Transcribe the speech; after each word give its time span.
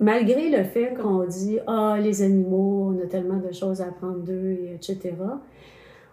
Malgré 0.00 0.48
le 0.48 0.64
fait 0.64 0.94
qu'on 0.94 1.24
dit 1.24 1.58
Ah, 1.66 1.96
les 2.00 2.22
animaux, 2.22 2.94
on 2.94 3.04
a 3.04 3.06
tellement 3.06 3.38
de 3.38 3.52
choses 3.52 3.80
à 3.80 3.86
apprendre 3.86 4.18
d'eux, 4.18 4.56
etc., 4.74 5.14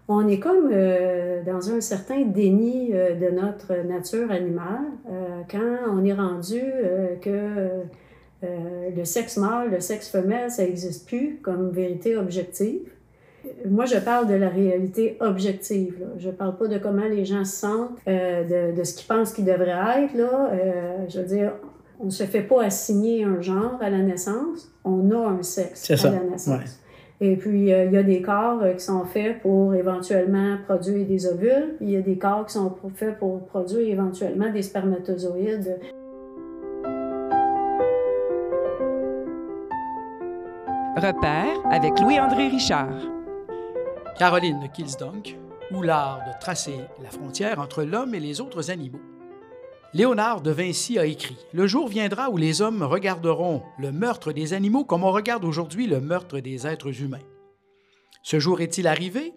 on 0.07 0.27
est 0.27 0.39
comme 0.39 0.69
euh, 0.71 1.41
dans 1.43 1.71
un 1.71 1.81
certain 1.81 2.21
déni 2.21 2.91
euh, 2.93 3.15
de 3.15 3.29
notre 3.29 3.73
nature 3.87 4.29
animale 4.29 4.85
euh, 5.09 5.41
quand 5.49 5.91
on 5.91 6.05
est 6.05 6.13
rendu 6.13 6.61
que 7.21 7.81
le 8.95 9.05
sexe 9.05 9.37
mâle, 9.37 9.71
le 9.71 9.79
sexe 9.79 10.09
femelle, 10.09 10.51
ça 10.51 10.63
n'existe 10.63 11.07
plus 11.07 11.39
comme 11.41 11.71
vérité 11.71 12.15
objective. 12.15 12.91
Moi, 13.67 13.85
je 13.85 13.97
parle 13.97 14.27
de 14.27 14.35
la 14.35 14.49
réalité 14.49 15.17
objective. 15.19 15.95
Je 16.19 16.29
parle 16.29 16.55
pas 16.55 16.67
de 16.67 16.77
comment 16.77 17.07
les 17.07 17.25
gens 17.25 17.43
se 17.43 17.55
sentent, 17.55 17.97
de, 18.05 18.75
de, 18.75 18.83
ce 18.83 18.93
qu'ils 18.93 19.07
pensent 19.07 19.33
qu'ils 19.33 19.45
devraient 19.45 20.03
être. 20.03 20.13
Là. 20.13 20.51
je 21.07 21.19
veux 21.19 21.25
dire, 21.25 21.53
on 21.99 22.05
ne 22.05 22.09
se 22.09 22.23
fait 22.23 22.41
pas 22.41 22.63
assigner 22.63 23.23
un 23.23 23.41
genre 23.41 23.77
à 23.81 23.89
la 23.89 23.99
naissance, 23.99 24.71
on 24.83 25.11
a 25.11 25.29
un 25.29 25.43
sexe 25.43 25.89
à 26.05 26.11
la 26.11 26.23
naissance. 26.23 26.79
Et 27.21 27.37
puis, 27.37 27.71
euh, 27.71 27.85
il 27.85 27.93
y 27.93 27.97
a 27.97 28.03
des 28.03 28.21
corps 28.21 28.61
euh, 28.61 28.73
qui 28.73 28.83
sont 28.83 29.05
faits 29.05 29.41
pour 29.41 29.73
éventuellement 29.73 30.57
produire 30.65 31.05
des 31.05 31.25
ovules, 31.25 31.75
puis 31.77 31.85
il 31.87 31.91
y 31.91 31.95
a 31.95 32.01
des 32.01 32.17
corps 32.17 32.45
qui 32.45 32.53
sont 32.53 32.75
faits 32.93 33.17
pour 33.19 33.45
produire 33.45 33.87
éventuellement 33.87 34.51
des 34.51 34.61
spermatozoïdes. 34.61 35.79
Repère 40.97 41.57
avec 41.71 41.99
Louis-André 41.99 42.49
Richard. 42.49 42.99
Caroline 44.17 44.69
Kilsdonk, 44.73 45.37
ou 45.71 45.81
l'art 45.81 46.21
de 46.27 46.39
tracer 46.39 46.79
la 47.01 47.09
frontière 47.09 47.59
entre 47.59 47.83
l'homme 47.83 48.13
et 48.13 48.19
les 48.19 48.41
autres 48.41 48.71
animaux. 48.71 49.14
Léonard 49.95 50.41
de 50.41 50.51
Vinci 50.51 50.99
a 50.99 51.05
écrit 51.05 51.37
Le 51.53 51.67
jour 51.67 51.87
viendra 51.87 52.29
où 52.29 52.35
les 52.35 52.61
hommes 52.61 52.83
regarderont 52.83 53.63
le 53.79 53.93
meurtre 53.93 54.33
des 54.33 54.51
animaux 54.51 54.83
comme 54.83 55.05
on 55.05 55.11
regarde 55.13 55.45
aujourd'hui 55.45 55.87
le 55.87 56.01
meurtre 56.01 56.41
des 56.41 56.67
êtres 56.67 57.01
humains. 57.01 57.23
Ce 58.21 58.37
jour 58.37 58.59
est-il 58.59 58.87
arrivé? 58.87 59.33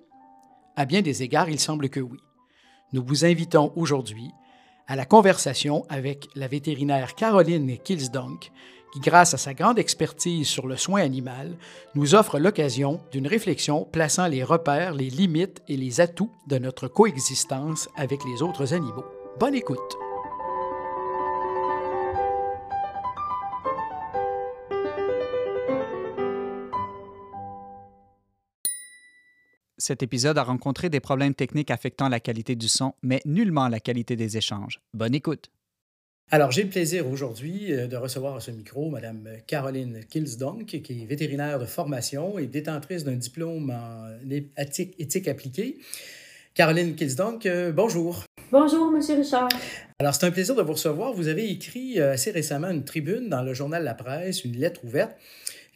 À 0.75 0.85
bien 0.85 1.01
des 1.01 1.23
égards, 1.23 1.49
il 1.49 1.61
semble 1.61 1.89
que 1.91 2.01
oui. 2.01 2.19
Nous 2.93 3.05
vous 3.07 3.25
invitons 3.25 3.73
aujourd'hui 3.77 4.33
à 4.89 4.97
la 4.97 5.05
conversation 5.05 5.87
avec 5.89 6.27
la 6.35 6.49
vétérinaire 6.49 7.15
Caroline 7.15 7.79
Kilsdonk, 7.79 8.51
qui, 8.93 8.99
grâce 8.99 9.35
à 9.35 9.39
sa 9.39 9.55
grande 9.55 9.79
expertise 9.79 10.49
sur 10.49 10.67
le 10.67 10.77
soin 10.77 11.03
animal, 11.03 11.57
nous 11.95 12.17
offre 12.17 12.41
l'occasion 12.41 13.01
d'une 13.13 13.29
réflexion 13.29 13.85
plaçant 13.85 14.27
les 14.27 14.43
repères, 14.43 14.95
les 14.95 15.09
limites 15.09 15.63
et 15.69 15.77
les 15.77 16.01
atouts 16.01 16.33
de 16.49 16.59
notre 16.59 16.89
coexistence 16.89 17.89
avec 17.95 18.25
les 18.25 18.43
autres 18.43 18.75
animaux. 18.75 19.07
Bonne 19.39 19.55
écoute! 19.55 20.08
Cet 29.81 30.03
épisode 30.03 30.37
a 30.39 30.43
rencontré 30.43 30.91
des 30.91 30.99
problèmes 30.99 31.35
techniques 31.35 31.71
affectant 31.71 32.09
la 32.09 32.19
qualité 32.19 32.57
du 32.57 32.67
son, 32.67 32.95
mais 33.01 33.21
nullement 33.25 33.69
la 33.69 33.79
qualité 33.79 34.17
des 34.17 34.37
échanges. 34.37 34.81
Bonne 34.93 35.15
écoute. 35.15 35.51
Alors, 36.33 36.51
j'ai 36.51 36.65
le 36.65 36.69
plaisir 36.69 37.09
aujourd'hui 37.09 37.73
euh, 37.73 37.87
de 37.87 37.97
recevoir 37.97 38.37
à 38.37 38.41
ce 38.41 38.51
micro 38.51 38.91
Mme 38.91 39.29
Caroline 39.47 40.01
Kilsdonk, 40.11 40.67
qui 40.67 41.03
est 41.03 41.07
vétérinaire 41.07 41.61
de 41.61 41.65
formation 41.65 42.41
et 42.41 42.47
détentrice 42.47 43.05
d'un 43.05 43.15
diplôme 43.15 43.71
en 43.71 44.09
éthique, 44.59 44.95
éthique 44.99 45.29
appliquée. 45.29 45.79
Caroline 46.55 46.97
Kilsdonk, 46.97 47.47
euh, 47.47 47.71
bonjour. 47.71 48.25
Bonjour, 48.51 48.91
Monsieur 48.91 49.15
Richard. 49.15 49.49
Alors, 50.01 50.13
c'est 50.13 50.27
un 50.27 50.33
plaisir 50.33 50.57
de 50.57 50.63
vous 50.63 50.73
recevoir. 50.73 51.13
Vous 51.13 51.29
avez 51.29 51.49
écrit 51.49 52.01
euh, 52.01 52.15
assez 52.15 52.33
récemment 52.33 52.71
une 52.71 52.85
tribune 52.85 53.29
dans 53.29 53.43
le 53.43 53.55
journal 53.55 53.85
La 53.85 53.95
Presse, 53.95 54.45
une 54.45 54.57
lettre 54.57 54.85
ouverte 54.85 55.13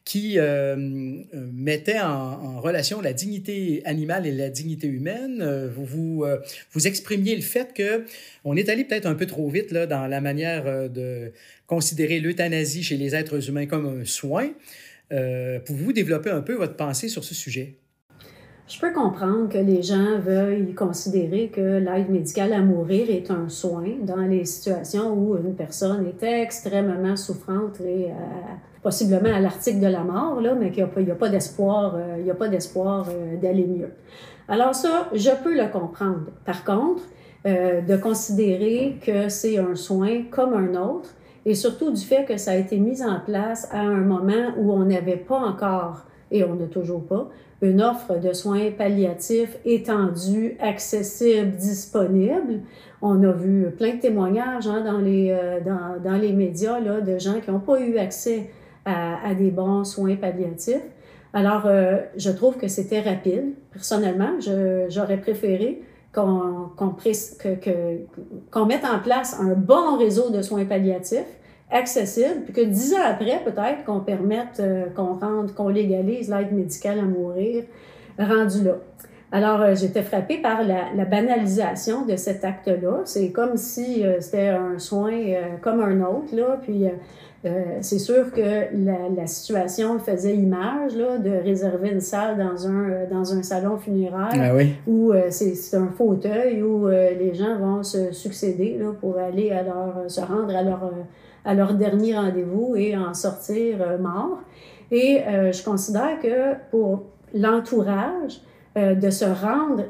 qui 0.04 0.38
euh, 0.38 0.74
euh, 0.74 1.46
mettait 1.52 2.00
en, 2.00 2.60
relation 2.60 3.00
la 3.00 3.12
dignité 3.12 3.82
animale 3.84 4.26
et 4.26 4.32
la 4.32 4.50
dignité 4.50 4.86
humaine. 4.86 5.40
Euh, 5.42 5.68
vous, 5.72 5.84
vous, 5.84 6.24
vous 6.72 6.86
exprimiez 6.86 7.36
le 7.36 7.42
fait 7.42 7.72
que 7.74 8.04
on 8.44 8.56
est 8.56 8.68
allé 8.68 8.84
peut-être 8.84 9.06
un 9.06 9.14
peu 9.14 9.26
trop 9.26 9.48
vite 9.48 9.70
là, 9.70 9.86
dans 9.86 10.06
la 10.06 10.20
manière 10.20 10.90
de 10.90 11.32
considérer 11.66 12.20
l'euthanasie 12.20 12.82
chez 12.82 12.96
les 12.96 13.14
êtres 13.14 13.48
humains 13.48 13.66
comme 13.66 14.00
un 14.00 14.04
soin. 14.04 14.52
Pouvez-vous 15.10 15.92
développer 15.92 16.30
un 16.30 16.40
peu 16.40 16.54
votre 16.54 16.76
pensée 16.76 17.08
sur 17.08 17.22
ce 17.24 17.34
sujet? 17.34 17.74
Je 18.68 18.80
peux 18.80 18.92
comprendre 18.92 19.48
que 19.48 19.58
les 19.58 19.82
gens 19.82 20.18
veuillent 20.18 20.74
considérer 20.74 21.48
que 21.48 21.78
l'aide 21.78 22.08
médicale 22.08 22.52
à 22.52 22.60
mourir 22.60 23.10
est 23.10 23.30
un 23.30 23.48
soin 23.48 23.84
dans 24.02 24.22
les 24.22 24.44
situations 24.44 25.12
où 25.12 25.36
une 25.36 25.54
personne 25.54 26.06
est 26.06 26.22
extrêmement 26.42 27.16
souffrante 27.16 27.80
et 27.80 28.08
possiblement 28.82 29.34
à 29.34 29.40
l'article 29.40 29.80
de 29.80 29.86
la 29.86 30.02
mort, 30.02 30.40
là, 30.40 30.54
mais 30.54 30.70
qu'il 30.70 30.86
n'y 31.04 31.10
a, 31.10 31.14
pas 31.14 31.28
d'espoir, 31.28 31.94
euh, 31.94 32.16
il 32.18 32.26
y 32.26 32.30
a 32.30 32.34
pas 32.34 32.48
d'espoir 32.48 33.06
euh, 33.08 33.36
d'aller 33.36 33.66
mieux. 33.66 33.90
Alors 34.48 34.74
ça, 34.74 35.08
je 35.14 35.30
peux 35.42 35.56
le 35.56 35.70
comprendre. 35.70 36.26
Par 36.44 36.64
contre, 36.64 37.02
euh, 37.46 37.80
de 37.80 37.96
considérer 37.96 38.98
que 39.04 39.28
c'est 39.28 39.58
un 39.58 39.76
soin 39.76 40.24
comme 40.30 40.54
un 40.54 40.74
autre, 40.74 41.10
et 41.44 41.54
surtout 41.54 41.90
du 41.90 42.00
fait 42.00 42.24
que 42.24 42.36
ça 42.36 42.52
a 42.52 42.56
été 42.56 42.78
mis 42.78 43.02
en 43.02 43.20
place 43.20 43.68
à 43.72 43.80
un 43.80 44.00
moment 44.00 44.52
où 44.58 44.72
on 44.72 44.84
n'avait 44.84 45.16
pas 45.16 45.38
encore, 45.38 46.04
et 46.32 46.42
on 46.42 46.56
n'a 46.56 46.66
toujours 46.66 47.04
pas, 47.06 47.28
une 47.60 47.80
offre 47.80 48.18
de 48.18 48.32
soins 48.32 48.72
palliatifs 48.76 49.56
étendue, 49.64 50.56
accessible, 50.58 51.52
disponible. 51.52 52.62
On 53.00 53.22
a 53.22 53.30
vu 53.30 53.70
plein 53.78 53.94
de 53.94 54.00
témoignages 54.00 54.66
hein, 54.66 54.82
dans, 54.84 54.98
les, 54.98 55.36
dans, 55.64 56.02
dans, 56.02 56.16
les 56.16 56.32
médias 56.32 56.80
là, 56.80 57.00
de 57.00 57.18
gens 57.18 57.38
qui 57.40 57.50
n'ont 57.50 57.60
pas 57.60 57.80
eu 57.80 57.98
accès 57.98 58.50
à, 58.84 59.34
des 59.34 59.50
bons 59.50 59.84
soins 59.84 60.16
palliatifs. 60.16 60.82
Alors, 61.32 61.62
euh, 61.66 61.98
je 62.16 62.30
trouve 62.30 62.56
que 62.58 62.68
c'était 62.68 63.00
rapide. 63.00 63.54
Personnellement, 63.72 64.38
j'aurais 64.88 65.18
préféré 65.18 65.82
qu'on 66.12 66.70
mette 68.66 68.84
en 68.84 68.98
place 69.02 69.38
un 69.40 69.54
bon 69.54 69.96
réseau 69.96 70.30
de 70.30 70.42
soins 70.42 70.66
palliatifs 70.66 71.38
accessible, 71.72 72.42
puis 72.44 72.52
que 72.52 72.60
dix 72.60 72.94
ans 72.94 73.04
après, 73.04 73.40
peut-être 73.44 73.84
qu'on 73.84 74.00
permette, 74.00 74.60
euh, 74.60 74.84
qu'on 74.94 75.14
rende, 75.14 75.54
qu'on 75.54 75.68
légalise 75.68 76.30
l'aide 76.30 76.52
médicale 76.52 76.98
à 76.98 77.02
mourir 77.02 77.64
rendu 78.18 78.62
là. 78.64 78.76
Alors, 79.34 79.62
euh, 79.62 79.74
j'étais 79.74 80.02
frappée 80.02 80.38
par 80.38 80.62
la, 80.62 80.92
la, 80.94 81.04
banalisation 81.06 82.04
de 82.04 82.16
cet 82.16 82.44
acte-là. 82.44 83.00
C'est 83.06 83.30
comme 83.30 83.56
si 83.56 84.04
c'était 84.20 84.48
un 84.48 84.78
soin 84.78 85.12
comme 85.62 85.80
un 85.80 86.02
autre, 86.02 86.36
là, 86.36 86.58
puis 86.62 86.86
euh, 87.44 87.78
c'est 87.80 87.98
sûr 87.98 88.30
que 88.30 88.40
la, 88.72 89.08
la, 89.16 89.26
situation 89.26 89.98
faisait 89.98 90.36
image 90.36 90.94
là, 90.94 91.18
de 91.18 91.30
réserver 91.42 91.90
une 91.90 92.00
salle 92.00 92.38
dans 92.38 92.68
un, 92.68 92.90
euh, 92.90 93.06
dans 93.10 93.34
un 93.34 93.42
salon 93.42 93.78
funéraire 93.78 94.30
ah 94.32 94.54
oui. 94.54 94.74
où 94.86 95.12
euh, 95.12 95.26
c'est 95.30 95.76
un 95.76 95.88
fauteuil 95.88 96.62
où 96.62 96.86
les 96.86 97.34
gens 97.34 97.58
vont 97.58 97.82
se 97.82 98.12
succéder 98.12 98.76
là, 98.78 98.92
pour 99.00 99.18
aller 99.18 99.50
à 99.50 99.64
leur, 99.64 100.04
se 100.06 100.20
rendre 100.20 100.54
à 100.54 100.62
leur, 100.62 100.92
à 101.44 101.54
leur 101.54 101.74
dernier 101.74 102.16
rendez-vous 102.16 102.74
et 102.76 102.96
en 102.96 103.14
sortir 103.14 103.78
mort. 104.00 104.40
Et 104.90 105.22
je 105.26 105.64
considère 105.64 106.20
que 106.20 106.54
pour 106.70 107.04
l'entourage, 107.34 108.40
de 108.76 109.10
se 109.10 109.24
rendre 109.24 109.82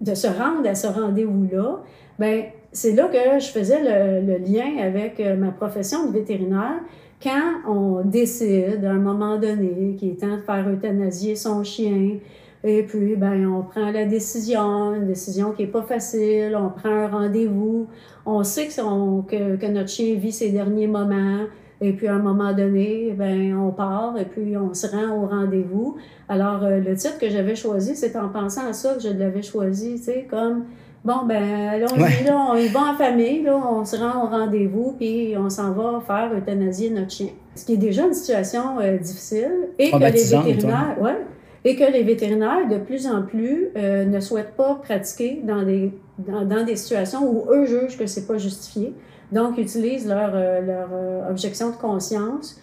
de 0.00 0.14
se 0.14 0.26
rendre 0.26 0.68
à 0.68 0.74
ce 0.74 0.86
rendez-vous-là, 0.86 1.80
ben 2.18 2.44
c'est 2.72 2.92
là 2.92 3.08
que 3.08 3.40
je 3.40 3.48
faisais 3.48 3.80
le, 3.82 4.38
lien 4.38 4.82
avec 4.82 5.18
euh, 5.20 5.36
ma 5.36 5.50
profession 5.50 6.06
de 6.06 6.12
vétérinaire. 6.12 6.80
Quand 7.22 7.66
on 7.66 8.02
décide 8.04 8.84
à 8.84 8.90
un 8.90 8.98
moment 8.98 9.38
donné 9.38 9.96
qu'il 9.96 10.10
est 10.10 10.20
temps 10.20 10.36
de 10.36 10.42
faire 10.42 10.68
euthanasier 10.68 11.34
son 11.34 11.64
chien, 11.64 12.18
et 12.66 12.82
puis 12.82 13.14
ben, 13.14 13.46
on 13.46 13.62
prend 13.62 13.92
la 13.92 14.04
décision, 14.04 14.94
une 14.94 15.06
décision 15.06 15.52
qui 15.52 15.62
n'est 15.62 15.68
pas 15.68 15.82
facile, 15.82 16.56
on 16.56 16.68
prend 16.68 16.90
un 16.90 17.08
rendez-vous, 17.08 17.86
on 18.26 18.42
sait 18.42 18.66
que, 18.66 19.56
que, 19.56 19.66
notre 19.66 19.88
chien 19.88 20.16
vit 20.16 20.32
ses 20.32 20.50
derniers 20.50 20.88
moments, 20.88 21.44
et 21.80 21.92
puis 21.92 22.08
à 22.08 22.14
un 22.14 22.18
moment 22.18 22.52
donné, 22.52 23.14
ben, 23.16 23.56
on 23.56 23.70
part 23.70 24.16
et 24.18 24.24
puis 24.24 24.56
on 24.56 24.74
se 24.74 24.88
rend 24.88 25.14
au 25.16 25.26
rendez-vous. 25.26 25.96
Alors, 26.28 26.64
euh, 26.64 26.80
le 26.80 26.96
titre 26.96 27.18
que 27.18 27.28
j'avais 27.28 27.54
choisi, 27.54 27.94
c'est 27.94 28.16
en 28.16 28.30
pensant 28.30 28.66
à 28.66 28.72
ça 28.72 28.94
que 28.94 29.00
je 29.00 29.10
l'avais 29.10 29.42
choisi, 29.42 29.94
tu 29.98 30.04
sais, 30.04 30.26
comme 30.28 30.64
Bon, 31.04 31.24
ben, 31.24 31.78
là, 31.78 31.86
on, 31.94 31.98
là, 31.98 32.46
on 32.50 32.56
y 32.56 32.66
va 32.66 32.80
en 32.80 32.94
famille, 32.94 33.44
là, 33.44 33.56
on 33.56 33.84
se 33.84 33.94
rend 33.94 34.24
au 34.24 34.26
rendez-vous, 34.26 34.96
puis 34.98 35.36
on 35.38 35.48
s'en 35.48 35.70
va 35.70 36.02
faire 36.04 36.32
euthanasier 36.36 36.90
notre 36.90 37.12
chien. 37.12 37.28
Ce 37.54 37.64
qui 37.64 37.74
est 37.74 37.76
déjà 37.76 38.06
une 38.06 38.12
situation 38.12 38.80
euh, 38.80 38.98
difficile. 38.98 39.68
Et 39.78 39.92
que 39.92 39.98
les 39.98 40.10
vétérinaires, 40.10 40.96
ouais, 41.00 41.16
et 41.66 41.74
que 41.74 41.84
les 41.84 42.04
vétérinaires, 42.04 42.68
de 42.70 42.78
plus 42.78 43.06
en 43.06 43.22
plus, 43.22 43.70
euh, 43.76 44.04
ne 44.04 44.20
souhaitent 44.20 44.56
pas 44.56 44.76
pratiquer 44.76 45.42
dans 45.42 45.62
des, 45.62 45.92
dans, 46.18 46.64
des 46.64 46.76
situations 46.76 47.28
où 47.28 47.50
eux 47.50 47.66
jugent 47.66 47.98
que 47.98 48.06
c'est 48.06 48.26
pas 48.26 48.38
justifié. 48.38 48.94
Donc, 49.32 49.58
utilisent 49.58 50.06
leur, 50.08 50.30
euh, 50.34 50.60
leur 50.60 50.88
objection 51.30 51.70
de 51.70 51.76
conscience 51.76 52.60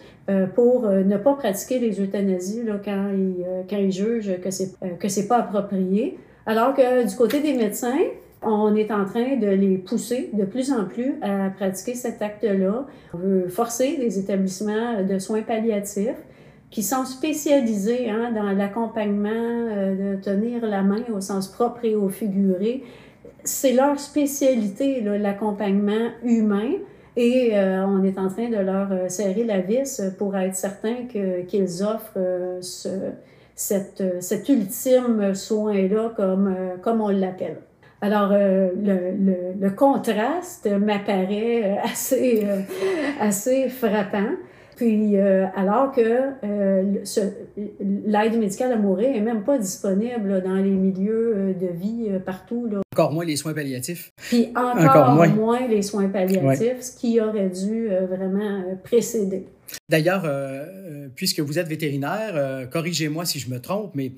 pour 0.54 0.88
ne 0.88 1.18
pas 1.18 1.34
pratiquer 1.34 1.78
les 1.78 2.00
euthanasies 2.00 2.62
là, 2.62 2.80
quand, 2.82 3.10
ils, 3.12 3.44
quand 3.68 3.76
ils 3.76 3.92
jugent 3.92 4.40
que 4.40 4.50
c'est 4.50 4.72
que 4.98 5.06
c'est 5.06 5.28
pas 5.28 5.36
approprié. 5.36 6.18
Alors 6.46 6.72
que 6.72 7.06
du 7.06 7.14
côté 7.14 7.40
des 7.40 7.52
médecins, 7.52 7.98
On 8.46 8.74
est 8.76 8.90
en 8.90 9.04
train 9.04 9.36
de 9.36 9.46
les 9.46 9.78
pousser 9.78 10.30
de 10.32 10.44
plus 10.44 10.70
en 10.70 10.84
plus 10.84 11.14
à 11.22 11.50
pratiquer 11.50 11.94
cet 11.94 12.20
acte-là. 12.20 12.86
On 13.14 13.18
veut 13.18 13.48
forcer 13.48 13.96
les 13.98 14.18
établissements 14.18 15.02
de 15.02 15.18
soins 15.18 15.42
palliatifs 15.42 16.22
qui 16.74 16.82
sont 16.82 17.04
spécialisés 17.04 18.10
hein, 18.10 18.32
dans 18.32 18.50
l'accompagnement, 18.50 19.30
euh, 19.30 20.16
de 20.16 20.20
tenir 20.20 20.66
la 20.66 20.82
main 20.82 21.04
au 21.14 21.20
sens 21.20 21.46
propre 21.46 21.84
et 21.84 21.94
au 21.94 22.08
figuré. 22.08 22.82
C'est 23.44 23.74
leur 23.74 24.00
spécialité, 24.00 25.00
l'accompagnement 25.00 26.10
humain. 26.24 26.72
Et 27.16 27.50
euh, 27.52 27.86
on 27.86 28.02
est 28.02 28.18
en 28.18 28.28
train 28.28 28.48
de 28.48 28.56
leur 28.56 28.90
euh, 28.90 29.08
serrer 29.08 29.44
la 29.44 29.60
vis 29.60 30.02
pour 30.18 30.36
être 30.36 30.56
certain 30.56 31.06
qu'ils 31.46 31.84
offrent 31.84 32.58
ce, 32.60 32.88
cette, 33.54 34.02
cet 34.20 34.48
ultime 34.48 35.32
soin-là 35.32 36.12
comme, 36.16 36.56
comme 36.82 37.00
on 37.00 37.10
l'appelle. 37.10 37.58
Alors, 38.00 38.30
le, 38.30 38.72
le, 38.82 39.36
le, 39.60 39.70
contraste 39.70 40.66
m'apparaît 40.66 41.78
assez, 41.84 42.44
assez 43.20 43.68
frappant. 43.68 44.32
Puis, 44.76 45.16
euh, 45.16 45.46
alors 45.54 45.92
que 45.92 46.30
euh, 46.44 47.04
l'aide 48.06 48.38
médicale 48.38 48.72
à 48.72 48.76
mourir 48.76 49.12
n'est 49.12 49.20
même 49.20 49.44
pas 49.44 49.58
disponible 49.58 50.42
dans 50.42 50.56
les 50.56 50.70
milieux 50.70 51.36
euh, 51.36 51.54
de 51.54 51.68
vie 51.68 52.08
partout. 52.24 52.66
Là. 52.66 52.80
Encore 52.92 53.12
moins 53.12 53.24
les 53.24 53.36
soins 53.36 53.54
palliatifs. 53.54 54.10
Puis 54.16 54.48
encore, 54.56 55.14
moins. 55.34 55.68
les 55.68 55.82
soins 55.82 56.08
palliatifs, 56.08 56.80
ce 56.80 56.96
qui 56.96 57.20
aurait 57.20 57.50
dû 57.50 57.88
vraiment 58.08 58.64
précéder. 58.82 59.46
D'ailleurs, 59.88 60.30
puisque 61.14 61.40
vous 61.40 61.58
êtes 61.58 61.66
vétérinaire, 61.66 62.68
corrigez-moi 62.70 63.24
si 63.24 63.40
je 63.40 63.50
me 63.50 63.60
trompe, 63.60 63.94
mais 63.94 64.12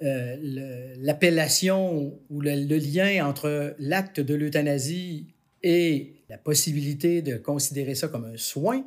l'appellation 0.00 2.14
ou 2.30 2.40
le, 2.40 2.52
le 2.52 2.76
lien 2.76 3.26
entre 3.26 3.74
l'acte 3.78 4.20
de 4.20 4.34
l'euthanasie 4.34 5.26
et 5.62 6.14
la 6.30 6.38
possibilité 6.38 7.20
de 7.20 7.36
considérer 7.36 7.94
ça 7.94 8.08
comme 8.08 8.24
un 8.24 8.36
soin, 8.36 8.82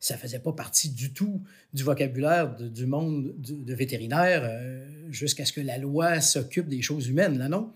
ça 0.00 0.16
faisait 0.16 0.38
pas 0.38 0.52
partie 0.52 0.88
du 0.88 1.12
tout 1.12 1.40
du 1.74 1.84
vocabulaire 1.84 2.56
du 2.58 2.86
monde 2.86 3.34
de, 3.38 3.74
vétérinaire 3.74 4.42
euh, 4.44 4.84
jusqu'à 5.10 5.44
ce 5.44 5.52
que 5.52 5.60
la 5.60 5.78
loi 5.78 6.20
s'occupe 6.20 6.68
des 6.68 6.82
choses 6.82 7.08
humaines, 7.08 7.38
là, 7.38 7.48
non? 7.48 7.70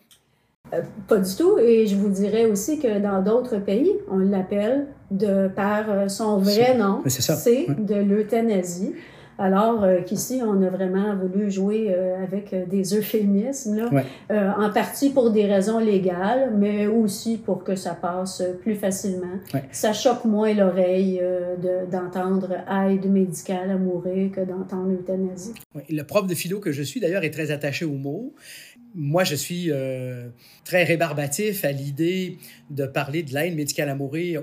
Euh, 0.72 0.80
pas 1.06 1.18
du 1.18 1.36
tout. 1.36 1.58
Et 1.58 1.86
je 1.86 1.94
vous 1.96 2.08
dirais 2.08 2.46
aussi 2.46 2.80
que 2.80 2.98
dans 2.98 3.22
d'autres 3.22 3.58
pays, 3.58 3.92
on 4.10 4.16
l'appelle 4.16 4.86
de 5.10 5.48
par 5.48 5.90
euh, 5.90 6.08
son 6.08 6.38
vrai 6.38 6.76
nom. 6.76 7.02
C'est 7.06 7.66
de 7.78 7.94
l'euthanasie. 7.94 8.94
Alors 9.38 9.82
euh, 9.82 10.00
qu'ici, 10.02 10.40
on 10.42 10.62
a 10.62 10.70
vraiment 10.70 11.16
voulu 11.16 11.50
jouer 11.50 11.88
euh, 11.88 12.22
avec 12.22 12.52
euh, 12.52 12.66
des 12.66 12.94
euphémismes, 12.96 13.76
là, 13.76 14.54
en 14.58 14.70
partie 14.70 15.10
pour 15.10 15.30
des 15.30 15.46
raisons 15.46 15.78
légales, 15.78 16.52
mais 16.56 16.86
aussi 16.86 17.36
pour 17.36 17.64
que 17.64 17.74
ça 17.74 17.94
passe 17.94 18.42
plus 18.62 18.74
facilement. 18.74 19.38
Ça 19.72 19.92
choque 19.92 20.24
moins 20.24 20.52
l'oreille 20.54 21.20
d'entendre 21.90 22.56
aide 22.70 23.10
médicale 23.10 23.70
à 23.70 23.76
mourir 23.76 24.30
que 24.32 24.40
d'entendre 24.40 24.92
euthanasie. 24.92 25.54
Le 25.88 26.02
prof 26.02 26.26
de 26.26 26.34
philo 26.34 26.60
que 26.60 26.72
je 26.72 26.82
suis, 26.82 27.00
d'ailleurs, 27.00 27.24
est 27.24 27.30
très 27.30 27.50
attaché 27.50 27.84
aux 27.84 27.96
mots. 27.96 28.34
Moi, 28.94 29.24
je 29.24 29.34
suis 29.34 29.70
très 30.64 30.84
rébarbatif 30.84 31.64
à 31.64 31.72
l'idée 31.72 32.38
de 32.70 32.86
parler 32.86 33.22
de 33.22 33.32
l'aide 33.32 33.56
médicale 33.56 33.88
à 33.88 33.94
mourir 33.94 34.42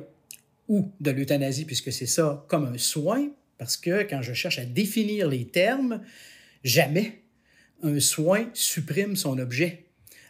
ou 0.67 0.89
de 0.99 1.11
l'euthanasie, 1.11 1.65
puisque 1.65 1.91
c'est 1.91 2.05
ça 2.05 2.45
comme 2.47 2.65
un 2.65 2.77
soin, 2.77 3.27
parce 3.61 3.77
que 3.77 4.01
quand 4.09 4.23
je 4.23 4.33
cherche 4.33 4.57
à 4.57 4.65
définir 4.65 5.27
les 5.27 5.45
termes, 5.45 6.01
jamais 6.63 7.21
un 7.83 7.99
soin 7.99 8.47
supprime 8.55 9.15
son 9.15 9.37
objet. 9.37 9.85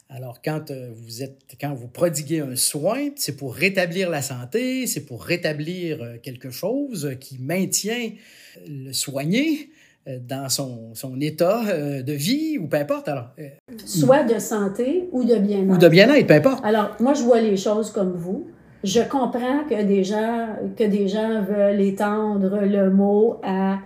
Alors, 0.09 0.41
quand 0.43 0.69
euh, 0.69 0.89
vous, 0.93 1.23
êtes, 1.23 1.39
quand 1.57 1.73
vous 1.73 1.87
prodiguez 1.87 2.41
un 2.41 2.57
soin, 2.57 3.07
c'est 3.15 3.37
pour 3.37 3.55
rétablir 3.55 4.09
la 4.09 4.21
santé, 4.21 4.85
c'est 4.85 5.05
pour 5.05 5.23
rétablir 5.23 6.03
euh, 6.03 6.17
quelque 6.21 6.49
chose 6.49 7.15
qui 7.21 7.37
maintient 7.39 8.09
le 8.67 8.91
soigné 8.91 9.69
euh, 10.09 10.19
dans 10.19 10.49
son, 10.49 10.93
son 10.93 11.21
état 11.21 11.63
de 12.03 12.11
vie 12.11 12.57
ou 12.57 12.67
peu 12.67 12.75
importe. 12.75 13.07
Alors, 13.07 13.29
Soit 13.85 14.25
de 14.25 14.39
santé 14.39 15.07
ou 15.13 15.23
de 15.23 15.37
bien-être. 15.37 15.73
Ou 15.73 15.77
de 15.77 15.87
bien-être, 15.87 16.27
peu 16.27 16.33
importe. 16.33 16.65
Alors, 16.65 16.97
moi, 16.99 17.13
je 17.13 17.21
vois 17.21 17.39
les 17.39 17.55
choses 17.55 17.91
comme 17.91 18.11
vous 18.11 18.51
je 18.83 19.01
comprends 19.01 19.63
que 19.69 19.83
des 19.83 20.03
gens, 20.03 20.47
que 20.77 20.83
des 20.83 21.07
gens 21.07 21.43
veulent 21.43 21.81
étendre 21.81 22.61
le 22.61 22.89
mot 22.89 23.39
à 23.43 23.79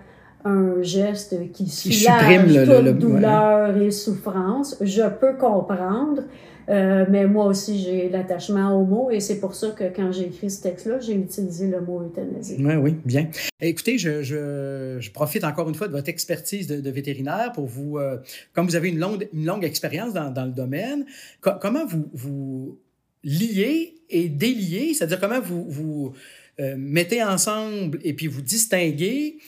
un 0.45 0.81
geste 0.81 1.51
qui, 1.51 1.68
soulage 1.68 2.65
toute 2.65 3.00
douleur 3.00 3.75
et 3.77 3.92
souffrance. 3.92 4.77
Je 4.80 5.01
peux 5.01 5.33
comprendre, 5.33 6.21
euh, 6.69 7.06
mais 7.09 7.25
moi 7.25 7.45
aussi 7.45 7.80
j'ai 7.80 8.09
l'attachement 8.09 8.80
au 8.80 8.86
mot 8.86 9.09
et 9.09 9.19
c'est 9.19 9.39
pour 9.39 9.56
ça 9.56 9.71
que 9.71 9.83
quand 9.95 10.12
j'ai 10.12 10.27
écrit 10.27 10.51
ce 10.51 10.62
texte-là, 10.62 11.00
j'ai 11.00 11.15
utilisé 11.15 11.68
le 11.68 11.81
mot 11.81 12.01
euthanasie. 12.01 12.57
Oui, 12.59 12.75
oui, 12.75 12.95
bien. 13.03 13.27
Écoutez, 13.59 13.97
je, 13.97 14.21
je, 14.21 14.97
je, 15.00 15.12
profite 15.12 15.44
encore 15.44 15.68
une 15.68 15.75
fois 15.75 15.88
de 15.88 15.94
votre 15.94 16.09
expertise 16.09 16.68
de, 16.68 16.80
de 16.80 16.89
vétérinaire 16.92 17.51
pour 17.53 17.65
vous, 17.65 17.97
euh, 17.97 18.18
comme 18.53 18.68
vous 18.68 18.75
avez 18.75 18.89
une 18.89 19.00
longue, 19.00 19.27
une 19.33 19.45
longue 19.45 19.65
expérience 19.65 20.13
dans, 20.13 20.30
dans 20.30 20.45
le 20.45 20.51
domaine, 20.51 21.06
comment 21.42 21.86
vous, 21.88 22.06
vous 22.13 22.77
lier 23.25 23.95
et 24.10 24.30
délier, 24.30 24.94
c'est-à-dire 24.94 25.19
comment 25.19 25.42
vous, 25.42 25.66
vous 25.68 26.13
euh, 26.62 26.75
mettez 26.77 27.22
ensemble 27.22 28.00
et 28.04 28.13
puis 28.13 28.27
vous 28.27 28.42
distinguez 28.42 29.39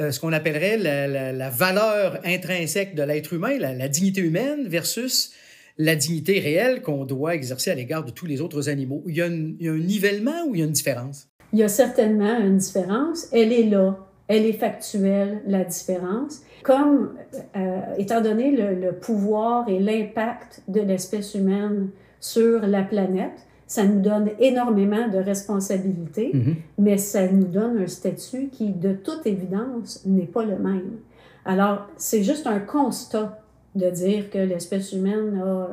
euh, 0.00 0.10
ce 0.10 0.18
qu'on 0.18 0.32
appellerait 0.32 0.78
la, 0.78 1.32
la, 1.32 1.50
valeur 1.50 2.18
intrinsèque 2.24 2.94
de 2.94 3.02
l'être 3.02 3.34
humain, 3.34 3.56
la, 3.58 3.88
dignité 3.88 4.22
humaine 4.22 4.66
versus 4.66 5.32
la 5.78 5.94
dignité 5.94 6.40
réelle 6.40 6.82
qu'on 6.82 7.04
doit 7.04 7.34
exercer 7.34 7.70
à 7.70 7.74
l'égard 7.74 8.04
de 8.04 8.10
tous 8.10 8.26
les 8.26 8.40
autres 8.40 8.68
animaux. 8.68 9.04
Il 9.06 9.16
y, 9.16 9.22
a 9.22 9.26
il 9.26 9.56
y, 9.60 9.68
a 9.68 9.72
un 9.72 9.78
nivellement 9.78 10.44
ou 10.48 10.54
il 10.54 10.60
y 10.60 10.62
a 10.62 10.66
une 10.66 10.72
différence? 10.72 11.28
Il 11.52 11.58
y 11.58 11.62
a 11.62 11.68
certainement 11.68 12.38
une 12.38 12.56
différence. 12.56 13.28
Elle 13.32 13.52
est 13.52 13.64
là. 13.64 13.98
Elle 14.28 14.44
est 14.44 14.54
factuelle, 14.54 15.42
la 15.46 15.64
différence. 15.64 16.42
Comme, 16.64 17.14
euh, 17.56 17.80
étant 17.96 18.20
donné 18.20 18.50
le, 18.50 18.74
le 18.74 18.92
pouvoir 18.92 19.68
et 19.68 19.78
l'impact 19.78 20.62
de 20.66 20.80
l'espèce 20.80 21.34
humaine 21.34 21.90
sur 22.20 22.66
la 22.66 22.82
planète. 22.82 23.46
Ça 23.66 23.84
nous 23.84 24.00
donne 24.00 24.30
énormément 24.38 25.08
de 25.08 25.18
responsabilités, 25.18 26.30
mm-hmm. 26.32 26.54
mais 26.78 26.98
ça 26.98 27.26
nous 27.26 27.46
donne 27.46 27.78
un 27.78 27.86
statut 27.88 28.48
qui, 28.52 28.70
de 28.70 28.92
toute 28.92 29.26
évidence, 29.26 30.02
n'est 30.06 30.26
pas 30.26 30.44
le 30.44 30.56
même. 30.56 30.98
Alors, 31.44 31.86
c'est 31.96 32.22
juste 32.22 32.46
un 32.46 32.60
constat 32.60 33.40
de 33.76 33.90
dire 33.90 34.30
que 34.30 34.38
l'espèce 34.38 34.92
humaine 34.92 35.40
a 35.44 35.68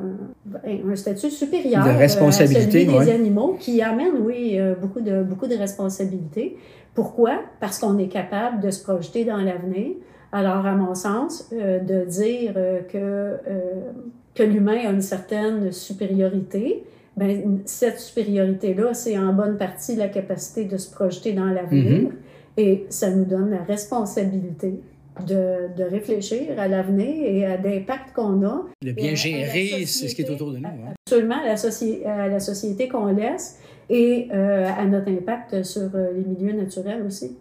un, 0.68 0.96
statut 0.96 1.30
supérieur 1.30 1.84
de 1.84 1.90
responsabilité, 1.90 2.86
à 2.86 2.90
celui 2.90 3.06
des 3.06 3.10
animaux, 3.10 3.56
qui 3.58 3.80
amène, 3.80 4.14
oui, 4.20 4.58
euh, 4.58 4.74
beaucoup 4.74 5.00
de, 5.00 5.22
beaucoup 5.22 5.46
de 5.46 5.56
responsabilités. 5.56 6.56
Pourquoi? 6.94 7.40
Parce 7.60 7.78
qu'on 7.78 7.98
est 7.98 8.08
capable 8.08 8.60
de 8.60 8.70
se 8.70 8.82
projeter 8.82 9.24
dans 9.24 9.38
l'avenir. 9.38 9.92
Alors, 10.32 10.66
à 10.66 10.74
mon 10.74 10.94
sens, 10.94 11.48
euh, 11.52 11.80
de 11.80 12.04
dire 12.04 12.52
euh, 12.56 12.80
que 12.82 13.38
que 14.34 14.42
l'humain 14.42 14.86
a 14.86 14.90
une 14.90 15.02
certaine 15.02 15.70
supériorité, 15.72 16.84
ben, 17.16 17.60
cette 17.64 18.00
supériorité-là, 18.00 18.92
c'est 18.94 19.16
en 19.16 19.32
bonne 19.32 19.56
partie 19.56 19.94
la 19.94 20.08
capacité 20.08 20.64
de 20.64 20.76
se 20.76 20.90
projeter 20.90 21.32
dans 21.32 21.46
l'avenir. 21.46 22.02
Mm-hmm. 22.02 22.10
Et 22.56 22.86
ça 22.88 23.10
nous 23.10 23.24
donne 23.24 23.50
la 23.50 23.62
responsabilité 23.62 24.80
de, 25.26 25.74
de 25.76 25.84
réfléchir 25.84 26.58
à 26.58 26.66
l'avenir 26.66 27.24
et 27.24 27.44
à 27.44 27.56
l'impact 27.56 28.12
qu'on 28.14 28.44
a. 28.44 28.66
De 28.82 28.92
bien 28.92 29.14
gérer 29.14 29.86
ce 29.86 30.12
qui 30.12 30.22
est 30.22 30.30
autour 30.30 30.52
de 30.52 30.58
nous. 30.58 30.66
Hein. 30.66 30.94
Absolument, 31.06 31.36
à 31.36 31.44
la, 31.44 32.22
à 32.24 32.28
la 32.28 32.40
société 32.40 32.88
qu'on 32.88 33.06
laisse 33.06 33.58
et 33.88 34.28
euh, 34.32 34.66
à 34.66 34.84
notre 34.86 35.10
impact 35.10 35.62
sur 35.62 35.90
euh, 35.94 36.12
les 36.14 36.24
milieux 36.24 36.56
naturels 36.56 37.02
aussi. 37.06 37.36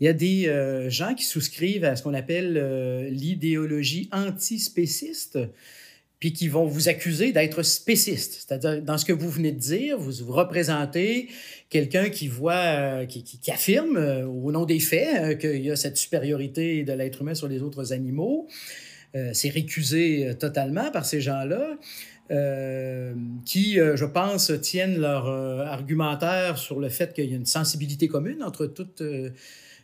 Il 0.00 0.04
y 0.04 0.08
a 0.08 0.12
des 0.12 0.48
euh, 0.48 0.90
gens 0.90 1.14
qui 1.14 1.24
souscrivent 1.24 1.84
à 1.84 1.96
ce 1.96 2.02
qu'on 2.02 2.14
appelle 2.14 3.08
l'idéologie 3.10 4.08
antispéciste 4.12 5.38
puis 6.22 6.32
qui 6.32 6.46
vont 6.46 6.66
vous 6.66 6.88
accuser 6.88 7.32
d'être 7.32 7.64
spéciste. 7.64 8.34
C'est-à-dire, 8.34 8.80
dans 8.80 8.96
ce 8.96 9.04
que 9.04 9.12
vous 9.12 9.28
venez 9.28 9.50
de 9.50 9.58
dire, 9.58 9.98
vous, 9.98 10.32
représentez 10.32 11.26
quelqu'un 11.68 12.10
qui 12.10 12.28
voit, 12.28 12.52
euh, 12.54 13.06
qui, 13.06 13.50
affirme 13.50 13.96
euh, 13.96 14.24
au 14.24 14.52
nom 14.52 14.64
des 14.64 14.78
faits 14.78 15.08
euh, 15.20 15.34
qu'il 15.34 15.60
y 15.60 15.68
a 15.72 15.74
cette 15.74 15.96
supériorité 15.96 16.84
de 16.84 16.92
l'être 16.92 17.22
humain 17.22 17.34
sur 17.34 17.48
les 17.48 17.60
autres 17.60 17.92
animaux. 17.92 18.46
C'est 19.32 19.50
récusé 19.50 20.32
totalement 20.38 20.90
par 20.90 21.04
ces 21.04 21.20
gens-là. 21.20 21.76
qui, 23.44 23.74
je 23.74 24.04
pense, 24.06 24.52
tiennent 24.62 24.98
leur 24.98 25.26
argumentaire 25.26 26.56
sur 26.56 26.80
le 26.80 26.88
fait 26.88 27.12
qu'il 27.12 27.28
y 27.28 27.34
a 27.34 27.36
une 27.36 27.44
sensibilité 27.44 28.08
commune 28.08 28.42
entre 28.42 28.64
toutes 28.64 29.02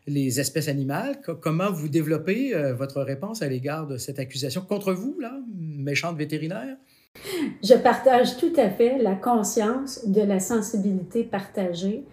les 0.08 0.40
espèces 0.40 0.68
animales. 0.68 1.20
Comment 1.40 1.70
vous 1.70 1.88
développez 1.88 2.54
euh, 2.54 2.74
votre 2.74 3.02
réponse 3.02 3.42
à 3.42 3.48
l'égard 3.48 3.86
de 3.86 3.96
cette 3.96 4.18
accusation 4.18 4.62
contre 4.62 4.92
vous, 4.92 5.16
là, 5.20 5.32
méchante 5.56 6.16
vétérinaire? 6.16 6.76
Je 7.62 7.74
partage 7.74 8.36
tout 8.36 8.52
à 8.56 8.70
fait 8.70 8.98
la 8.98 9.14
conscience 9.14 10.06
de 10.06 10.22
la 10.22 10.40
sensibilité 10.40 11.24
partagée. 11.24 12.04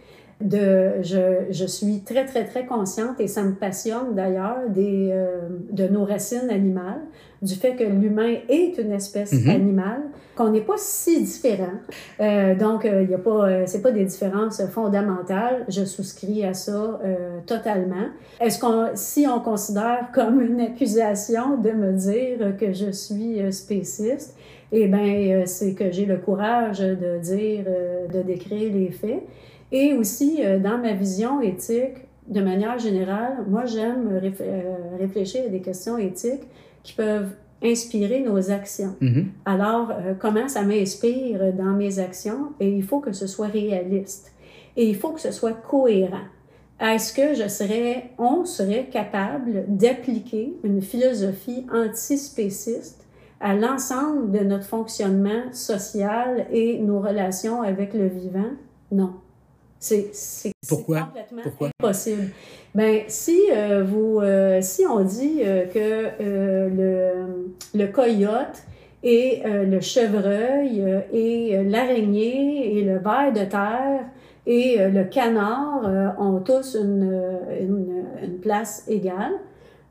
De, 0.42 1.02
je, 1.02 1.46
je 1.50 1.66
suis 1.66 2.02
très, 2.02 2.26
très, 2.26 2.44
très 2.44 2.66
consciente 2.66 3.22
et 3.22 3.28
ça 3.28 3.42
me 3.42 3.56
passionne 3.56 4.14
d'ailleurs 4.16 4.58
euh, 4.78 5.48
de 5.72 5.88
nos 5.88 6.04
racines 6.04 6.50
animales, 6.50 7.02
du 7.46 7.56
fait 7.56 7.76
que 7.76 7.84
l'humain 7.84 8.36
est 8.50 8.78
une 8.78 8.92
espèce 8.92 9.32
Mhm. 9.34 9.50
animale, 9.50 10.02
qu'on 10.36 10.50
n'est 10.50 10.62
pas 10.72 10.78
si 10.78 11.24
différent. 11.24 11.78
Euh, 12.20 12.56
donc, 12.56 12.86
il 13.04 13.10
y 13.10 13.14
a 13.14 13.18
pas, 13.18 13.48
euh, 13.48 13.64
c'est 13.66 13.82
pas 13.82 13.92
des 13.92 14.04
différences 14.04 14.62
fondamentales. 14.68 15.66
Je 15.70 15.86
souscris 15.86 16.44
à 16.44 16.54
ça 16.54 17.00
euh, 17.06 17.40
totalement. 17.46 18.08
Est-ce 18.42 18.60
qu'on, 18.60 18.88
si 18.96 19.26
on 19.28 19.40
considère 19.40 20.10
comme 20.14 20.42
une 20.42 20.60
accusation 20.60 21.58
de 21.58 21.72
me 21.72 21.94
dire 21.94 22.58
que 22.60 22.74
je 22.74 22.92
suis 22.92 23.42
euh, 23.42 23.52
spéciste, 23.52 24.36
eh 24.72 24.88
bien, 24.88 25.06
euh, 25.40 25.44
c'est 25.46 25.74
que 25.74 25.92
j'ai 25.92 26.06
le 26.06 26.18
courage 26.18 26.80
de 26.80 27.18
dire, 27.20 27.64
euh, 27.68 28.08
de 28.08 28.22
décrire 28.22 28.74
les 28.74 28.92
faits. 28.92 29.22
Et 29.72 29.94
aussi, 29.94 30.40
euh, 30.44 30.60
dans 30.60 30.78
ma 30.78 30.94
vision 30.94 31.40
éthique, 31.42 31.98
de 32.28 32.42
manière 32.42 32.78
générale, 32.80 33.36
moi, 33.48 33.66
j'aime 33.66 34.20
réf- 34.22 34.42
euh, 34.42 34.62
réfléchir 35.00 35.44
à 35.46 35.50
des 35.50 35.60
questions 35.62 35.98
éthiques 35.98 36.44
qui 36.86 36.94
peuvent 36.94 37.32
inspirer 37.64 38.22
nos 38.22 38.52
actions. 38.52 38.96
Mhm. 39.02 39.28
Alors, 39.46 39.90
euh, 39.92 40.14
comment 40.18 40.48
ça 40.48 40.62
m'inspire 40.62 41.52
dans 41.54 41.74
mes 41.74 41.98
actions? 41.98 42.54
Et 42.60 42.70
il 42.70 42.84
faut 42.84 43.00
que 43.00 43.12
ce 43.12 43.26
soit 43.26 43.48
réaliste. 43.48 44.34
Et 44.78 44.88
il 44.88 44.96
faut 44.96 45.10
que 45.10 45.22
ce 45.22 45.32
soit 45.32 45.54
cohérent. 45.54 46.28
Est-ce 46.80 47.14
que 47.14 47.34
je 47.34 47.48
serais, 47.48 48.12
on 48.20 48.46
serait 48.46 48.88
capable 48.92 49.66
d'appliquer 49.68 50.54
une 50.64 50.82
philosophie 50.82 51.66
antispéciste 51.74 53.08
à 53.40 53.56
l'ensemble 53.56 54.32
de 54.32 54.40
notre 54.40 54.66
fonctionnement 54.66 55.52
social 55.52 56.46
et 56.52 56.78
nos 56.80 57.00
relations 57.00 57.64
avec 57.64 57.94
le 57.94 58.08
vivant? 58.08 58.52
Non. 58.92 59.14
C'est 59.80 60.52
complètement 60.68 61.42
Pourquoi? 61.44 61.70
impossible. 61.80 62.30
Ben, 62.74 63.04
si, 63.08 63.40
euh, 63.52 63.84
vous, 63.84 64.20
euh, 64.20 64.60
si 64.62 64.86
on 64.86 65.04
dit 65.04 65.42
euh, 65.44 65.66
que 65.68 66.10
euh, 66.22 66.70
le, 67.74 67.80
le 67.80 67.88
coyote 67.92 68.64
et 69.04 69.44
euh, 69.46 69.64
le 69.66 69.80
chevreuil 69.82 70.82
euh, 70.82 71.02
et 71.14 71.64
l'araignée 71.64 72.78
et 72.80 72.84
le 72.84 72.98
ver 72.98 73.32
de 73.34 73.46
terre 73.46 74.06
et 74.48 74.78
le 74.78 75.04
canard 75.06 76.16
ont 76.20 76.40
tous 76.40 76.76
une, 76.80 77.40
une, 77.60 78.04
une 78.24 78.38
place 78.40 78.84
égale, 78.88 79.34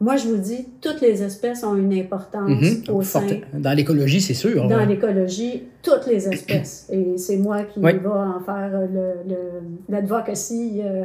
moi 0.00 0.16
je 0.16 0.28
vous 0.28 0.36
dis, 0.36 0.66
toutes 0.80 1.00
les 1.00 1.22
espèces 1.22 1.62
ont 1.64 1.76
une 1.76 1.92
importance 1.94 2.50
Mhm. 2.50 2.82
au 2.94 3.02
sein 3.02 3.26
Dans 3.54 3.72
l'écologie, 3.72 4.20
c'est 4.20 4.34
sûr. 4.34 4.66
dans 4.68 4.76
ouais. 4.76 4.86
l'écologie, 4.86 5.62
toutes 5.82 6.06
les 6.06 6.28
espèces. 6.28 6.88
Et 6.92 7.16
c'est 7.16 7.36
moi 7.36 7.62
qui 7.62 7.78
Oui. 7.80 7.92
va 8.02 8.34
en 8.36 8.40
faire 8.40 8.70
le- 8.92 9.28
le- 9.30 9.62
l'advocacy 9.88 10.80
euh, 10.82 11.04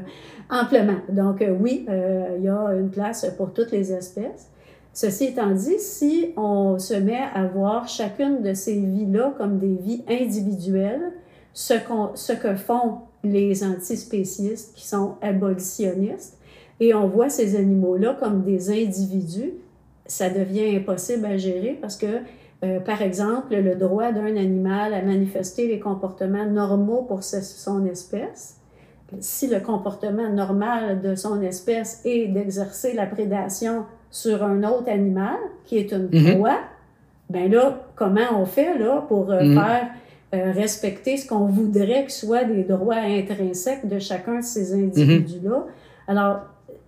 amplement. 0.50 0.98
Donc 1.10 1.42
euh, 1.42 1.56
oui, 1.60 1.86
euh, 1.90 2.36
il 2.38 2.44
y 2.46 2.50
a 2.50 2.74
une 2.80 2.90
place 2.90 3.26
pour 3.38 3.54
toutes 3.54 3.72
les 3.72 3.94
espèces. 3.94 4.48
Ceci 4.92 5.26
étant 5.26 5.52
dit, 5.52 5.78
si 5.80 6.34
on 6.36 6.80
se 6.80 6.96
met 6.96 7.22
à 7.36 7.46
voir 7.46 7.88
chacune 7.88 8.42
de 8.42 8.54
ces 8.56 8.74
vies-là 8.74 9.34
comme 9.38 9.60
des 9.60 9.78
vies 9.82 10.04
individuelles, 10.10 11.12
ce, 11.54 11.76
qu'on- 11.88 12.16
ce 12.16 12.34
que 12.34 12.56
font 12.56 12.96
les 13.24 13.64
antispécistes 13.64 14.74
qui 14.76 14.88
sont 14.88 15.14
abolitionnistes, 15.22 16.38
et 16.80 16.94
on 16.94 17.08
voit 17.08 17.30
ces 17.30 17.56
animaux-là 17.56 18.16
comme 18.20 18.44
des 18.44 18.70
individus, 18.70 19.52
ça 20.06 20.30
devient 20.30 20.76
impossible 20.78 21.26
à 21.26 21.38
gérer 21.38 21.78
parce 21.82 21.96
que 21.98 22.08
euh, 22.66 22.82
par 22.82 23.02
exemple, 23.02 23.56
le 23.56 23.76
droit 23.76 24.12
d'un 24.12 24.36
animal 24.36 24.94
à 24.94 25.02
manifester 25.02 25.68
les 25.68 25.80
comportements 25.80 26.46
normaux 26.46 27.04
pour 27.04 27.24
son 27.24 27.86
espèce. 27.86 28.58
Si 29.22 29.48
le 29.48 29.62
comportement 29.62 30.30
normal 30.30 31.02
de 31.02 31.16
son 31.16 31.42
espèce 31.42 32.02
est 32.04 32.28
d'exercer 32.28 32.94
la 32.94 33.06
prédation 33.06 33.86
sur 34.12 34.44
un 34.44 34.64
autre 34.64 34.90
animal, 34.90 35.38
qui 35.66 35.78
est 35.78 35.92
une 35.94 36.10
Mhm. 36.12 36.36
proie, 36.36 36.58
ben 37.30 37.50
là, 37.50 37.80
comment 37.96 38.28
on 38.38 38.46
fait 38.46 38.78
là 38.78 39.06
pour 39.08 39.32
euh, 39.32 39.44
Mhm. 39.46 39.54
faire 39.54 39.88
euh, 40.36 40.52
respecter 40.52 41.18
ce 41.18 41.28
qu'on 41.28 41.46
voudrait 41.46 42.06
que 42.06 42.12
soient 42.12 42.44
des 42.44 42.64
droits 42.64 42.98
intrinsèques 42.98 43.88
de 43.88 43.98
chacun 44.00 44.40
de 44.40 44.44
ces 44.44 44.74
individus-là? 44.74 45.66
Alors, 46.08 46.42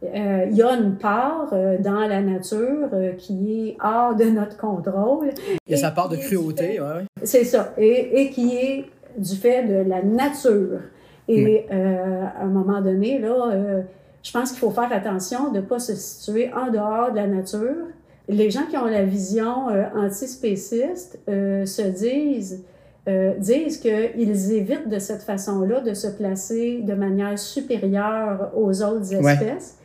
euh, 0.04 0.46
il 0.50 0.58
y 0.58 0.62
a 0.62 0.72
une 0.72 0.96
part 0.96 1.50
euh, 1.54 1.78
dans 1.78 2.08
la 2.08 2.22
nature 2.22 2.90
euh, 2.94 3.14
qui 3.14 3.68
est 3.70 3.78
hors 3.84 4.16
de 4.16 4.26
notre 4.26 4.58
contrôle. 4.58 5.30
Il 5.68 5.72
y 5.72 5.76
a 5.76 5.78
sa 5.78 5.92
part 5.92 6.10
de 6.10 6.18
cruauté. 6.18 6.80
ouais, 6.80 6.88
ouais. 6.88 7.06
C'est 7.24 7.44
ça. 7.44 7.74
Et, 7.78 8.22
et 8.22 8.30
qui 8.30 8.56
est 8.56 8.86
du 9.18 9.36
fait 9.36 9.64
de 9.64 9.90
la 9.90 10.02
nature. 10.02 10.80
Et 11.28 11.66
euh, 11.72 12.26
à 12.40 12.44
un 12.44 12.48
moment 12.48 12.82
donné, 12.82 13.20
là, 13.20 13.84
je 14.24 14.32
pense 14.32 14.52
qu'il 14.52 14.60
faut 14.60 14.72
faire 14.72 14.92
attention 14.92 15.52
de 15.52 15.58
ne 15.58 15.62
pas 15.62 15.80
se 15.80 15.96
situer 15.96 16.52
en 16.54 16.72
dehors 16.72 17.12
de 17.12 17.18
la 17.18 17.28
nature. 17.28 17.88
Les 18.28 18.50
gens 18.50 18.66
qui 18.70 18.78
ont 18.78 18.86
la 18.86 19.04
vision 19.04 19.68
antispéciste 19.96 21.20
se 21.28 21.88
disent, 21.90 22.64
euh, 23.08 23.34
disent 23.38 23.80
qu'ils 23.80 24.52
évitent 24.54 24.88
de 24.90 25.00
cette 25.00 25.24
façon-là 25.24 25.80
de 25.82 25.94
se 25.94 26.08
placer 26.08 26.82
de 26.84 26.94
manière 26.94 27.38
supérieure 27.38 28.52
aux 28.56 28.84
autres 28.84 29.16
Ouais. 29.24 29.34
espèces. 29.34 29.78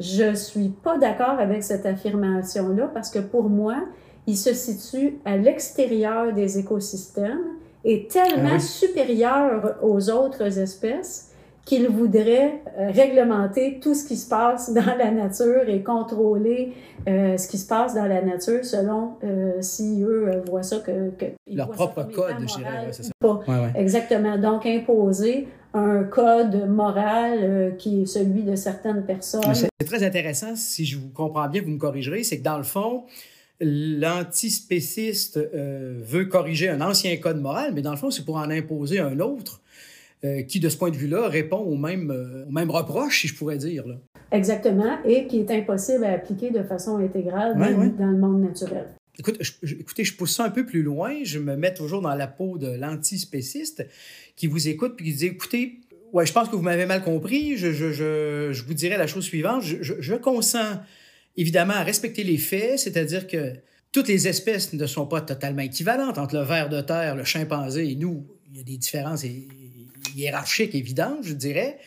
Je 0.00 0.34
suis 0.34 0.68
pas 0.70 0.98
d'accord 0.98 1.38
avec 1.38 1.62
cette 1.62 1.84
affirmation-là 1.86 2.90
parce 2.92 3.10
que 3.10 3.18
pour 3.18 3.48
moi, 3.50 3.76
il 4.26 4.36
se 4.36 4.54
situe 4.54 5.18
à 5.24 5.36
l'extérieur 5.36 6.32
des 6.32 6.58
écosystèmes 6.58 7.40
et 7.84 8.06
tellement 8.08 8.50
Ah 8.52 8.54
oui. 8.54 8.60
supérieur 8.60 9.76
aux 9.82 10.08
autres 10.10 10.58
espèces 10.58 11.31
qu'il 11.64 11.88
voudrait 11.88 12.60
euh, 12.78 12.90
réglementer 12.90 13.78
tout 13.80 13.94
ce 13.94 14.04
qui 14.04 14.16
se 14.16 14.28
passe 14.28 14.72
dans 14.74 14.96
la 14.98 15.10
nature 15.10 15.68
et 15.68 15.82
contrôler 15.82 16.72
euh, 17.08 17.36
ce 17.36 17.48
qui 17.48 17.58
se 17.58 17.66
passe 17.66 17.94
dans 17.94 18.06
la 18.06 18.22
nature 18.22 18.64
selon 18.64 19.14
euh, 19.24 19.54
si 19.60 20.02
eux 20.02 20.42
voient 20.48 20.62
ça 20.62 20.78
que, 20.78 21.12
Leur 21.52 21.70
propre 21.70 22.04
code, 22.04 22.34
je 22.40 22.56
dirais, 22.58 22.86
ouais, 22.86 22.92
ça. 22.92 23.12
pas. 23.18 23.40
Ouais, 23.48 23.58
ouais. 23.60 23.72
Exactement. 23.76 24.38
Donc, 24.38 24.66
imposer 24.66 25.48
un 25.74 26.04
code 26.04 26.68
moral 26.68 27.38
euh, 27.42 27.70
qui 27.72 28.02
est 28.02 28.06
celui 28.06 28.42
de 28.42 28.54
certaines 28.54 29.04
personnes. 29.04 29.54
C'est 29.54 29.68
très 29.86 30.04
intéressant, 30.04 30.54
si 30.54 30.84
je 30.84 30.98
vous 30.98 31.08
comprends 31.08 31.48
bien, 31.48 31.62
vous 31.62 31.70
me 31.70 31.78
corrigerez, 31.78 32.22
c'est 32.24 32.38
que 32.38 32.44
dans 32.44 32.58
le 32.58 32.62
fond, 32.62 33.04
l'antispéciste 33.60 35.38
veut 35.54 36.24
corriger 36.26 36.68
un 36.68 36.80
ancien 36.80 37.16
code 37.16 37.40
moral, 37.40 37.72
mais 37.74 37.82
dans 37.82 37.92
le 37.92 37.96
fond, 37.96 38.10
c'est 38.10 38.24
pour 38.24 38.36
en 38.36 38.50
imposer 38.50 38.98
un 39.00 39.18
autre 39.20 39.61
euh, 40.24 40.42
qui, 40.42 40.60
de 40.60 40.68
ce 40.68 40.76
point 40.76 40.90
de 40.90 40.96
vue-là, 40.96 41.28
répond 41.28 41.56
au 41.58 41.76
même, 41.76 42.10
euh, 42.10 42.44
au 42.46 42.50
même 42.52 42.70
reproche, 42.70 43.20
si 43.22 43.28
je 43.28 43.34
pourrais 43.34 43.58
dire. 43.58 43.86
Là. 43.86 43.96
Exactement. 44.30 44.98
Et 45.04 45.26
qui 45.26 45.40
est 45.40 45.50
impossible 45.50 46.04
à 46.04 46.12
appliquer 46.12 46.50
de 46.50 46.62
façon 46.62 46.96
intégrale 46.98 47.58
Ouais, 47.58 47.72
dans, 47.74 47.80
ouais. 47.80 47.88
dans 47.98 48.06
le 48.10 48.18
monde 48.18 48.42
naturel. 48.42 48.86
Écoute, 49.18 49.36
je- 49.40 49.52
je- 49.62 49.74
écoutez, 49.74 50.04
je 50.04 50.16
pousse 50.16 50.34
ça 50.36 50.44
un 50.44 50.50
peu 50.50 50.64
plus 50.64 50.82
loin, 50.82 51.12
je 51.22 51.38
me 51.38 51.54
mets 51.56 51.74
toujours 51.74 52.00
dans 52.00 52.14
la 52.14 52.26
peau 52.26 52.56
de 52.56 52.68
l'antispéciste 52.68 53.86
qui 54.36 54.46
vous 54.46 54.68
écoute 54.68 54.94
puis 54.96 55.04
qui 55.06 55.12
dit, 55.12 55.26
écoutez, 55.26 55.80
ouais, 56.12 56.24
je 56.24 56.32
pense 56.32 56.48
que 56.48 56.56
vous 56.56 56.62
m'avez 56.62 56.86
mal 56.86 57.02
compris, 57.02 57.56
je, 57.58 57.72
je, 57.72 57.92
je, 57.92 58.48
je 58.52 58.64
vous 58.64 58.72
dirais 58.74 58.96
la 58.96 59.06
chose 59.06 59.24
suivante, 59.24 59.62
je 59.62 60.14
consens 60.14 60.78
évidemment 61.36 61.74
à 61.74 61.82
respecter 61.82 62.24
les 62.24 62.38
faits, 62.38 62.78
c'est-à-dire 62.78 63.26
que 63.26 63.52
toutes 63.92 64.08
les 64.08 64.28
espèces 64.28 64.72
ne 64.72 64.86
sont 64.86 65.06
pas 65.06 65.20
totalement 65.20 65.60
équivalentes 65.62 66.16
entre 66.16 66.36
le 66.36 66.42
ver 66.44 66.70
de 66.70 66.80
terre, 66.80 67.14
le 67.14 67.24
chimpanzé 67.24 67.90
et 67.90 67.94
nous. 67.96 68.24
Il 68.50 68.56
y 68.56 68.60
a 68.60 68.64
des 68.64 68.78
différences 68.78 69.24
hi- 70.14 70.20
hiérarchiques 70.20 70.74
évidentes, 70.74 71.22
je 71.22 71.34
dirais. 71.34 71.78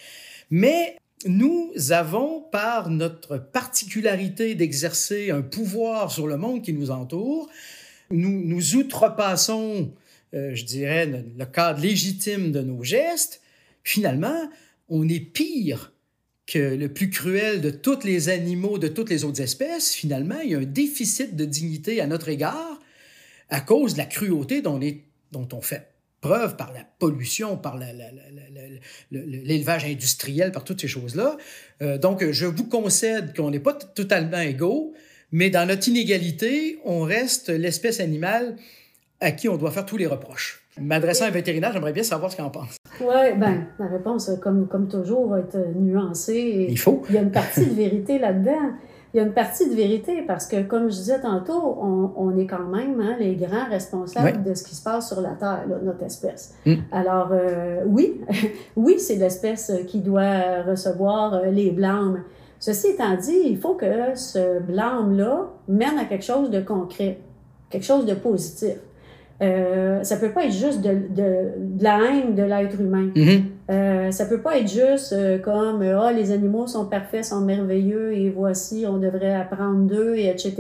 Mais 0.50 0.98
nous 1.26 1.72
avons, 1.90 2.42
par 2.52 2.90
notre 2.90 3.38
particularité 3.38 4.56
d'exercer 4.56 5.32
un 5.32 5.42
pouvoir 5.42 6.12
sur 6.12 6.28
le 6.28 6.38
monde 6.38 6.62
qui 6.62 6.74
nous 6.74 6.92
entoure, 6.92 7.50
nous, 8.12 8.44
nous 8.46 8.76
outrepassons, 8.76 9.92
euh, 10.34 10.54
je 10.54 10.64
dirais, 10.66 11.06
le, 11.06 11.46
cadre 11.46 11.82
légitime 11.82 12.52
de 12.52 12.62
nos 12.62 12.84
gestes. 12.84 13.42
Finalement, 13.84 14.50
on 14.90 15.08
est 15.10 15.20
pire 15.20 15.94
que 16.46 16.60
le 16.60 16.94
plus 16.94 17.10
cruel 17.10 17.62
de 17.62 17.72
tous 17.72 18.04
les 18.04 18.30
animaux, 18.30 18.78
de 18.78 18.88
toutes 18.88 19.10
les 19.10 19.24
autres 19.24 19.42
espèces. 19.42 19.94
Finalement, 19.94 20.40
il 20.44 20.52
y 20.52 20.56
a 20.56 20.60
un 20.60 20.64
déficit 20.64 21.36
de 21.36 21.46
dignité 21.46 22.02
à 22.02 22.08
notre 22.08 22.30
égard 22.30 22.80
à 23.50 23.62
cause 23.62 23.94
de 23.94 23.98
la 23.98 24.06
cruauté 24.06 24.62
dont 24.62 24.80
on 25.52 25.62
fait 25.62 25.95
preuve 26.22 26.56
par 26.56 26.74
la 26.74 26.82
pollution, 27.00 27.58
par 27.58 27.78
l'élevage 29.12 29.86
industriel, 29.86 30.52
par 30.52 30.64
toutes 30.64 30.82
ces 30.82 30.88
choses-là. 30.88 31.38
Euh, 31.82 31.98
donc, 31.98 32.30
je 32.32 32.46
vous 32.46 32.68
concède 32.68 33.36
qu'on 33.36 33.52
n'est 33.52 33.60
pas 33.60 33.74
totalement 33.74 34.40
égaux, 34.40 34.94
mais 35.32 35.50
dans 35.50 35.68
notre 35.68 35.88
inégalité, 35.88 36.80
on 36.86 37.02
reste 37.02 37.50
l'espèce 37.50 38.00
animale 38.00 38.56
à 39.22 39.32
qui 39.32 39.50
on 39.50 39.58
doit 39.58 39.72
faire 39.72 39.86
tous 39.86 39.98
les 39.98 40.08
reproches. 40.08 40.62
M'adressant 40.80 41.26
à 41.26 41.28
un 41.30 41.32
vétérinaire, 41.32 41.72
j'aimerais 41.72 41.94
bien 41.94 42.04
savoir 42.04 42.32
ce 42.32 42.36
qu'il 42.36 42.44
en 42.44 42.50
pense. 42.50 42.76
Oui, 43.00 43.38
ben, 43.38 43.68
la 43.80 43.88
réponse, 43.88 44.30
comme, 44.42 44.68
comme 44.68 44.90
toujours, 44.90 45.30
va 45.30 45.40
être 45.40 45.58
nuancée. 45.76 46.34
et 46.34 46.72
Il 46.72 46.78
faut. 46.78 47.04
Il 47.10 47.16
y 47.16 47.18
a 47.18 47.22
une 47.22 47.32
partie 47.32 47.66
de 47.66 47.74
vérité 47.74 48.20
là-dedans. 48.20 48.74
Il 49.16 49.20
y 49.20 49.22
a 49.22 49.24
une 49.24 49.34
partie 49.34 49.70
de 49.70 49.74
vérité 49.74 50.24
parce 50.28 50.46
que, 50.46 50.62
comme 50.64 50.92
je 50.92 50.98
disais 50.98 51.22
tantôt, 51.22 51.78
on, 51.82 52.12
on 52.18 52.38
est 52.38 52.48
quand 52.48 52.66
même 52.66 53.00
hein, 53.00 53.16
les 53.18 53.38
grands 53.38 53.70
responsables 53.70 54.44
de 54.44 54.54
ce 54.54 54.62
qui 54.62 54.76
se 54.76 54.84
passe 54.84 55.08
sur 55.08 55.22
la 55.22 55.30
Terre, 55.30 55.64
là, 55.70 55.78
notre 55.82 56.04
espèce. 56.04 56.54
Mm. 56.66 56.74
Alors, 56.92 57.30
euh, 57.32 57.84
oui, 57.86 58.20
oui, 58.76 59.00
c'est 59.00 59.16
l'espèce 59.16 59.72
qui 59.88 60.02
doit 60.02 60.64
recevoir 60.68 61.34
euh, 61.34 61.46
les 61.46 61.72
blâmes. 61.72 62.24
Ceci 62.60 62.88
étant 62.88 63.16
dit, 63.16 63.40
il 63.46 63.58
faut 63.58 63.76
que 63.76 64.16
ce 64.16 64.60
blâme-là 64.60 65.48
mène 65.70 65.98
à 65.98 66.04
quelque 66.04 66.26
chose 66.26 66.50
de 66.50 66.60
concret. 66.60 67.20
quelque 67.70 67.86
chose 67.86 68.06
de 68.06 68.16
positif. 68.16 68.76
Euh, 69.42 70.02
ça 70.04 70.16
peut 70.16 70.30
pas 70.30 70.46
être 70.46 70.54
juste 70.54 70.82
de, 70.82 70.92
de, 70.92 71.78
de 71.78 71.84
la 71.84 72.00
haine 72.06 72.36
de 72.36 72.44
l'être 72.44 72.80
humain. 72.80 73.10
Mhm. 73.16 73.44
Euh, 73.70 74.12
ça 74.12 74.26
peut 74.28 74.40
pas 74.40 74.58
être 74.58 74.70
juste 74.70 75.12
euh, 75.12 75.40
comme 75.40 75.82
euh, 75.82 76.00
ah 76.00 76.14
les 76.14 76.32
animaux 76.32 76.68
sont 76.68 76.86
parfaits, 76.86 77.26
sont 77.26 77.42
merveilleux 77.42 78.14
et 78.14 78.30
voici 78.30 78.86
on 78.88 78.98
devrait 78.98 79.34
apprendre 79.34 79.88
d'eux 79.88 80.16
et 80.16 80.28
etc. 80.28 80.56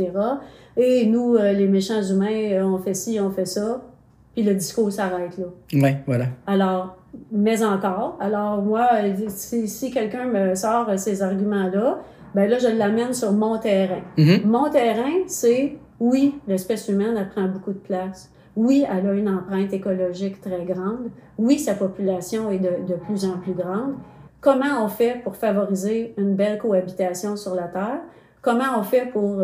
Et 0.75 1.05
nous 1.05 1.37
les 1.37 1.67
méchants 1.67 2.01
humains 2.01 2.63
on 2.65 2.79
fait 2.79 2.95
ci, 2.95 3.19
on 3.21 3.29
fait 3.29 3.45
ça, 3.45 3.81
puis 4.33 4.43
le 4.43 4.55
discours 4.55 4.91
s'arrête 4.91 5.37
là. 5.37 5.45
Ouais, 5.79 5.97
voilà. 6.05 6.25
Alors 6.47 6.97
mais 7.31 7.63
encore, 7.63 8.17
alors 8.19 8.61
moi 8.61 8.89
si, 9.29 9.69
si 9.69 9.91
quelqu'un 9.91 10.25
me 10.25 10.55
sort 10.55 10.91
ces 10.97 11.21
arguments 11.21 11.69
là, 11.71 11.99
ben 12.33 12.49
là 12.49 12.57
je 12.57 12.67
l'amène 12.75 13.13
sur 13.13 13.31
mon 13.31 13.57
terrain. 13.59 14.01
Mhm. 14.17 14.41
Mon 14.45 14.69
terrain, 14.69 15.13
c'est 15.27 15.77
oui, 15.99 16.35
l'espèce 16.45 16.89
humaine 16.89 17.15
elle 17.17 17.29
prend 17.29 17.47
beaucoup 17.47 17.71
de 17.71 17.77
place. 17.77 18.31
Oui, 18.55 18.85
elle 18.89 19.07
a 19.07 19.13
une 19.13 19.29
empreinte 19.29 19.73
écologique 19.73 20.39
très 20.41 20.63
grande. 20.63 21.09
Oui, 21.37 21.59
sa 21.59 21.73
population 21.75 22.49
est 22.51 22.59
de, 22.59 22.71
de 22.87 22.95
plus 22.95 23.25
en 23.25 23.37
plus 23.37 23.53
grande. 23.53 23.95
Comment 24.39 24.85
on 24.85 24.87
fait 24.87 25.21
pour 25.23 25.35
favoriser 25.35 26.13
une 26.17 26.35
belle 26.35 26.57
cohabitation 26.59 27.35
sur 27.35 27.55
la 27.55 27.63
Terre? 27.67 27.99
Comment 28.41 28.79
on 28.79 28.83
fait 28.83 29.07
pour 29.11 29.37
euh, 29.39 29.43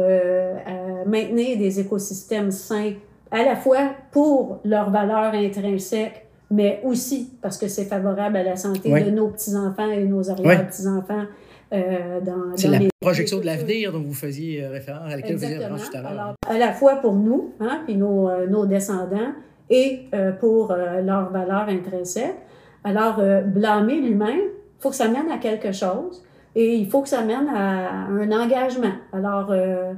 euh, 0.68 1.06
maintenir 1.08 1.58
des 1.58 1.80
écosystèmes 1.80 2.52
sains, 2.52 2.94
à 3.32 3.44
la 3.44 3.56
fois 3.56 3.90
pour 4.12 4.60
leurs 4.64 4.92
valeurs 4.92 5.34
intrinsèques, 5.34 6.28
mais 6.52 6.82
aussi 6.84 7.32
parce 7.42 7.58
que 7.58 7.68
c'est 7.68 7.86
favorable 7.86 8.38
à 8.38 8.44
la 8.44 8.56
santé 8.56 8.92
Oui. 8.94 9.04
de 9.04 9.10
nos 9.10 9.30
petits-enfants 9.30 9.90
et 9.90 10.06
nos 10.06 10.30
arrière-petits-enfants? 10.30 11.24
Dans, 11.72 12.56
C'est 12.56 12.68
la 12.68 12.80
les- 12.80 12.90
projection 13.00 13.40
de 13.40 13.46
l'avenir 13.46 13.92
dont 13.92 14.02
vous 14.02 14.14
faisiez 14.14 14.64
euh, 14.64 14.70
référence, 14.70 15.12
à 15.12 15.16
laquelle 15.16 15.36
vous 15.36 15.42
faisiez 15.42 15.58
référence 15.58 15.90
tout 15.90 15.98
à 15.98 16.02
l'heure. 16.02 16.12
Alors, 16.12 16.34
à 16.50 16.58
la 16.58 16.72
fois 16.74 16.96
pour 16.98 17.14
nous, 17.14 17.54
hein, 17.60 17.82
puis 17.86 17.96
nos, 17.96 18.30
euh, 18.30 18.48
nos 18.48 18.66
descendants, 18.66 19.32
et 19.70 20.02
euh, 20.14 20.32
pour 20.34 20.72
euh, 20.72 21.02
leurs 21.02 21.30
valeurs 21.32 21.70
intrinsèques. 21.70 22.36
Alors, 22.84 23.18
euh, 23.20 23.42
blâmer 23.42 24.02
l'humain, 24.02 24.34
il 24.34 24.50
faut 24.80 24.90
que 24.90 24.96
ça 24.96 25.08
mène 25.08 25.32
à 25.32 25.38
quelque 25.38 25.72
chose 25.72 26.24
et 26.56 26.76
il 26.76 26.90
faut 26.90 27.02
que 27.02 27.08
ça 27.10 27.22
mène 27.24 27.48
à 27.48 28.06
un 28.08 28.32
engagement. 28.32 28.92
Alors, 29.14 29.48
euh, 29.52 29.94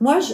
moi, 0.00 0.18
je, 0.20 0.32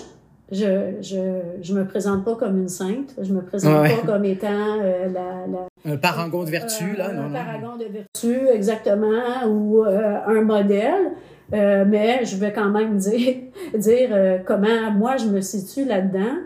je, 0.53 0.93
je, 1.01 1.41
je 1.63 1.75
me 1.75 1.85
présente 1.87 2.25
pas 2.25 2.35
comme 2.37 2.59
une 2.61 2.69
sainte, 2.69 3.15
je 3.21 3.33
me 3.33 3.41
présente 3.43 3.83
Ouais. 3.83 3.97
pas 3.97 4.07
comme 4.13 4.25
étant 4.25 4.79
euh, 4.81 5.07
la, 5.07 5.47
la, 5.51 5.93
Un 5.93 5.97
parangon 5.97 6.45
de 6.45 6.51
vertu, 6.51 6.85
euh, 6.95 6.99
là, 6.99 7.11
un 7.11 7.13
non, 7.15 7.23
non. 7.29 7.33
paragon 7.35 7.77
de 7.77 7.85
vertu, 7.87 8.49
exactement, 8.53 9.47
ou 9.49 9.85
euh, 9.85 10.19
un 10.27 10.43
modèle. 10.43 11.13
Mais 11.53 12.25
je 12.25 12.37
vais 12.37 12.53
quand 12.53 12.71
même 12.71 12.97
dire, 12.99 13.35
dire 13.75 14.41
comment 14.45 14.91
moi 14.97 15.17
je 15.17 15.27
me 15.27 15.41
situe 15.41 15.85
là-dedans. 15.85 16.37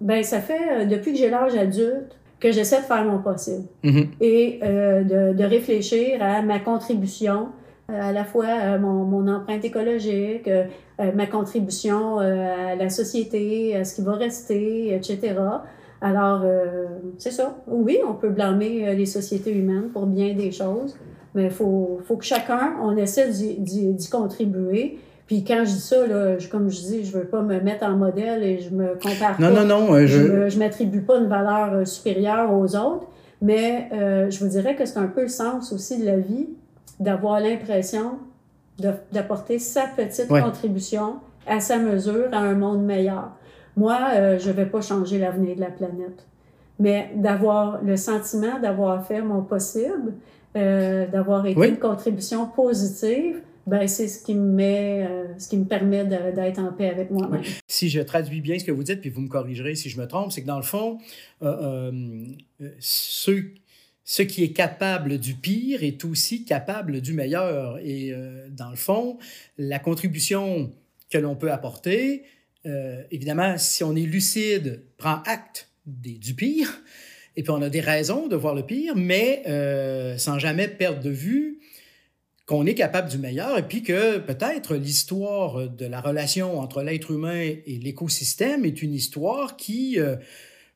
Ben, 0.00 0.22
ça 0.22 0.40
fait 0.40 0.86
depuis 0.86 1.12
que 1.12 1.18
j'ai 1.18 1.30
l'âge 1.30 1.56
adulte 1.56 2.16
que 2.38 2.52
j'essaie 2.52 2.78
de 2.78 2.84
faire 2.86 3.04
mon 3.04 3.18
possible 3.18 3.64
Mhm. 3.82 4.06
et 4.20 4.60
de, 4.62 5.32
de 5.32 5.44
réfléchir 5.44 6.18
à 6.22 6.42
ma 6.42 6.58
contribution, 6.60 7.48
à 7.88 8.12
la 8.12 8.24
fois 8.24 8.46
à 8.46 8.78
mon, 8.78 9.04
mon 9.04 9.26
empreinte 9.32 9.64
écologique, 9.64 10.46
euh, 10.46 10.64
euh, 11.00 11.10
ma 11.14 11.26
contribution 11.26 12.20
euh, 12.20 12.72
à 12.72 12.74
la 12.76 12.90
société, 12.90 13.74
à 13.76 13.84
ce 13.84 13.94
qui 13.94 14.02
va 14.02 14.12
rester, 14.12 14.94
etc. 14.94 15.34
Alors, 16.02 16.42
euh, 16.44 16.84
c'est 17.16 17.30
ça. 17.30 17.56
Oui, 17.66 17.98
on 18.06 18.12
peut 18.12 18.28
blâmer 18.28 18.86
euh, 18.88 18.92
les 18.92 19.06
sociétés 19.06 19.52
humaines 19.52 19.88
pour 19.92 20.06
bien 20.06 20.34
des 20.34 20.52
choses, 20.52 20.96
mais 21.34 21.44
il 21.44 21.50
faut, 21.50 21.98
faut 22.04 22.16
que 22.16 22.24
chacun, 22.26 22.74
on 22.82 22.94
essaie 22.96 23.30
d'y- 23.30 23.96
contribuer. 24.12 24.98
Puis 25.26 25.42
quand 25.44 25.60
je 25.64 25.70
dis 25.72 25.80
ça, 25.80 26.06
là, 26.06 26.38
je- 26.38 26.48
comme 26.48 26.68
je 26.70 26.80
dis, 26.80 27.04
je 27.04 27.16
veux 27.16 27.24
pas 27.24 27.40
me 27.42 27.58
mettre 27.60 27.84
en 27.86 27.96
modèle 27.96 28.42
et 28.42 28.60
je 28.60 28.70
me 28.70 28.88
compare 28.94 29.40
Non, 29.40 29.52
pas 29.54 29.64
non, 29.64 29.86
non, 29.86 29.94
euh, 29.94 30.06
je 30.06 30.48
je... 30.50 30.58
m'attribue 30.58 31.00
pas 31.02 31.16
une 31.18 31.26
valeur 31.28 31.72
euh, 31.72 31.84
supérieure 31.86 32.52
aux 32.52 32.76
autres, 32.76 33.06
mais 33.40 33.88
euh, 33.94 34.30
je 34.30 34.38
vous 34.44 34.50
dirais 34.50 34.74
que 34.76 34.84
c'est 34.84 34.98
un 34.98 35.06
peu 35.08 35.22
le 35.22 35.28
sens 35.28 35.72
aussi 35.72 35.98
de 35.98 36.04
la 36.06 36.16
vie, 36.18 36.48
d'avoir 37.00 37.40
l'impression 37.40 38.18
d'apporter 39.12 39.58
sa 39.58 39.86
petite 39.88 40.30
Ouais. 40.30 40.40
contribution 40.42 41.16
à 41.46 41.60
sa 41.60 41.78
mesure 41.78 42.28
à 42.32 42.38
un 42.38 42.54
monde 42.54 42.84
meilleur. 42.84 43.30
Moi, 43.76 43.98
euh, 44.14 44.38
je 44.38 44.50
vais 44.50 44.66
pas 44.66 44.80
changer 44.80 45.18
l'avenir 45.18 45.56
de 45.56 45.60
la 45.60 45.70
planète, 45.70 46.26
mais 46.78 47.10
d'avoir 47.16 47.82
le 47.82 47.96
sentiment 47.96 48.58
d'avoir 48.60 49.04
fait 49.06 49.20
mon 49.22 49.42
possible, 49.42 50.14
euh, 50.56 51.06
d'avoir 51.08 51.46
été 51.46 51.58
Oui. 51.58 51.68
une 51.70 51.78
contribution 51.78 52.46
positive, 52.46 53.40
ben 53.66 53.86
c'est 53.86 54.08
ce 54.08 54.24
qui 54.24 54.34
me 54.34 54.50
met, 54.50 55.06
euh, 55.08 55.24
ce 55.38 55.48
qui 55.48 55.58
me 55.58 55.64
permet 55.66 56.04
d'être 56.04 56.58
en 56.58 56.72
paix 56.72 56.88
avec 56.88 57.10
moi-même. 57.10 57.42
si 57.66 57.88
je 57.90 58.00
traduis 58.00 58.40
bien 58.40 58.58
ce 58.58 58.64
que 58.64 58.72
vous 58.72 58.82
dites, 58.82 59.00
puis 59.00 59.10
vous 59.10 59.20
me 59.20 59.28
corrigerez 59.28 59.74
si 59.74 59.90
je 59.90 60.00
me 60.00 60.06
trompe, 60.06 60.32
c'est 60.32 60.40
que 60.42 60.46
dans 60.46 60.56
le 60.56 60.62
fond, 60.62 60.98
euh, 61.42 62.22
euh, 62.62 62.68
ceux, 62.80 63.52
ce 64.10 64.22
qui 64.22 64.42
est 64.42 64.54
capable 64.54 65.18
du 65.18 65.34
pire 65.34 65.84
est 65.84 66.02
aussi 66.02 66.46
capable 66.46 67.02
du 67.02 67.12
meilleur. 67.12 67.78
Et 67.84 68.10
euh, 68.10 68.48
dans 68.48 68.70
le 68.70 68.76
fond, 68.76 69.18
la 69.58 69.78
contribution 69.78 70.72
que 71.10 71.18
l'on 71.18 71.36
peut 71.36 71.52
apporter, 71.52 72.22
euh, 72.64 73.02
évidemment, 73.10 73.58
si 73.58 73.84
on 73.84 73.94
est 73.94 74.06
lucide, 74.06 74.82
prend 74.96 75.22
acte 75.26 75.68
du 75.84 76.32
pire, 76.32 76.82
et 77.36 77.42
puis 77.42 77.50
on 77.50 77.60
a 77.60 77.68
des 77.68 77.82
raisons 77.82 78.28
de 78.28 78.36
voir 78.36 78.54
le 78.54 78.64
pire, 78.64 78.96
mais 78.96 79.42
euh, 79.46 80.16
sans 80.16 80.38
jamais 80.38 80.68
perdre 80.68 81.02
de 81.02 81.10
vue 81.10 81.58
qu'on 82.46 82.64
est 82.64 82.74
capable 82.74 83.10
du 83.10 83.18
meilleur 83.18 83.58
et 83.58 83.68
puis 83.68 83.82
que 83.82 84.16
peut-être 84.16 84.74
l'histoire 84.74 85.68
de 85.68 85.84
la 85.84 86.00
relation 86.00 86.58
entre 86.58 86.82
l'être 86.82 87.10
humain 87.10 87.42
et 87.42 87.78
l'écosystème 87.82 88.64
est 88.64 88.80
une 88.80 88.94
histoire 88.94 89.58
qui, 89.58 89.98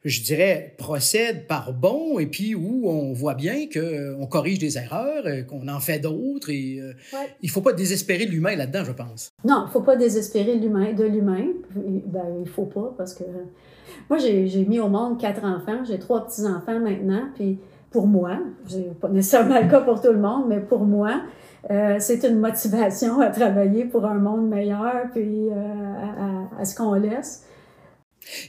je 0.05 0.23
dirais, 0.23 0.75
procède 0.79 1.47
par 1.47 1.73
bon 1.73 2.19
et 2.19 2.27
puis 2.27 2.55
où 2.57 2.89
on 2.89 3.13
voit 3.13 3.35
bien 3.35 3.67
qu'on 3.73 4.27
corrige 4.27 4.59
des 4.59 4.77
erreurs, 4.77 5.25
euh, 5.27 5.43
qu'on 5.43 5.69
en 5.69 5.79
fait 5.81 5.99
d'autres 6.01 6.51
et 6.51 6.79
euh, 6.81 6.93
Ouais. 7.13 7.29
il 7.41 7.51
faut 7.51 7.61
pas 7.61 7.73
désespérer 7.73 8.27
de 8.27 8.31
l'humain 8.33 8.57
là-dedans, 8.57 8.83
je 8.85 8.93
pense. 8.93 9.33
Non, 9.45 9.65
il 9.69 9.73
faut 9.73 9.83
pas 9.83 9.97
désespérer 9.97 10.57
de 10.57 10.63
l'humain. 10.63 10.93
De 10.93 11.05
l'humain. 11.05 11.45
Ben, 11.77 12.25
il 12.43 12.49
faut 12.49 12.65
pas 12.67 12.93
parce 12.99 13.15
que 13.15 13.25
moi, 14.11 14.19
j'ai 14.19 14.49
j'ai 14.49 14.65
mis 14.65 14.81
au 14.81 14.89
monde 14.89 15.21
quatre 15.21 15.45
enfants. 15.45 15.85
J'ai 15.87 15.99
trois 15.99 16.27
petits-enfants 16.27 16.81
maintenant. 16.81 17.23
Puis 17.37 17.59
pour 17.91 18.07
moi, 18.07 18.39
c'est 18.67 18.99
pas 18.99 19.09
nécessairement 19.09 19.61
le 19.61 19.69
cas 19.69 19.83
pour 19.83 20.01
tout 20.01 20.13
le 20.13 20.19
monde, 20.19 20.47
mais 20.49 20.61
pour 20.61 20.81
moi, 20.85 21.23
euh, 21.71 21.97
c'est 22.01 22.25
une 22.25 22.39
motivation 22.41 23.21
à 23.21 23.29
travailler 23.29 23.85
pour 23.85 24.05
un 24.05 24.15
monde 24.19 24.49
meilleur 24.49 25.05
puis 25.13 25.49
euh, 25.49 25.53
à, 25.55 26.59
à- 26.59 26.61
à 26.61 26.65
ce 26.65 26.75
qu'on 26.75 26.95
laisse. 26.95 27.45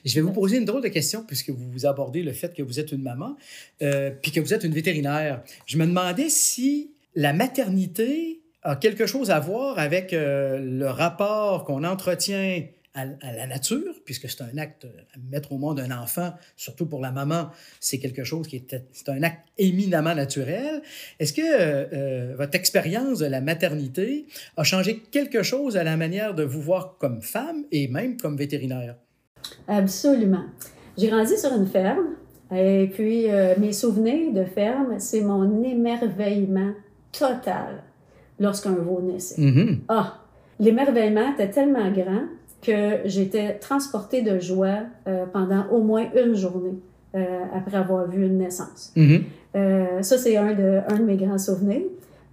Je 0.06 0.16
vais 0.16 0.22
vous 0.22 0.32
poser 0.32 0.58
une 0.58 0.66
drôle 0.66 0.84
de 0.84 0.88
question 0.88 1.24
puisque 1.24 1.50
vous 1.50 1.86
abordez 1.86 2.24
le 2.24 2.34
fait 2.34 2.54
que 2.54 2.64
vous 2.64 2.80
êtes 2.80 2.92
une 2.92 3.02
maman 3.02 3.36
euh, 3.82 4.12
puis 4.22 4.32
que 4.32 4.40
vous 4.40 4.54
êtes 4.54 4.64
une 4.64 4.74
vétérinaire. 4.74 5.44
Je 5.66 5.78
me 5.78 5.86
demandais 5.86 6.30
si 6.30 6.92
la 7.16 7.34
maternité 7.34 8.42
a 8.64 8.76
quelque 8.76 9.06
chose 9.06 9.30
à 9.30 9.40
voir 9.40 9.78
avec 9.78 10.14
euh, 10.14 10.60
le 10.60 10.90
rapport 10.90 11.66
qu'on 11.66 11.84
entretient 11.84 12.64
à, 12.94 13.02
à 13.22 13.34
la 13.34 13.48
nature, 13.48 13.96
puisque 14.06 14.30
c'est 14.30 14.42
un 14.42 14.58
acte, 14.58 14.86
mettre 15.32 15.52
au 15.52 15.58
monde 15.58 15.80
un 15.80 15.92
enfant, 15.92 16.34
surtout 16.56 16.86
pour 16.86 17.02
la 17.02 17.12
maman, 17.12 17.50
c'est 17.80 18.00
quelque 18.00 18.24
chose 18.24 18.48
qui 18.48 18.58
est, 18.58 18.76
c'est 18.92 19.10
un 19.10 19.24
acte 19.24 19.48
éminemment 19.58 20.16
naturel. 20.16 20.82
Est-ce 21.20 21.34
que 21.34 21.42
euh, 21.42 21.86
euh, 21.94 22.36
votre 22.38 22.56
expérience 22.56 23.20
de 23.20 23.26
la 23.26 23.42
maternité 23.42 24.28
a 24.58 24.64
changé 24.64 25.00
quelque 25.12 25.44
chose 25.44 25.76
à 25.76 25.84
la 25.84 25.98
manière 25.98 26.34
de 26.36 26.44
vous 26.44 26.62
voir 26.62 26.98
comme 27.00 27.22
femme 27.22 27.66
et 27.72 27.88
même 27.88 28.18
comme 28.18 28.38
vétérinaire? 28.38 28.96
Absolument. 29.68 30.44
J'ai 30.98 31.08
grandi 31.08 31.38
sur 31.38 31.54
une 31.56 31.68
ferme 31.68 32.16
et 32.56 32.90
puis 32.94 33.30
euh, 33.30 33.56
mes 33.58 33.74
souvenirs 33.74 34.34
de 34.34 34.44
ferme, 34.44 34.96
c'est 35.00 35.22
mon 35.22 35.64
émerveillement 35.64 36.72
total 37.12 37.84
lorsqu'un 38.40 38.74
veau 38.74 39.02
naissait. 39.02 39.42
Mhm. 39.42 39.80
Ah, 39.88 40.20
l'émerveillement 40.60 41.34
était 41.34 41.50
tellement 41.50 41.92
grand 41.92 42.24
que 42.62 43.00
j'étais 43.06 43.56
transportée 43.56 44.22
de 44.22 44.40
joie 44.40 44.84
euh, 45.08 45.26
pendant 45.32 45.66
au 45.72 45.82
moins 45.82 46.06
une 46.16 46.36
journée 46.36 46.80
euh, 47.16 47.26
après 47.54 47.78
avoir 47.78 48.08
vu 48.08 48.26
une 48.26 48.38
naissance. 48.38 48.94
Mhm. 48.96 49.24
Euh, 49.56 50.02
ça, 50.02 50.18
c'est 50.18 50.38
un 50.38 50.54
de, 50.54 50.80
un 50.88 50.98
de 50.98 51.04
mes 51.04 51.18
grands 51.18 51.38
souvenirs. 51.38 51.84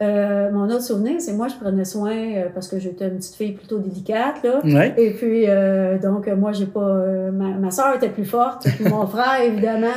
Euh, 0.03 0.51
mon 0.51 0.65
autre 0.71 0.83
souvenir, 0.83 1.21
c'est 1.21 1.35
moi, 1.35 1.49
je 1.49 1.55
prenais 1.63 1.85
soin, 1.85 2.13
euh, 2.13 2.45
parce 2.55 2.69
que 2.69 2.79
j'étais 2.79 3.07
une 3.09 3.17
petite 3.19 3.35
fille 3.35 3.53
plutôt 3.53 3.79
délicate, 3.79 4.43
là. 4.43 4.61
Ouais. 4.65 4.95
Et 4.97 5.11
puis, 5.11 5.45
euh, 5.47 5.99
donc, 5.99 6.27
euh, 6.27 6.35
moi, 6.37 6.53
j'ai 6.53 6.65
pas. 6.65 6.81
euh, 6.81 7.31
ma, 7.31 7.49
ma 7.49 7.71
soeur 7.71 7.95
était 7.97 8.09
plus 8.09 8.25
forte, 8.25 8.67
puis 8.67 8.85
mon 8.89 9.07
frère, 9.15 9.43
évidemment. 9.45 9.89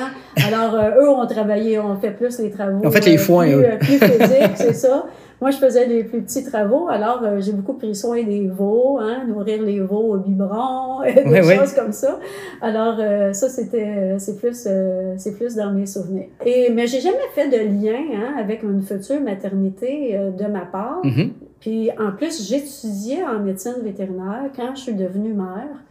Alors, 0.45 0.75
euh, 0.75 1.01
eux 1.01 1.09
ont 1.09 1.25
travaillé, 1.25 1.79
ont 1.79 1.95
fait 1.95 2.11
plus 2.11 2.37
les 2.39 2.49
travaux. 2.51 2.85
Ont 2.85 2.91
fait 2.91 3.05
les 3.05 3.17
foins, 3.17 3.45
plus, 3.45 3.53
eux. 3.53 3.65
euh, 3.65 3.77
plus 3.77 3.97
physiques, 3.97 4.51
c'est 4.55 4.73
ça. 4.73 5.05
Moi, 5.41 5.51
je 5.51 5.57
faisais 5.57 5.85
les 5.87 6.03
plus 6.03 6.21
petits 6.21 6.43
travaux. 6.43 6.87
Alors, 6.87 7.21
euh, 7.23 7.41
j'ai 7.41 7.51
beaucoup 7.51 7.73
pris 7.73 7.95
soin 7.95 8.23
des 8.23 8.47
veaux, 8.47 8.97
hein, 8.99 9.25
nourrir 9.27 9.61
les 9.61 9.79
veaux 9.79 10.13
au 10.13 10.17
biberon, 10.17 11.01
des 11.03 11.43
choses 11.55 11.73
comme 11.73 11.91
ça. 11.91 12.19
Alors, 12.61 12.95
euh, 12.99 13.33
ça, 13.33 13.49
c'était, 13.49 13.87
euh, 13.87 14.19
c'est 14.19 14.37
plus, 14.37 14.65
euh, 14.67 15.15
c'est 15.17 15.35
plus 15.35 15.55
dans 15.55 15.71
mes 15.71 15.85
souvenirs. 15.85 16.27
Et, 16.45 16.69
mais 16.71 16.87
j'ai 16.87 17.01
jamais 17.01 17.17
fait 17.35 17.49
de 17.49 17.57
lien 17.57 17.99
hein, 18.15 18.35
avec 18.39 18.63
une 18.63 18.81
future 18.81 19.19
maternité 19.19 20.17
de 20.37 20.45
ma 20.47 20.61
part. 20.61 21.01
Mhm. 21.03 21.31
Puis 21.59 21.89
en 21.99 22.11
plus, 22.11 22.47
j'étudiais 22.47 23.23
en 23.23 23.39
médecine 23.39 23.75
vétérinaire 23.83 24.49
quand 24.55 24.75
je 24.75 24.81
suis 24.81 24.93
devenue 24.93 25.33
mère. 25.33 25.83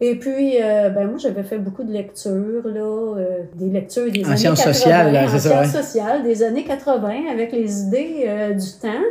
Et 0.00 0.16
puis, 0.16 0.60
euh, 0.60 0.90
ben 0.90 1.06
moi, 1.06 1.18
j'avais 1.18 1.44
fait 1.44 1.58
beaucoup 1.58 1.84
de 1.84 1.92
lectures, 1.92 2.66
là, 2.66 3.16
euh, 3.16 3.42
des 3.54 3.70
lectures 3.70 4.10
des 4.10 4.24
En 4.24 4.28
années 4.28 4.36
sciences 4.36 4.64
80. 4.64 4.72
sociales, 4.72 5.16
en 5.16 5.38
sciences 5.38 5.72
sociales, 5.72 6.22
des 6.24 6.42
années 6.42 6.64
80, 6.64 7.30
avec 7.30 7.52
les 7.52 7.82
idées 7.82 8.24
euh, 8.26 8.52
du 8.52 8.72
temps. 8.80 9.02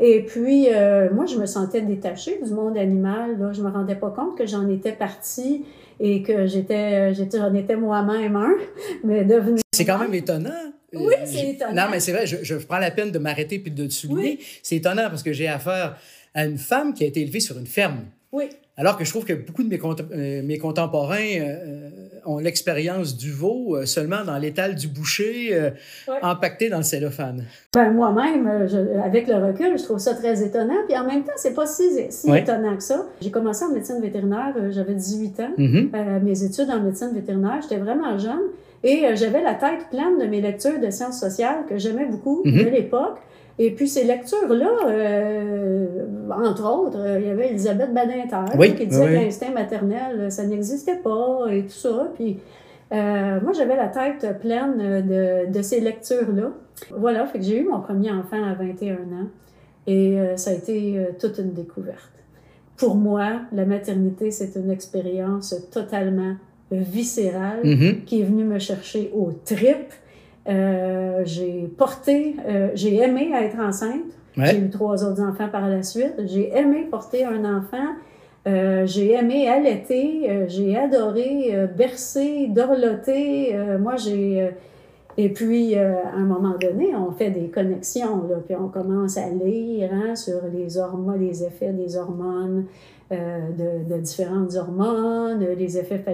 Et 0.00 0.24
puis, 0.24 0.68
moi, 1.12 1.26
je 1.26 1.36
me 1.36 1.46
sentais 1.46 1.80
détachée 1.80 2.38
du 2.40 2.52
monde 2.52 2.78
animal. 2.78 3.36
Là. 3.36 3.52
Je 3.52 3.60
me 3.62 3.68
rendais 3.68 3.96
pas 3.96 4.10
compte 4.10 4.38
que 4.38 4.46
j'en 4.46 4.68
étais 4.68 4.92
partie 4.92 5.64
et 5.98 6.22
que 6.22 6.46
j'étais, 6.46 7.12
j'étais, 7.14 7.38
j'en 7.38 7.52
étais 7.52 7.74
moi-même 7.74 8.36
un, 8.36 8.54
mais 9.04 9.24
devenu... 9.24 9.58
C'est 9.72 9.84
quand 9.84 9.98
même 9.98 10.14
étonnant. 10.14 10.50
Oui, 10.94 11.14
c'est 11.24 11.48
étonnant. 11.50 11.72
Non, 11.74 11.82
mais 11.90 11.98
c'est 11.98 12.12
vrai, 12.12 12.26
je, 12.26 12.36
je 12.42 12.54
prends 12.54 12.78
la 12.78 12.92
peine 12.92 13.10
de 13.10 13.18
m'arrêter 13.18 13.58
puis 13.58 13.72
de 13.72 13.86
te 13.86 13.92
souligner. 13.92 14.38
C'est 14.62 14.76
étonnant 14.76 15.08
parce 15.10 15.24
que 15.24 15.32
j'ai 15.32 15.48
affaire 15.48 15.96
à 16.32 16.44
une 16.46 16.58
femme 16.58 16.94
qui 16.94 17.02
a 17.02 17.08
été 17.08 17.20
élevée 17.20 17.40
sur 17.40 17.58
une 17.58 17.66
ferme. 17.66 18.04
Oui, 18.30 18.44
Alors 18.80 18.96
que 18.96 19.04
je 19.04 19.10
trouve 19.10 19.24
que 19.24 19.32
beaucoup 19.32 19.64
de 19.64 19.68
mes, 19.68 19.76
cont- 19.78 19.96
euh, 20.12 20.40
mes 20.44 20.56
contemporains 20.56 21.16
euh, 21.40 21.90
ont 22.24 22.38
l'expérience 22.38 23.16
du 23.16 23.32
veau 23.32 23.74
euh, 23.76 23.86
seulement 23.86 24.24
dans 24.24 24.38
l'étal 24.38 24.76
du 24.76 24.86
boucher, 24.86 25.48
euh, 25.52 25.70
Ouais. 26.06 26.14
empaqueté 26.22 26.68
dans 26.70 26.76
le 26.78 26.84
cellophane. 26.84 27.44
Ben, 27.74 27.90
moi-même, 27.92 28.46
euh, 28.46 29.02
avec 29.02 29.26
le 29.26 29.34
recul, 29.34 29.76
je 29.76 29.82
trouve 29.82 29.98
ça 29.98 30.14
très 30.14 30.42
étonnant. 30.44 30.76
Puis 30.86 30.96
en 30.96 31.04
même 31.04 31.24
temps, 31.24 31.32
c'est 31.36 31.54
pas 31.54 31.66
si, 31.66 31.82
si 32.10 32.30
Ouais. 32.30 32.42
étonnant 32.42 32.76
que 32.76 32.82
ça. 32.84 33.04
J'ai 33.20 33.32
commencé 33.32 33.64
en 33.64 33.72
médecine 33.72 34.00
vétérinaire, 34.00 34.54
euh, 34.56 34.70
j'avais 34.70 34.94
18 34.94 35.40
ans. 35.40 35.50
Mhm. 35.58 35.90
Euh, 35.94 36.20
mes 36.20 36.44
études 36.44 36.70
en 36.70 36.80
médecine 36.80 37.10
vétérinaire, 37.12 37.58
j'étais 37.62 37.78
vraiment 37.82 38.16
jeune. 38.16 38.38
Et 38.84 39.06
euh, 39.06 39.16
j'avais 39.16 39.42
la 39.42 39.54
tête 39.54 39.88
pleine 39.90 40.18
de 40.20 40.26
mes 40.26 40.40
lectures 40.40 40.78
de 40.80 40.88
sciences 40.90 41.18
sociales 41.18 41.64
que 41.68 41.78
j'aimais 41.78 42.06
beaucoup 42.06 42.42
Mhm. 42.44 42.52
de 42.64 42.68
l'époque. 42.70 43.18
Et 43.60 43.72
puis 43.72 43.88
ces 43.88 44.04
lectures-là, 44.04 44.70
euh, 44.86 45.86
entre 46.30 46.64
autres, 46.70 46.98
il 47.20 47.26
y 47.26 47.30
avait 47.30 47.48
Elisabeth 47.50 47.92
Badinter 47.92 48.56
Oui, 48.56 48.74
qui 48.76 48.86
disait 48.86 49.02
oui, 49.04 49.08
que 49.08 49.24
l'instinct 49.24 49.50
maternel, 49.50 50.30
ça 50.30 50.44
n'existait 50.46 50.96
pas 50.98 51.46
et 51.50 51.62
tout 51.64 51.70
ça. 51.70 52.12
Puis 52.14 52.38
euh, 52.92 53.40
moi, 53.42 53.52
j'avais 53.52 53.76
la 53.76 53.88
tête 53.88 54.38
pleine 54.40 54.76
de, 54.78 55.50
de 55.52 55.62
ces 55.62 55.80
lectures-là. 55.80 56.50
Voilà, 56.96 57.26
fait 57.26 57.38
que 57.38 57.44
j'ai 57.44 57.58
eu 57.60 57.64
mon 57.64 57.80
premier 57.80 58.12
enfant 58.12 58.42
à 58.44 58.54
21 58.54 58.94
ans 58.94 59.28
et 59.86 60.18
euh, 60.20 60.36
ça 60.36 60.50
a 60.50 60.54
été 60.54 60.96
toute 61.18 61.38
une 61.38 61.52
découverte. 61.52 62.12
Pour 62.76 62.94
moi, 62.94 63.40
la 63.52 63.64
maternité, 63.64 64.30
c'est 64.30 64.54
une 64.54 64.70
expérience 64.70 65.52
totalement 65.72 66.34
viscérale 66.70 67.60
Mhm. 67.64 68.04
qui 68.04 68.20
est 68.20 68.24
venue 68.24 68.44
me 68.44 68.58
chercher 68.58 69.10
aux 69.14 69.32
tripes. 69.44 69.92
Euh, 70.48 71.22
j'ai 71.24 71.68
porté, 71.76 72.36
euh, 72.46 72.70
j'ai 72.74 72.96
aimé 72.96 73.30
être 73.34 73.58
enceinte. 73.60 74.12
J'ai 74.36 74.58
eu 74.58 74.70
trois 74.70 75.04
autres 75.04 75.20
enfants 75.20 75.48
par 75.50 75.68
la 75.68 75.82
suite. 75.82 76.14
J'ai 76.26 76.56
aimé 76.56 76.86
porter 76.88 77.24
un 77.24 77.44
enfant. 77.44 77.88
Euh, 78.46 78.86
j'ai 78.86 79.12
aimé 79.12 79.48
allaiter. 79.48 80.46
J'ai 80.46 80.76
adoré 80.76 81.52
bercer, 81.76 82.46
dorloter. 82.48 83.56
Moi, 83.80 83.96
j'ai. 83.96 84.50
et 85.16 85.28
puis, 85.30 85.74
à 85.74 86.14
un 86.14 86.24
moment 86.24 86.54
donné, 86.60 86.94
on 86.94 87.10
fait 87.10 87.30
des 87.30 87.48
connexions, 87.48 88.28
là, 88.28 88.36
puis 88.46 88.54
on 88.54 88.68
commence 88.68 89.18
à 89.18 89.28
lire 89.28 89.90
hein, 89.92 90.14
sur 90.14 90.40
les 90.54 90.78
hormones, 90.78 91.20
les 91.20 91.42
effets 91.42 91.72
des 91.72 91.96
hormones, 91.96 92.66
de, 93.10 93.94
de 93.94 94.00
différentes 94.00 94.54
hormones, 94.54 95.40
les 95.40 95.78
effets 95.78 96.04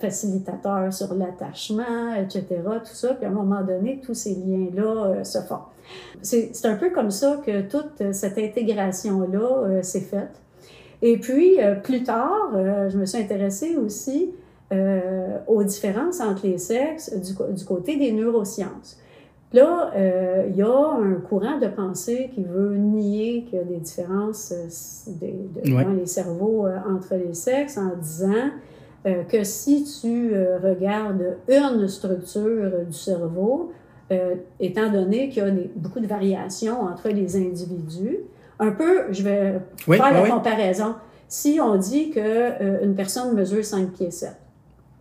facilitateurs 0.00 0.92
sur 0.92 1.14
l'attachement, 1.14 2.14
etc., 2.14 2.44
tout 2.84 2.94
ça. 2.94 3.14
Puis 3.14 3.24
à 3.24 3.28
un 3.28 3.32
moment 3.32 3.62
donné, 3.62 4.00
tous 4.04 4.14
ces 4.14 4.34
liens-là 4.34 5.06
euh, 5.06 5.24
se 5.24 5.38
font. 5.38 5.60
C'est 6.22 6.64
un 6.64 6.76
peu 6.76 6.90
comme 6.90 7.10
ça 7.10 7.40
que 7.44 7.62
toute 7.62 8.12
cette 8.12 8.38
intégration-là 8.38 9.38
euh, 9.38 9.82
s'est 9.82 10.00
faite. 10.00 10.40
Et 11.02 11.18
puis, 11.18 11.60
euh, 11.60 11.74
plus 11.74 12.02
tard, 12.02 12.52
euh, 12.54 12.88
je 12.88 12.96
me 12.96 13.04
suis 13.04 13.18
intéressée 13.18 13.76
aussi 13.76 14.30
euh, 14.72 15.36
aux 15.46 15.62
différences 15.62 16.18
entre 16.20 16.46
les 16.46 16.56
sexes 16.56 17.14
du, 17.14 17.34
du 17.54 17.64
côté 17.66 17.96
des 17.96 18.10
neurosciences. 18.10 18.98
Là, 19.54 19.92
euh, 19.96 20.46
il 20.50 20.56
y 20.56 20.62
a 20.62 20.66
un 20.68 21.14
courant 21.28 21.58
de 21.58 21.68
pensée 21.68 22.28
qui 22.34 22.42
veut 22.44 22.74
nier 22.76 23.44
qu'il 23.48 23.58
y 23.58 23.62
a 23.62 23.64
des 23.64 23.76
différences 23.76 24.52
euh, 24.52 25.10
de- 25.64 25.72
Ouais. 25.72 25.84
dans 25.84 25.92
les 25.92 26.06
cerveaux 26.06 26.66
euh, 26.66 26.76
entre 26.94 27.14
les 27.14 27.32
sexes 27.34 27.78
en 27.78 27.94
disant 27.96 28.50
euh, 29.06 29.22
que 29.22 29.44
si 29.44 29.84
tu 30.00 30.32
regardes 30.62 31.36
une 31.48 31.86
structure 31.88 32.70
du 32.86 32.92
cerveau, 32.92 33.70
étant 34.60 34.90
donné 34.90 35.28
qu'il 35.28 35.42
y 35.42 35.46
a 35.46 35.50
des- 35.50 35.70
beaucoup 35.76 36.00
de 36.00 36.06
variations 36.06 36.80
entre 36.82 37.08
les 37.10 37.36
individus, 37.36 38.18
un 38.58 38.70
peu, 38.72 39.12
je 39.12 39.22
vais 39.22 39.60
Oui, 39.88 39.96
faire 39.98 40.12
la 40.12 40.22
oui. 40.24 40.30
comparaison. 40.30 40.94
Si 41.28 41.58
on 41.60 41.76
dit 41.76 42.10
qu'une 42.10 42.94
personne 42.96 43.34
mesure 43.34 43.64
5 43.64 43.90
pieds 43.92 44.10
7, 44.10 44.30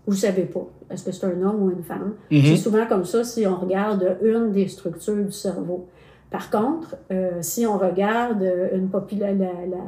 vous 0.07 0.15
savez 0.15 0.43
pas, 0.43 0.65
est-ce 0.91 1.03
que 1.05 1.11
c'est 1.11 1.25
un 1.25 1.41
homme 1.41 1.63
ou 1.63 1.71
une 1.71 1.83
femme? 1.83 2.13
Mhm. 2.31 2.41
C'est 2.43 2.55
souvent 2.57 2.85
comme 2.87 3.05
ça 3.05 3.23
si 3.23 3.45
on 3.47 3.55
regarde 3.55 4.17
une 4.23 4.51
des 4.51 4.67
structures 4.67 5.15
du 5.23 5.31
cerveau. 5.31 5.87
Par 6.29 6.49
contre, 6.49 6.95
euh, 7.11 7.29
si 7.41 7.67
on 7.67 7.77
regarde 7.77 8.43
une 8.73 8.87
popula- 8.87 9.37
la, 9.37 9.45
la, 9.45 9.83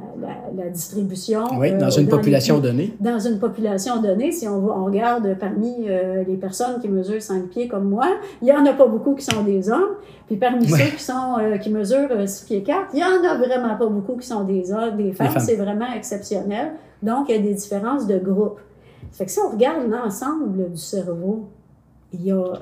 la, 0.56 0.64
la 0.64 0.70
distribution... 0.70 1.42
Oui, 1.58 1.72
euh, 1.72 1.80
dans 1.80 1.90
une 1.90 2.04
les- 2.06 2.10
population 2.12 2.60
donnée. 2.60 2.96
dans 3.00 3.18
une 3.18 3.40
population 3.40 4.00
donnée, 4.00 4.32
si 4.32 4.48
on, 4.48 4.64
on 4.64 4.86
regarde 4.86 5.36
parmi 5.40 5.74
euh, 5.90 6.24
les 6.28 6.36
personnes 6.38 6.80
qui 6.80 6.88
mesurent 6.88 7.24
5 7.24 7.48
pieds 7.48 7.68
comme 7.68 7.90
moi, 7.90 8.06
il 8.44 8.46
n'y 8.46 8.52
en 8.52 8.64
a 8.64 8.74
pas 8.74 8.86
beaucoup 8.86 9.16
qui 9.16 9.26
sont 9.26 9.42
des 9.44 9.72
hommes. 9.72 9.96
Puis 10.28 10.38
parmi 10.38 10.72
Ouais. 10.72 10.80
ceux 10.84 10.96
qui, 10.96 11.04
sont, 11.04 11.38
euh, 11.42 11.58
qui 11.58 11.72
mesurent 11.72 12.10
euh, 12.12 12.28
6 12.28 12.46
pieds 12.46 12.62
4, 12.64 12.90
il 12.94 12.98
n'y 12.98 13.04
en 13.04 13.24
a 13.28 13.38
vraiment 13.38 13.76
pas 13.76 13.88
beaucoup 13.88 14.16
qui 14.16 14.28
sont 14.28 14.44
des 14.44 14.72
hommes, 14.72 14.98
des 14.98 15.14
femmes. 15.14 15.30
femmes. 15.30 15.42
C'est 15.44 15.56
vraiment 15.56 15.92
exceptionnel. 15.98 16.74
Donc, 17.02 17.26
il 17.30 17.36
y 17.36 17.40
a 17.40 17.42
des 17.42 17.56
différences 17.56 18.06
de 18.06 18.20
groupe. 18.20 18.60
Fait 19.16 19.26
que 19.26 19.32
si 19.32 19.40
on 19.40 19.52
regarde 19.52 19.90
l'ensemble 19.90 20.72
du 20.72 20.78
cerveau, 20.78 21.48
il 22.14 22.26
y 22.26 22.32
a, 22.32 22.54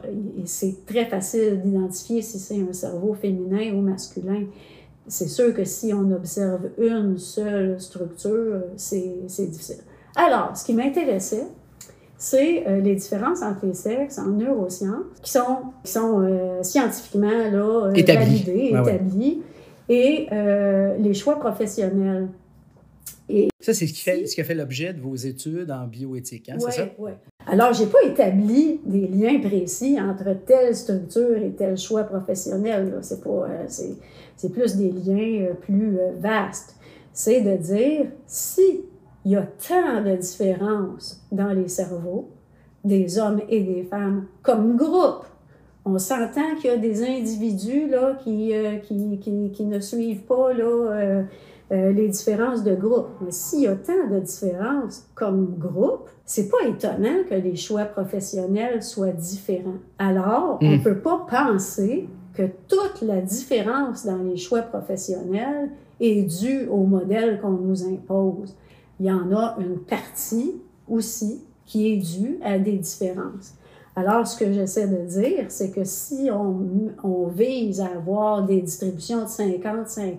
c'est 0.46 0.86
très 0.86 1.06
facile 1.06 1.62
d'identifier 1.62 2.22
si 2.22 2.40
c'est 2.40 2.62
un 2.62 2.74
cerveau 2.74 3.14
féminin 3.14 3.74
ou 3.74 3.82
masculin. 3.82 4.46
C'est 5.08 5.28
sûr 5.28 5.54
que 5.54 5.66
si 5.66 5.94
on 5.94 6.10
observe 6.12 6.70
une 6.78 7.18
seule 7.18 7.80
structure, 7.80 8.62
c'est 8.78 9.16
c'est 9.28 9.48
difficile. 9.48 9.84
Alors, 10.16 10.56
ce 10.56 10.64
qui 10.64 10.74
m'intéressait, 10.74 11.48
c'est 12.24 12.66
euh, 12.68 12.80
les 12.80 12.96
différences 12.96 13.42
entre 13.42 13.66
les 13.66 13.74
sexes 13.74 14.18
en 14.18 14.28
neurosciences, 14.28 15.04
qui 15.22 15.32
sont, 15.32 15.58
qui 15.84 15.92
sont 15.92 16.22
euh, 16.22 16.64
scientifiquement 16.64 17.28
là, 17.28 17.88
euh, 17.88 17.92
validées, 17.92 18.72
ouais. 18.74 18.82
établis, 18.82 19.42
et 19.90 20.30
les 21.00 21.14
choix 21.14 21.38
professionnels. 21.38 22.30
Ça, 23.60 23.74
c'est 23.74 23.88
ce 23.88 23.94
qui, 23.94 24.02
fait, 24.02 24.26
ce 24.26 24.36
qui 24.36 24.42
a 24.42 24.44
fait 24.44 24.56
l'objet 24.56 24.94
de 24.94 25.00
vos 25.02 25.16
études 25.16 25.72
en 25.72 25.88
bioéthique, 25.88 26.50
hein, 26.50 26.58
Ouais, 26.60 26.72
c'est 26.72 26.82
ça? 26.82 26.90
ouais. 27.00 27.14
Alors, 27.46 27.74
j'ai 27.74 27.86
pas 27.88 28.02
établi 28.06 28.80
des 28.86 29.08
liens 29.08 29.40
précis 29.40 29.98
entre 30.00 30.34
telle 30.46 30.76
structure 30.76 31.38
et 31.38 31.52
tel 31.52 31.78
choix 31.78 32.04
professionnel. 32.04 32.98
C'est 33.02 33.24
pas, 33.24 33.30
euh, 33.30 33.64
c'est, 33.68 33.94
c'est 34.36 34.52
plus 34.52 34.76
des 34.76 34.92
liens 34.92 35.48
euh, 35.50 35.54
plus 35.54 35.98
euh, 36.00 36.12
vastes. 36.20 36.76
C'est 37.14 37.42
de 37.42 37.56
dire 37.56 38.08
si 38.28 38.82
il 39.26 39.32
y 39.32 39.36
a 39.36 39.44
tant 39.68 40.04
de 40.04 40.16
différences 40.18 41.26
dans 41.32 41.54
les 41.54 41.68
cerveaux 41.70 42.30
des 42.84 43.18
hommes 43.18 43.42
et 43.48 43.62
des 43.62 43.84
femmes 43.84 44.26
comme 44.42 44.76
groupe. 44.76 45.26
On 45.86 45.98
s'entend 45.98 46.56
qu'il 46.60 46.70
y 46.70 46.74
a 46.74 46.78
des 46.78 47.04
individus 47.04 47.88
là, 47.90 48.18
qui, 48.24 48.54
euh, 48.54 48.78
qui, 48.78 49.20
qui, 49.20 49.52
qui 49.52 49.66
ne 49.66 49.80
suivent 49.80 50.24
pas 50.24 50.54
là, 50.54 50.64
euh, 50.92 51.24
euh, 51.74 51.92
les 51.92 52.08
différences 52.08 52.64
de 52.64 52.76
groupe. 52.76 53.08
Mais 53.22 53.32
s'il 53.32 53.62
y 53.62 53.68
a 53.68 53.76
tant 53.76 54.08
de 54.10 54.20
différences 54.20 55.08
comme 55.16 55.56
groupe, 55.58 56.08
c'est 56.26 56.48
pas 56.50 56.66
étonnant 56.68 57.24
que 57.28 57.36
les 57.36 57.56
choix 57.56 57.86
professionnels 57.86 58.84
soient 58.84 59.08
différents. 59.12 59.80
Alors, 59.98 60.60
on 60.62 60.66
Mm. 60.66 60.72
ne 60.78 60.84
peut 60.84 61.00
pas 61.00 61.26
penser 61.30 62.08
que 62.34 62.44
toute 62.68 63.02
la 63.02 63.22
différence 63.22 64.06
dans 64.06 64.18
les 64.24 64.38
choix 64.38 64.62
professionnels 64.62 65.70
est 66.00 66.24
due 66.42 66.68
au 66.68 66.84
modèle 66.84 67.40
qu'on 67.42 67.52
nous 67.52 67.84
impose. 67.88 68.56
Il 69.00 69.06
y 69.08 69.12
en 69.12 69.32
a 69.36 69.56
une 69.60 69.80
partie 69.80 70.56
aussi 70.88 71.42
qui 71.66 71.92
est 71.94 71.98
due 71.98 72.38
à 72.44 72.60
des 72.60 72.78
différences. 72.78 73.56
Alors, 73.96 74.26
ce 74.28 74.38
que 74.38 74.52
j'essaie 74.52 74.88
de 74.88 75.06
dire, 75.06 75.46
c'est 75.50 75.70
que 75.72 75.84
si 75.84 76.30
on, 76.32 76.62
on 77.04 77.28
vise 77.28 77.80
à 77.82 77.88
avoir 77.96 78.44
des 78.44 78.62
distributions 78.62 79.20
de 79.24 79.28
50-50 79.28 80.18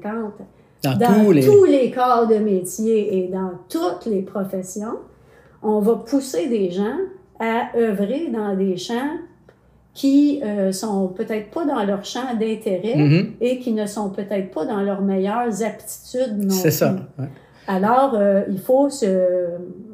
Dans, 0.84 0.96
dans 0.98 1.24
tous 1.24 1.32
les... 1.32 1.44
tous 1.44 1.64
les 1.64 1.90
corps 1.90 2.26
de 2.28 2.36
métier 2.36 3.18
et 3.18 3.28
dans 3.28 3.50
toutes 3.68 4.06
les 4.06 4.22
professions, 4.22 4.96
on 5.62 5.80
va 5.80 5.96
pousser 5.96 6.46
des 6.48 6.70
gens 6.70 6.96
à 7.40 7.76
œuvrer 7.76 8.28
dans 8.32 8.54
des 8.56 8.76
champs 8.76 9.16
qui 9.94 10.40
euh, 10.44 10.72
sont 10.72 11.08
peut-être 11.08 11.50
pas 11.50 11.64
dans 11.64 11.84
leur 11.84 12.04
champ 12.04 12.34
d'intérêt 12.38 12.96
Mhm. 12.96 13.32
et 13.40 13.58
qui 13.60 13.72
ne 13.72 13.86
sont 13.86 14.10
peut-être 14.10 14.50
pas 14.50 14.66
dans 14.66 14.80
leurs 14.82 15.02
meilleures 15.02 15.62
aptitudes 15.62 16.36
non 16.44 16.50
C'est 16.50 16.70
ça. 16.72 16.96
ouais. 17.18 17.26
Alors, 17.66 18.12
euh, 18.14 18.42
il 18.50 18.58
faut 18.58 18.90
se, 18.90 19.06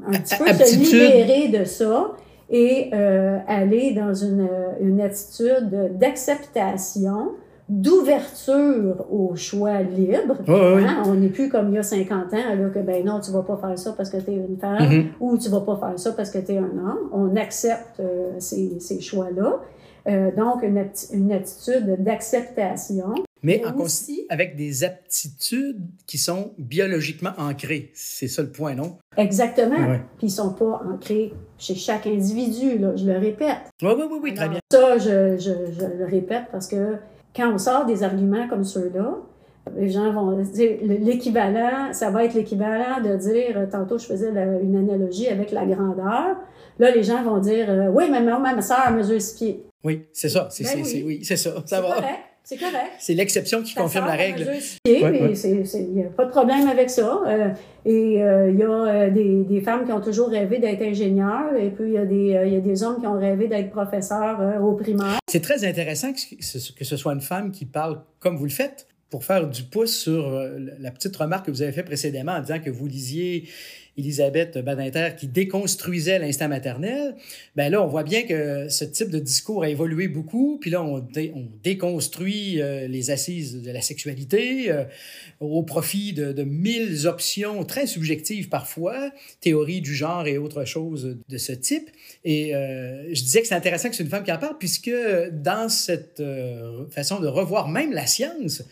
un 0.06 0.10
petit 0.12 0.36
peu 0.38 0.52
se 0.64 0.76
libérer 0.76 1.48
de 1.56 1.64
ça 1.64 2.12
et 2.50 2.90
euh, 2.94 3.38
aller 3.46 3.92
dans 3.92 4.12
une, 4.12 4.48
une 4.80 5.00
attitude 5.00 5.70
d'acceptation 5.98 7.32
d'ouverture 7.70 9.06
au 9.10 9.36
choix 9.36 9.80
libre. 9.80 10.36
Hein? 10.48 11.04
On 11.06 11.14
n'est 11.14 11.28
plus 11.28 11.48
comme 11.48 11.68
il 11.68 11.76
y 11.76 11.78
a 11.78 11.84
50 11.84 12.34
ans, 12.34 12.54
là, 12.58 12.68
que 12.68 12.80
ben 12.80 13.04
non, 13.04 13.20
tu 13.20 13.30
vas 13.30 13.42
pas 13.42 13.56
faire 13.56 13.78
ça 13.78 13.94
parce 13.96 14.10
que 14.10 14.16
tu 14.16 14.32
es 14.32 14.34
une 14.34 14.58
femme 14.58 14.78
mm-hmm. 14.78 15.06
ou 15.20 15.38
tu 15.38 15.48
vas 15.48 15.60
pas 15.60 15.76
faire 15.76 15.98
ça 15.98 16.12
parce 16.12 16.30
que 16.30 16.38
tu 16.38 16.52
es 16.52 16.58
un 16.58 16.64
homme. 16.64 17.08
On 17.12 17.36
accepte 17.36 18.00
euh, 18.00 18.32
ces, 18.38 18.80
ces 18.80 19.00
choix-là. 19.00 19.60
Euh, 20.08 20.30
donc, 20.36 20.62
une, 20.64 20.84
une 21.12 21.32
attitude 21.32 22.02
d'acceptation. 22.02 23.14
Mais 23.42 23.62
aussi, 23.78 24.26
avec 24.28 24.56
des 24.56 24.82
aptitudes 24.84 25.80
qui 26.06 26.18
sont 26.18 26.52
biologiquement 26.58 27.30
ancrées. 27.38 27.90
C'est 27.94 28.28
ça 28.28 28.42
le 28.42 28.50
point, 28.50 28.74
non? 28.74 28.98
Exactement. 29.16 29.76
Puis 30.18 30.26
ils 30.26 30.26
ne 30.26 30.30
sont 30.30 30.52
pas 30.52 30.82
ancrés 30.90 31.32
chez 31.56 31.74
chaque 31.74 32.06
individu, 32.06 32.78
là, 32.78 32.96
je 32.96 33.06
le 33.06 33.18
répète. 33.18 33.70
Oui, 33.80 33.92
oui, 33.96 34.04
oui, 34.10 34.18
oui 34.24 34.34
très 34.34 34.48
bien. 34.48 34.58
Ça, 34.72 34.98
je, 34.98 35.36
je, 35.38 35.72
je, 35.72 35.98
le 35.98 36.04
répète 36.04 36.44
parce 36.50 36.66
que 36.66 36.96
quand 37.34 37.52
on 37.52 37.58
sort 37.58 37.86
des 37.86 38.02
arguments 38.02 38.48
comme 38.48 38.64
ceux-là, 38.64 39.18
les 39.76 39.90
gens 39.90 40.10
vont 40.12 40.32
dire 40.42 40.78
l'équivalent, 40.82 41.92
ça 41.92 42.10
va 42.10 42.24
être 42.24 42.34
l'équivalent 42.34 43.00
de 43.02 43.16
dire, 43.16 43.68
tantôt 43.70 43.98
je 43.98 44.06
faisais 44.06 44.30
une 44.62 44.76
analogie 44.76 45.28
avec 45.28 45.52
la 45.52 45.64
grandeur. 45.66 46.36
Là, 46.78 46.90
les 46.90 47.02
gens 47.02 47.22
vont 47.22 47.38
dire, 47.38 47.66
euh, 47.68 47.88
oui, 47.88 48.04
mais 48.10 48.20
ma, 48.20 48.38
ma 48.38 48.62
soeur 48.62 48.90
mesure 48.90 49.20
six 49.20 49.36
pieds. 49.36 49.66
Oui, 49.84 50.06
c'est 50.12 50.28
ça. 50.28 50.48
C'est, 50.50 50.64
ben 50.64 50.82
oui. 50.82 51.20
c'est 51.22 51.36
ça. 51.36 51.62
Ça 51.66 51.80
va. 51.80 51.88
Correct. 51.88 52.29
C'est 52.50 52.56
correct. 52.56 52.94
C'est 52.98 53.14
l'exception 53.14 53.62
qui 53.62 53.74
confirme 53.74 54.06
la 54.06 54.16
règle. 54.16 54.44
Il 54.84 55.94
n'y 55.94 56.02
a 56.02 56.08
pas 56.08 56.24
de 56.24 56.30
problème 56.30 56.66
avec 56.66 56.90
ça. 56.90 57.22
Euh, 57.24 57.50
et 57.84 58.14
il 58.14 58.22
euh, 58.22 58.50
y 58.50 58.64
a 58.64 58.68
euh, 58.68 59.10
des, 59.10 59.44
des, 59.44 59.60
femmes 59.60 59.86
qui 59.86 59.92
ont 59.92 60.00
toujours 60.00 60.30
rêvé 60.30 60.58
d'être 60.58 60.82
ingénieurs, 60.82 61.54
et 61.54 61.70
puis 61.70 61.84
il 61.86 61.92
y, 61.92 61.98
a 61.98 62.04
des, 62.04 62.50
y 62.50 62.56
a 62.56 62.60
des 62.60 62.82
hommes 62.82 62.98
qui 62.98 63.06
ont 63.06 63.16
rêvé 63.16 63.46
d'être 63.46 63.70
professeurs 63.70 64.60
au 64.60 64.72
primaire. 64.72 65.20
C'est 65.30 65.42
très 65.42 65.64
intéressant 65.64 66.12
que 66.12 66.18
ce, 66.40 66.72
que 66.72 66.84
ce 66.84 66.96
soit 66.96 67.12
une 67.12 67.20
femme 67.20 67.52
qui 67.52 67.66
parle 67.66 68.02
comme 68.18 68.36
vous 68.36 68.46
le 68.46 68.50
faites 68.50 68.88
pour 69.10 69.24
faire 69.24 69.48
du 69.48 69.62
pouce 69.62 69.96
sur 69.96 70.28
la 70.80 70.90
petite 70.90 71.16
remarque 71.16 71.46
que 71.46 71.52
vous 71.52 71.62
avez 71.62 71.70
faite 71.70 71.86
précédemment 71.86 72.32
en 72.32 72.40
disant 72.40 72.58
que 72.58 72.70
vous 72.70 72.88
lisiez 72.88 73.48
Elisabeth 74.00 74.58
Badinter 74.58 75.10
qui 75.18 75.28
déconstruisait 75.28 76.18
l'instinct 76.18 76.48
maternel, 76.48 77.14
ben 77.56 77.70
là, 77.70 77.82
on 77.82 77.86
voit 77.86 78.02
bien 78.02 78.22
que 78.22 78.68
ce 78.68 78.84
type 78.84 79.10
de 79.10 79.18
discours 79.18 79.62
a 79.62 79.68
évolué 79.68 80.08
beaucoup, 80.08 80.58
puis 80.60 80.70
là, 80.70 80.82
on, 80.82 81.06
déconstruit 81.62 82.60
euh, 82.60 82.86
les 82.88 83.10
assises 83.10 83.62
de 83.62 83.70
la 83.70 83.80
sexualité 83.80 84.70
euh, 84.70 84.84
au 85.40 85.62
profit 85.62 86.12
de, 86.12 86.42
mille 86.42 87.06
options 87.06 87.64
très 87.64 87.86
subjectives 87.86 88.48
parfois, 88.48 89.10
théories 89.40 89.80
du 89.80 89.94
genre 89.94 90.26
et 90.26 90.38
autres 90.38 90.64
choses 90.64 91.18
de 91.28 91.38
ce 91.38 91.52
type. 91.52 91.90
Et 92.24 92.54
euh, 92.54 93.14
je 93.14 93.22
disais 93.22 93.42
que 93.42 93.46
c'est 93.46 93.54
intéressant 93.54 93.90
que 93.90 93.96
c'est 93.96 94.02
une 94.02 94.10
femme 94.10 94.24
qui 94.24 94.32
en 94.32 94.38
parle, 94.38 94.58
puisque 94.58 94.92
dans 95.32 95.68
cette 95.68 96.22
façon 96.90 97.20
de 97.20 97.28
revoir 97.28 97.68
même 97.68 97.92
la 97.92 98.06
science, 98.06 98.62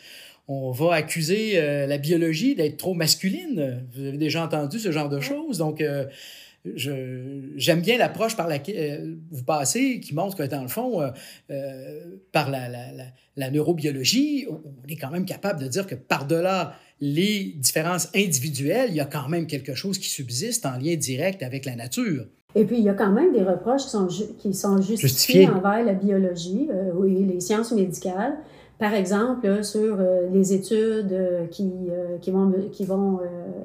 on 0.48 0.70
va 0.70 0.94
accuser 0.94 1.52
euh, 1.54 1.86
la 1.86 1.98
biologie 1.98 2.54
d'être 2.54 2.78
trop 2.78 2.94
masculine. 2.94 3.84
Vous 3.94 4.04
avez 4.04 4.16
déjà 4.16 4.42
entendu 4.42 4.78
ce 4.78 4.90
genre 4.90 5.10
de 5.10 5.20
choses? 5.20 5.58
Donc, 5.58 5.82
euh, 5.82 6.06
j'aime 6.64 7.82
bien 7.82 7.98
l'approche 7.98 8.34
par 8.34 8.48
laquelle 8.48 9.00
euh, 9.02 9.14
vous 9.30 9.44
passez, 9.44 10.00
qui 10.00 10.14
montre 10.14 10.36
que, 10.36 10.42
dans 10.44 10.62
le 10.62 10.68
fond, 10.68 11.02
par 12.32 12.50
la, 12.50 12.68
la, 12.68 12.86
la, 13.36 13.50
neurobiologie, 13.50 14.46
on 14.48 14.88
est 14.88 14.96
quand 14.96 15.10
même 15.10 15.26
capable 15.26 15.62
de 15.62 15.68
dire 15.68 15.86
que 15.86 15.94
par-delà 15.94 16.74
les 17.00 17.52
différences 17.56 18.08
individuelles, 18.16 18.88
il 18.90 18.96
y 18.96 19.00
a 19.00 19.04
quand 19.04 19.28
même 19.28 19.46
quelque 19.46 19.74
chose 19.74 19.98
qui 19.98 20.08
subsiste 20.08 20.66
en 20.66 20.78
lien 20.78 20.96
direct 20.96 21.42
avec 21.42 21.66
la 21.66 21.76
nature. 21.76 22.24
Et 22.54 22.64
puis, 22.64 22.78
il 22.78 22.84
y 22.84 22.88
a 22.88 22.94
quand 22.94 23.12
même 23.12 23.34
des 23.34 23.42
reproches 23.42 23.84
qui 23.84 23.90
sont, 23.90 24.08
qui 24.38 24.54
sont 24.54 24.80
justifiés, 24.80 25.46
envers 25.46 25.84
la 25.84 25.92
biologie 25.92 26.68
oui, 26.94 27.26
les 27.30 27.40
sciences 27.40 27.72
médicales. 27.72 28.38
Par 28.78 28.94
exemple, 28.94 29.64
sur 29.64 29.96
euh, 29.98 30.28
les 30.32 30.52
études 30.52 31.12
euh, 31.12 31.46
qui, 31.50 31.68
euh, 31.90 32.16
qui 32.20 32.30
vont, 32.30 32.52
qui 32.70 32.84
vont 32.84 33.18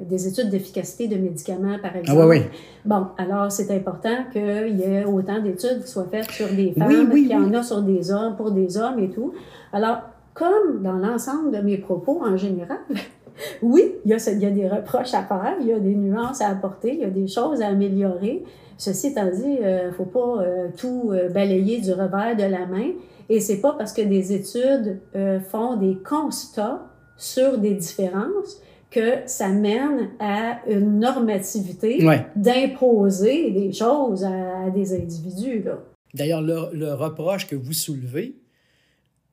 des 0.10 0.28
études 0.28 0.50
d'efficacité 0.50 1.08
de 1.08 1.18
médicaments, 1.22 1.78
par 1.80 1.96
exemple. 1.96 2.20
Ah 2.24 2.28
oui, 2.28 2.40
oui. 2.40 2.46
Bon, 2.84 3.06
alors 3.20 3.52
c'est 3.52 3.70
important 3.72 4.26
qu'il 4.32 4.76
y 4.76 4.84
ait 4.84 5.06
autant 5.06 5.40
d'études 5.40 5.84
qui 5.84 5.92
soient 5.92 6.08
faites 6.10 6.32
sur 6.32 6.48
des 6.50 6.74
femmes 6.74 7.12
qu'il 7.12 7.28
y 7.28 7.36
en 7.36 7.54
a 7.54 7.62
sur 7.62 7.84
des 7.84 8.12
hommes, 8.12 8.36
pour 8.36 8.52
des 8.52 8.76
hommes 8.78 8.98
et 9.00 9.10
tout. 9.10 9.34
Alors, 9.72 9.98
comme 10.34 10.82
dans 10.82 10.94
l'ensemble 10.94 11.52
de 11.52 11.62
mes 11.62 11.78
propos 11.78 12.20
en 12.26 12.36
général, 12.36 12.80
oui, 13.62 13.94
il 14.06 14.12
y, 14.12 14.14
a, 14.16 14.32
il 14.32 14.40
y 14.40 14.46
a 14.48 14.52
des 14.52 14.68
reproches 14.68 15.14
à 15.14 15.22
faire, 15.22 15.58
il 15.62 15.68
y 15.68 15.74
a 15.74 15.80
des 15.80 15.94
nuances 15.94 16.42
à 16.42 16.50
apporter, 16.50 16.92
il 16.92 17.00
y 17.02 17.06
a 17.06 17.12
des 17.12 17.28
choses 17.28 17.62
à 17.62 17.68
améliorer. 17.68 18.44
Ceci 18.80 19.10
étant 19.10 19.30
dit, 19.30 19.58
il 19.60 19.86
ne 19.86 19.92
faut 19.92 20.06
pas 20.06 20.44
tout 20.76 21.12
balayer 21.32 21.80
du 21.80 21.92
revers 21.92 22.36
de 22.36 22.44
la 22.44 22.66
main. 22.66 22.90
Et 23.30 23.40
c'est 23.40 23.62
pas 23.62 23.74
parce 23.74 23.94
que 23.94 24.02
des 24.02 24.34
études 24.34 25.00
euh, 25.16 25.40
font 25.40 25.78
des 25.78 25.98
constats 26.04 26.90
sur 27.18 27.58
des 27.58 27.74
différences 27.74 28.62
que 28.94 29.24
ça 29.26 29.50
mène 29.50 30.12
à 30.20 30.62
une 30.70 31.00
normativité 31.00 32.06
d'imposer 32.36 33.52
des 33.52 33.74
choses 33.74 34.24
à, 34.24 34.70
des 34.70 34.94
individus. 34.94 35.66
D'ailleurs, 36.14 36.42
le, 36.42 36.94
reproche 36.94 37.48
que 37.48 37.56
vous 37.56 37.74
soulevez 37.74 38.36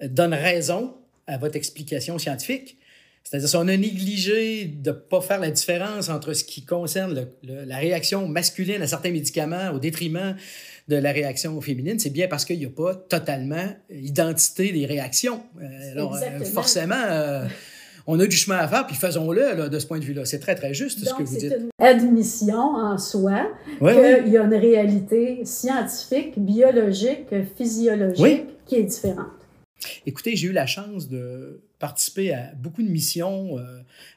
donne 0.03 0.33
raison 0.33 0.95
à 1.27 1.37
votre 1.37 1.57
explication 1.57 2.19
scientifique. 2.19 2.79
C'est-à-dire, 3.23 3.51
si 3.51 3.57
on 3.57 3.69
a 3.69 3.77
négligé 3.77 4.65
de 4.65 4.91
ne 4.91 4.95
pas 4.95 5.21
faire 5.21 5.39
la 5.39 5.51
différence 5.51 6.09
entre 6.09 6.33
ce 6.33 6.43
qui 6.43 6.65
concerne 6.65 7.29
la 7.43 7.77
réaction 7.77 8.27
masculine 8.27 8.81
à 8.81 8.87
certains 8.87 9.11
médicaments 9.11 9.73
au 9.75 9.79
détriment 9.79 10.37
de 10.91 10.97
la 10.97 11.13
réaction 11.13 11.59
féminine, 11.61 11.99
c'est 11.99 12.11
bien 12.11 12.27
parce 12.27 12.45
qu'il 12.45 12.59
n'y 12.59 12.67
a 12.67 12.71
pas 12.71 12.95
totalement 12.95 13.69
identité 13.91 14.73
des 14.73 14.87
réactions. 14.87 15.41
Euh, 15.63 15.93
alors, 15.93 16.17
euh, 16.17 16.45
forcément, 16.45 17.01
euh, 17.09 17.47
on 18.09 18.19
a 18.19 18.27
du 18.27 18.37
chemin 18.37 18.57
à 18.57 18.67
faire, 18.67 18.87
puis 18.89 18.97
faisons-le 18.97 19.69
de 19.69 19.79
ce 19.79 19.87
point 19.87 20.01
de 20.01 20.05
vue-là. 20.05 20.25
C'est 20.25 20.41
très, 20.41 20.57
très 20.57 20.75
juste 20.75 21.05
ce 21.05 21.15
que 21.15 21.23
vous 21.23 21.37
dites. 21.37 21.51
C'est 21.51 21.59
une 21.59 21.71
admission 21.79 22.59
en 22.59 22.99
soi 22.99 23.47
qu'il 23.79 24.33
y 24.33 24.37
a 24.37 24.43
une 24.43 24.55
réalité 24.55 25.45
scientifique, 25.45 26.37
biologique, 26.37 27.29
physiologique 27.57 28.47
qui 28.67 28.75
est 28.75 28.85
différente. 28.85 29.27
Écoutez, 30.07 30.35
j'ai 30.37 30.49
eu 30.49 30.53
la 30.53 30.67
chance 30.67 31.09
de 31.09 31.63
participer 31.79 32.35
à 32.35 32.53
beaucoup 32.55 32.83
de 32.83 32.91
missions 32.91 33.57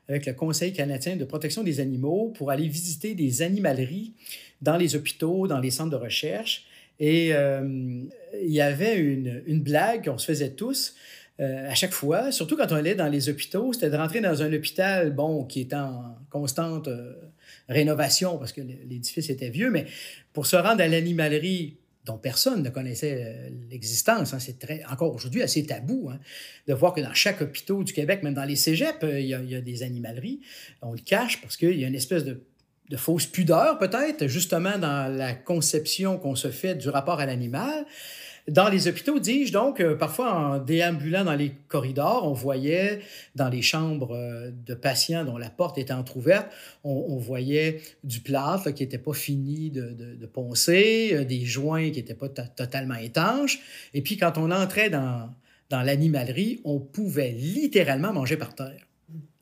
avec 0.09 0.25
le 0.25 0.33
Conseil 0.33 0.73
canadien 0.73 1.15
de 1.15 1.23
protection 1.23 1.63
des 1.63 1.79
animaux 1.79 2.33
pour 2.36 2.51
aller 2.51 2.67
visiter 2.67 3.13
des 3.13 3.43
animaleries 3.43 4.13
dans 4.63 4.78
les 4.78 4.95
hôpitaux, 4.95 5.47
dans 5.47 5.60
les 5.60 5.71
centres 5.71 5.91
de 5.91 6.04
recherche. 6.04 6.65
Et 6.99 7.34
euh, 7.34 8.04
il 8.41 8.52
y 8.52 8.62
avait 8.62 8.95
une, 8.97 9.62
blague 9.62 10.06
qu'on 10.06 10.17
se 10.17 10.26
faisait 10.26 10.52
tous. 10.52 10.95
Euh, 11.39 11.69
à 11.69 11.76
chaque 11.76 11.91
fois, 11.91 12.32
surtout 12.32 12.56
quand 12.56 12.71
on 12.71 12.76
allait 12.76 12.95
dans 12.95 13.10
les 13.10 13.28
hôpitaux, 13.28 13.73
c'était 13.73 13.89
de 13.89 13.97
rentrer 13.97 14.21
dans 14.21 14.41
un 14.41 14.54
hôpital, 14.54 15.12
bon, 15.12 15.43
qui 15.43 15.62
est 15.62 15.73
en 15.73 16.15
constante 16.30 16.88
euh, 16.88 17.13
rénovation 17.67 18.38
parce 18.38 18.54
que 18.54 18.62
l'édifice 18.62 19.30
était 19.30 19.49
vieux, 19.49 19.69
mais 19.69 19.86
pour 20.32 20.45
se 20.45 20.56
rendre 20.56 20.82
à 20.82 20.88
l'animalerie 20.88 21.78
dont 22.06 22.17
personne 22.17 22.62
ne 22.63 22.69
connaissait 22.69 23.52
l'existence. 23.71 24.34
Hein, 24.34 24.39
c'est 24.39 24.60
très, 24.60 24.84
encore 24.86 25.13
aujourd'hui 25.13 25.41
assez 25.41 25.65
tabou 25.65 26.10
hein, 26.12 26.19
de 26.67 26.73
voir 26.73 26.93
que 26.93 27.02
dans 27.02 27.13
chaque 27.13 27.41
hôpital 27.41 27.84
du 27.84 27.93
Québec, 27.93 28.23
même 28.23 28.34
dans 28.34 28.43
les 28.43 28.58
cégeps, 28.58 29.04
il 29.04 29.26
y 29.26 29.56
a 29.56 29.62
des 29.62 29.84
animaleries. 29.84 30.41
On 30.82 30.91
le 30.91 30.99
cache 30.99 31.41
parce 31.41 31.58
qu'il 31.58 31.80
y 31.80 31.86
a 31.86 31.88
une 31.88 31.95
espèce 31.95 32.26
de 32.26 32.43
de 32.89 32.98
fausse 32.98 33.26
pudeur 33.26 33.78
peut-être, 33.80 34.28
justement 34.28 34.78
dans 34.78 35.15
la 35.15 35.34
conception 35.34 36.17
qu'on 36.17 36.36
se 36.36 36.50
fait 36.50 36.76
du 36.76 36.89
rapport 36.89 37.19
à 37.19 37.26
l'animal. 37.26 37.86
Dans 38.50 38.67
les 38.67 38.89
hôpitaux, 38.89 39.19
dis-je 39.19 39.54
donc, 39.54 39.80
euh, 39.80 39.96
parfois 39.96 40.34
en 40.34 40.60
déambulant 40.60 41.24
dans 41.24 41.36
les 41.36 41.54
corridors, 41.69 42.28
on 42.28 42.34
voyait 42.34 43.00
dans 43.36 43.48
les 43.48 43.62
chambres 43.62 44.17
euh, 44.17 44.52
de 44.52 44.74
patients 44.74 45.24
dont 45.24 45.38
la 45.38 45.50
porte 45.50 45.78
était 45.78 45.93
entr'ouverte, 45.93 46.48
on, 46.84 47.15
voyait 47.15 47.82
du 48.04 48.19
plâtre 48.19 48.72
qui 48.72 48.84
n'était 48.84 48.98
pas 48.98 49.13
fini 49.13 49.69
de, 49.69 49.93
de, 49.93 50.26
poncer, 50.26 51.12
euh, 51.13 51.24
des 51.24 51.46
joints 51.46 51.89
qui 51.91 52.00
n'étaient 52.00 52.15
pas 52.15 52.28
totalement 52.28 52.96
étanches. 52.96 53.60
Et 53.93 54.02
puis 54.02 54.17
quand 54.17 54.38
on 54.38 54.52
entrait 54.52 54.89
dans, 54.89 55.30
dans 55.69 55.82
l'animalerie, 55.82 56.60
on 56.65 56.80
pouvait 56.80 57.32
littéralement 57.32 58.12
manger 58.12 58.36
par 58.36 58.56
terre. 58.56 58.86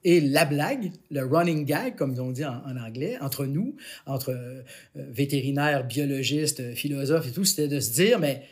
Et 0.04 0.20
la 0.20 0.46
blague, 0.46 0.92
le 1.12 1.26
running 1.26 1.66
gag, 1.66 1.96
comme 1.96 2.18
on 2.20 2.32
dit 2.32 2.46
en, 2.46 2.78
anglais, 2.78 3.18
entre 3.22 3.46
nous, 3.46 3.76
entre 4.06 4.32
euh, 4.32 4.64
vétérinaires, 4.96 5.86
biologistes, 5.86 6.74
philosophes 6.74 7.28
et 7.28 7.32
tout, 7.32 7.46
c'était 7.46 7.68
de 7.68 7.80
se 7.80 7.94
dire, 7.94 8.20
mais, 8.20 8.44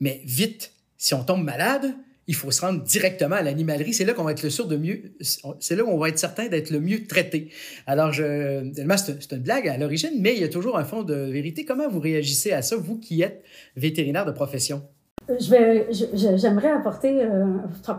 mais 0.00 0.22
vite, 0.24 0.72
si 0.96 1.14
on 1.14 1.22
tombe 1.22 1.44
malade, 1.44 1.94
il 2.28 2.34
faut 2.34 2.50
se 2.50 2.60
rendre 2.60 2.82
directement 2.82 3.36
à 3.36 3.42
l'animalerie. 3.42 3.94
C'est 3.94 4.04
là 4.04 4.12
qu'on 4.12 4.24
va 4.24 4.32
être 4.32 4.42
le 4.42 4.50
sûr 4.50 4.66
de 4.66 4.76
mieux, 4.76 5.12
c'est 5.60 5.76
là 5.76 5.84
où 5.84 5.88
on 5.88 5.98
va 5.98 6.08
être 6.08 6.18
certain 6.18 6.48
d'être 6.48 6.70
le 6.70 6.80
mieux 6.80 7.06
traité. 7.06 7.50
Alors, 7.86 8.12
je, 8.12 8.72
c'est 8.74 9.32
une 9.32 9.42
blague 9.42 9.68
à 9.68 9.76
l'origine, 9.76 10.18
mais 10.18 10.34
il 10.34 10.40
y 10.40 10.44
a 10.44 10.48
toujours 10.48 10.78
un 10.78 10.84
fond 10.84 11.02
de 11.02 11.14
vérité. 11.14 11.64
Comment 11.64 11.88
vous 11.88 12.00
réagissez 12.00 12.52
à 12.52 12.62
ça, 12.62 12.76
vous 12.76 12.98
qui 12.98 13.22
êtes 13.22 13.44
vétérinaire 13.76 14.26
de 14.26 14.32
profession? 14.32 14.82
Je 15.28 15.50
vais, 15.50 15.88
j'aimerais 16.36 16.70
apporter, 16.70 17.22
euh, 17.22 17.46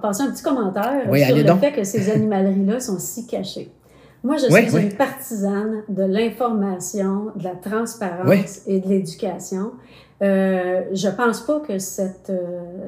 passer 0.01 0.23
un 0.23 0.31
petit 0.31 0.43
commentaire 0.43 1.03
sur 1.03 1.35
le 1.35 1.55
fait 1.55 1.73
que 1.73 1.83
ces 1.83 2.09
animaleries-là 2.15 2.79
sont 2.79 2.99
si 2.99 3.27
cachées. 3.27 3.69
Moi, 4.27 4.35
je 4.37 4.47
Oui, 4.53 4.63
suis 4.67 4.75
oui. 4.75 4.83
une 4.83 4.93
partisane 4.93 5.83
de 5.89 6.03
l'information, 6.03 7.31
de 7.35 7.43
la 7.43 7.55
transparence 7.55 8.27
Oui. 8.27 8.43
et 8.67 8.79
de 8.79 8.87
l'éducation. 8.87 9.71
Euh, 10.23 10.81
je 10.93 11.09
pense 11.09 11.41
pas 11.41 11.59
que 11.59 11.77
cette, 11.77 12.31
euh, 12.31 12.87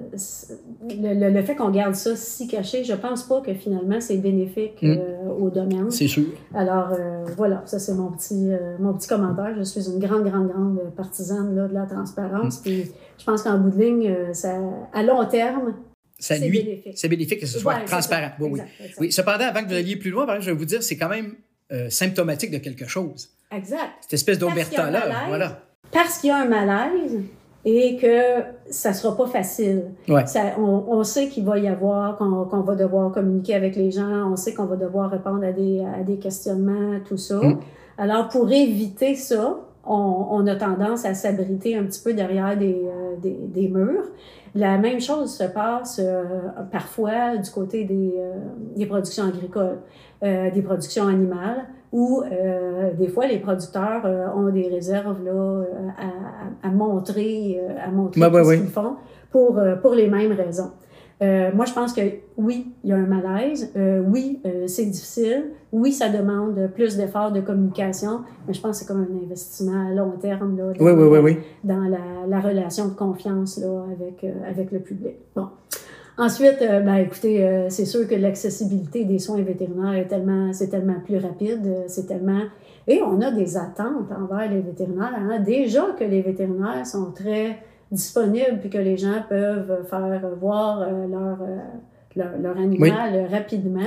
le, 0.90 1.14
le- 1.14 1.30
le 1.30 1.42
fait 1.44 1.56
qu'on 1.56 1.70
garde 1.70 1.94
ça 1.94 2.16
si 2.16 2.48
caché, 2.48 2.84
je 2.84 2.94
pense 2.96 3.22
pas 3.24 3.40
que 3.42 3.54
finalement 3.54 4.02
c'est 4.02 4.18
bénéfique 4.18 4.80
Mm. 4.82 4.88
euh, 4.98 5.30
au 5.40 5.50
domaine. 5.52 5.92
C'est 5.92 6.08
sûr. 6.08 6.24
Alors 6.56 6.90
euh, 6.92 7.26
voilà, 7.38 7.62
ça 7.66 7.78
c'est 7.78 7.94
mon 7.94 8.10
petit, 8.12 8.52
euh, 8.52 8.78
mon 8.80 8.94
petit 8.94 9.08
commentaire. 9.08 9.54
Je 9.58 9.62
suis 9.64 9.88
une 9.92 10.00
grande, 10.00 10.24
grande, 10.24 10.48
grande 10.48 10.80
partisane 10.98 11.56
là, 11.56 11.68
de 11.68 11.74
la 11.76 11.86
transparence. 11.86 12.60
Mm. 12.60 12.62
Puis 12.64 12.92
je 13.20 13.26
pense 13.26 13.44
qu'en 13.44 13.60
bout 13.60 13.70
de 13.78 13.80
ligne, 13.84 14.12
ça, 14.34 14.54
à 14.92 15.04
long 15.04 15.24
terme, 15.26 15.74
Ça 16.20 16.36
c'est 16.36 16.42
nuit. 16.48 16.64
bénéfique. 16.64 16.94
C'est 16.98 17.08
bénéfique 17.08 17.40
que 17.40 17.46
ce 17.48 17.60
soit 17.60 17.76
Ouais, 17.76 17.86
transparent. 17.86 18.32
Oui, 18.40 18.50
oui. 18.52 18.60
Exact, 18.60 18.70
exact. 18.82 18.98
Oui, 19.00 19.12
cependant, 19.12 19.46
avant 19.46 19.64
que 19.64 19.68
vous 19.70 19.76
alliez 19.76 19.96
plus 19.96 20.12
loin, 20.12 20.26
par 20.26 20.36
exemple, 20.36 20.48
je 20.48 20.52
vais 20.52 20.58
vous 20.60 20.66
dire, 20.66 20.84
c'est 20.84 20.98
quand 20.98 21.10
même 21.10 21.36
euh, 21.72 21.90
symptomatique 21.90 22.52
de 22.52 22.58
quelque 22.58 22.88
chose. 22.88 23.30
Exact. 23.56 23.80
Cette 24.02 24.14
espèce 24.14 24.38
d'omerta-là, 24.40 25.26
voilà. 25.28 25.64
parce 25.92 26.20
qu'il 26.20 26.30
y 26.30 26.32
a 26.32 26.38
un 26.38 26.46
malaise 26.46 27.20
et 27.66 27.98
que 27.98 28.44
ça 28.72 28.94
sera 28.94 29.16
pas 29.18 29.28
facile. 29.28 29.86
Ouais. 30.08 30.26
Ça, 30.26 30.56
on, 30.58 30.86
on 30.90 31.04
sait 31.04 31.28
qu'il 31.30 31.46
va 31.46 31.58
y 31.58 31.68
avoir, 31.68 32.18
qu'on 32.18 32.46
qu'on 32.46 32.62
va 32.62 32.76
devoir 32.76 33.12
communiquer 33.12 33.54
avec 33.56 33.76
les 33.76 33.92
gens, 33.92 34.32
on 34.32 34.36
sait 34.36 34.54
qu'on 34.54 34.66
va 34.66 34.76
devoir 34.76 35.10
répondre 35.12 35.44
à 35.44 35.52
des, 35.52 35.82
à 36.00 36.04
des 36.04 36.18
questionnements, 36.18 37.00
tout 37.08 37.18
ça. 37.18 37.36
Mm. 37.36 37.60
Alors, 37.98 38.30
pour 38.30 38.50
éviter 38.52 39.16
ça, 39.16 39.60
on, 39.86 40.28
on 40.32 40.48
a 40.48 40.56
tendance 40.56 41.04
à 41.06 41.14
s'abriter 41.14 41.76
un 41.76 41.84
petit 41.84 42.02
peu 42.02 42.14
derrière 42.14 42.58
des, 42.58 42.76
euh, 42.86 43.16
des, 43.22 43.36
des 43.48 43.68
murs. 43.68 44.06
La 44.56 44.78
même 44.78 45.00
chose 45.00 45.36
se 45.36 45.44
passe 45.44 46.00
euh, 46.04 46.24
parfois 46.72 47.38
du 47.38 47.50
côté 47.52 47.84
des, 47.86 48.14
euh, 48.18 48.34
des 48.76 48.86
productions 48.86 49.26
agricoles, 49.26 49.80
euh, 50.24 50.50
des 50.52 50.62
productions 50.62 51.08
animales, 51.08 51.66
où 51.92 52.22
euh, 52.24 52.94
des 52.94 53.08
fois 53.08 53.28
les 53.28 53.38
producteurs 53.40 54.02
euh, 54.06 54.28
ont 54.36 54.50
des 54.50 54.68
réserves 54.68 55.24
là, 55.24 55.64
à, 56.64 56.68
à- 56.68 56.72
montrer, 56.72 57.60
à 57.86 57.90
montrer 57.92 58.20
ce 58.44 58.50
qu'ils 58.62 58.70
font 58.70 58.96
pour, 59.32 59.60
pour 59.82 59.94
les 59.94 60.08
mêmes 60.10 60.32
raisons. 60.34 60.72
Euh, 61.22 61.52
moi, 61.54 61.66
je 61.66 61.74
pense 61.74 61.92
que 61.94 62.02
oui, 62.38 62.68
il 62.84 62.90
y 62.92 62.94
a 62.94 62.96
un 62.96 63.06
malaise. 63.06 63.72
Euh, 63.76 64.02
oui, 64.08 64.40
euh, 64.46 64.68
c'est 64.68 64.86
difficile. 64.86 65.52
Oui, 65.74 65.92
ça 65.92 66.08
demande 66.10 66.70
plus 66.74 66.96
d'efforts 66.96 67.32
de 67.32 67.42
communication, 67.42 68.22
mais 68.48 68.54
je 68.54 68.62
pense 68.62 68.80
que 68.80 68.86
c'est 68.86 68.94
comme 68.94 69.02
un 69.10 69.24
investissement 69.26 69.88
à 69.90 69.94
long 69.94 70.14
terme 70.20 70.58
là, 70.58 70.72
dans, 70.74 70.86
Oui, 70.86 70.92
oui, 70.94 71.08
oui, 71.12 71.20
oui. 71.20 71.38
dans 71.64 71.82
la, 71.82 71.98
la 72.28 72.40
relation 72.40 72.88
de 72.88 72.94
confiance 72.94 73.58
là, 73.60 73.86
avec, 73.92 74.24
euh, 74.24 74.32
avec 74.50 74.72
le 74.72 74.80
public. 74.80 75.16
Bon. 75.36 75.48
Ensuite, 76.18 76.58
euh, 76.62 76.82
ben, 76.82 76.96
écoutez, 76.96 77.46
euh, 77.46 77.70
c'est 77.70 77.86
sûr 77.86 78.08
que 78.08 78.16
l'accessibilité 78.16 79.06
des 79.06 79.20
soins 79.20 79.42
vétérinaires 79.42 79.94
est 79.94 80.08
tellement, 80.08 80.52
c'est 80.54 80.68
tellement 80.68 81.00
plus 81.06 81.18
rapide, 81.18 81.84
c'est 81.88 82.08
tellement... 82.08 82.42
Et 82.88 83.02
on 83.02 83.22
a 83.22 83.32
des 83.32 83.56
attentes 83.56 84.12
envers 84.12 84.50
les 84.50 84.62
vétérinaires. 84.62 85.14
hein. 85.16 85.40
Déjà 85.40 85.86
que 85.98 86.04
les 86.04 86.22
vétérinaires 86.22 86.86
sont 86.86 87.12
très 87.12 87.58
disponibles 87.92 88.60
puis 88.60 88.70
que 88.70 88.78
les 88.78 88.98
gens 88.98 89.24
peuvent 89.28 89.86
faire 89.90 90.22
voir 90.40 90.82
euh, 90.82 91.08
leur, 91.08 91.42
euh, 91.42 91.58
leur, 92.16 92.38
leur 92.42 92.58
animal 92.58 93.14
euh, 93.14 93.28
rapidement. 93.28 93.82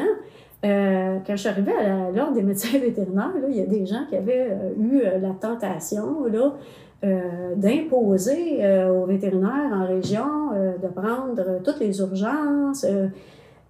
Euh, 0.64 1.18
quand 1.26 1.32
je 1.32 1.40
suis 1.40 1.48
arrivée 1.48 1.72
à 1.72 2.10
l'ordre 2.10 2.34
des 2.34 2.42
médecins 2.42 2.78
vétérinaires, 2.80 3.32
là, 3.40 3.48
il 3.48 3.56
y 3.56 3.62
a 3.62 3.66
des 3.66 3.84
gens 3.84 4.04
qui 4.08 4.16
avaient 4.16 4.48
euh, 4.50 4.74
eu 4.80 5.00
euh, 5.00 5.18
la 5.18 5.30
tentation 5.30 6.24
là, 6.26 6.52
euh, 7.04 7.54
d'imposer 7.56 8.64
euh, 8.64 8.90
aux 8.90 9.06
vétérinaires 9.06 9.72
en 9.72 9.86
région 9.86 10.52
euh, 10.54 10.78
de 10.78 10.86
prendre 10.86 11.40
euh, 11.40 11.58
toutes 11.64 11.80
les 11.80 11.98
urgences, 11.98 12.86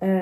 euh, 0.03 0.21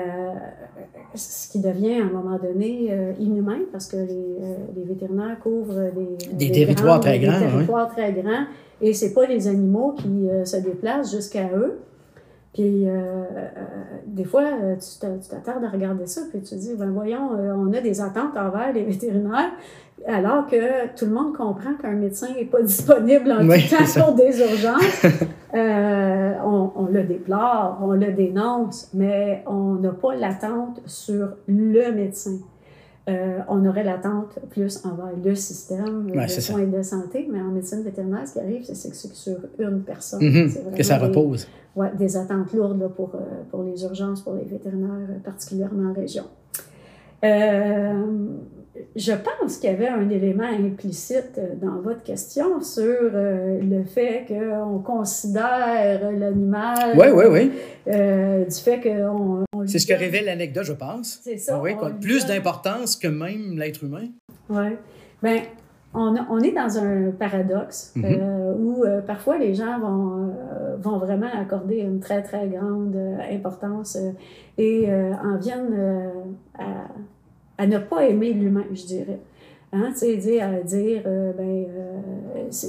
ce 1.15 1.49
qui 1.51 1.59
devient 1.59 1.99
à 2.01 2.05
un 2.05 2.09
moment 2.09 2.37
donné 2.37 2.89
euh, 2.91 3.13
inhumain 3.19 3.59
parce 3.71 3.87
que 3.87 3.97
les, 3.97 4.03
euh, 4.41 4.55
les 4.75 4.83
vétérinaires 4.83 5.37
couvrent 5.41 5.89
des, 5.95 6.33
Des 6.33 6.51
territoires 6.51 6.99
très 6.99 7.17
des 7.19 7.25
grands, 7.25 7.35
oui. 7.37 7.39
territoires 7.51 7.89
très 7.89 8.13
grands 8.13 8.45
et 8.81 8.93
c'est 8.93 9.13
pas 9.13 9.25
les 9.25 9.47
animaux 9.47 9.93
qui 9.97 10.27
se 10.43 10.57
déplacent 10.57 11.11
jusqu'à 11.11 11.49
eux. 11.55 11.79
Puis, 12.53 12.85
des 14.07 14.23
fois, 14.23 14.43
tu 14.79 14.99
t'a- 14.99 15.17
tu 15.21 15.29
t'attardes 15.29 15.63
à 15.63 15.69
regarder 15.69 16.05
ça, 16.07 16.21
puis 16.31 16.41
tu 16.41 16.49
te 16.49 16.55
dis, 16.55 16.73
ben 16.75 16.89
voyons, 16.91 17.29
on 17.55 17.71
a 17.73 17.79
des 17.79 18.01
attentes 18.01 18.35
envers 18.35 18.73
les 18.73 18.83
vétérinaires, 18.91 19.51
alors 20.07 20.47
que 20.47 20.87
tout 20.97 21.05
le 21.05 21.11
monde 21.11 21.33
comprend 21.37 21.75
qu'un 21.79 21.91
médecin 21.93 22.27
n'est 22.35 22.45
pas 22.45 22.61
disponible 22.63 23.31
en 23.31 23.47
Oui, 23.47 23.63
tout 23.69 23.75
temps 23.75 24.05
pour 24.05 24.15
des 24.15 24.39
urgences. 24.39 25.05
Euh, 25.53 26.33
on, 26.45 26.71
on 26.75 26.85
le 26.85 27.03
déplore, 27.03 27.79
on 27.81 27.91
le 27.91 28.11
dénonce, 28.13 28.89
mais 28.93 29.43
on 29.47 29.73
n'a 29.75 29.91
pas 29.91 30.15
l'attente 30.15 30.81
sur 30.85 31.29
le 31.47 31.91
médecin. 31.91 32.37
Euh, 33.09 33.39
on 33.49 33.65
aurait 33.65 33.83
l'attente 33.83 34.37
plus 34.51 34.85
envers 34.85 35.09
le 35.23 35.35
système 35.35 36.07
Ouais, 36.15 36.25
de 36.25 36.29
ça. 36.29 36.39
soins 36.39 36.65
de 36.65 36.81
santé, 36.83 37.27
mais 37.31 37.41
en 37.41 37.49
médecine 37.49 37.81
vétérinaire, 37.81 38.27
ce 38.27 38.33
qui 38.33 38.39
arrive, 38.39 38.63
c'est 38.63 38.89
que 38.89 38.95
c'est 38.95 39.13
sur 39.13 39.37
une 39.59 39.81
personne. 39.81 40.19
Vraiment 40.19 40.77
Que 40.77 40.83
ça 40.83 40.97
des- 40.99 41.05
repose. 41.05 41.47
Ouais, 41.75 41.91
des 41.97 42.15
attentes 42.15 42.53
lourdes 42.53 42.79
là, 42.79 42.89
pour, 42.89 43.15
euh, 43.15 43.19
pour 43.49 43.63
les 43.63 43.83
urgences, 43.83 44.21
pour 44.21 44.35
les 44.35 44.43
vétérinaires, 44.45 45.19
particulièrement 45.23 45.89
en 45.89 45.93
région. 45.93 46.25
Euh, 47.23 48.03
je 48.95 49.13
pense 49.13 49.57
qu'il 49.57 49.69
y 49.69 49.73
avait 49.73 49.87
un 49.87 50.09
élément 50.09 50.43
implicite 50.43 51.37
euh, 51.37 51.55
dans 51.61 51.81
votre 51.81 52.03
question 52.03 52.61
sur 52.61 52.83
euh, 52.85 53.59
le 53.61 53.83
fait 53.83 54.25
qu'on 54.27 54.79
considère 54.79 56.11
l'animal 56.11 56.93
Oui, 56.97 57.07
oui, 57.13 57.25
oui. 57.29 57.51
euh, 57.87 58.45
du 58.45 58.55
fait 58.55 58.79
qu'on 58.81 59.45
C'est 59.65 59.79
ce 59.79 59.87
que 59.87 59.93
révèle 59.97 60.25
l'anecdote, 60.25 60.63
je 60.65 60.73
pense. 60.73 61.19
C'est 61.23 61.37
ça. 61.37 61.55
Ah 61.57 61.61
oui, 61.61 61.71
on 61.81 61.91
plus 61.99 62.25
donne- 62.25 62.35
d'importance 62.37 62.95
que 62.95 63.07
même 63.07 63.57
l'être 63.57 63.83
humain. 63.83 64.07
Oui. 64.49 64.75
Ben, 65.21 65.39
on, 65.93 66.15
on 66.29 66.39
est 66.39 66.53
dans 66.53 66.77
un 66.77 67.11
paradoxe 67.11 67.91
Mhm. 67.95 68.05
euh, 68.05 68.53
où 68.55 68.83
parfois 69.05 69.37
les 69.37 69.53
gens 69.53 69.79
vont, 69.79 70.33
vont 70.79 70.97
vraiment 70.97 71.27
accorder 71.37 71.77
une 71.79 71.99
très, 71.99 72.21
très 72.23 72.47
grande 72.47 72.95
importance 73.31 73.97
et 74.57 74.87
en 75.23 75.37
viennent 75.37 76.11
à, 76.57 76.63
à 77.61 77.67
ne 77.67 77.77
pas 77.77 78.05
aimer 78.09 78.33
l'humain, 78.33 78.65
je 78.73 78.85
dirais. 78.87 79.19
Hein, 79.71 79.89
tu 79.91 79.99
sais, 79.99 80.17
dire, 80.17 80.43
à 80.45 80.63
dire, 80.63 81.03
euh, 81.05 81.31
ben, 81.37 81.65
euh, 81.77 82.41
c'est 82.49 82.67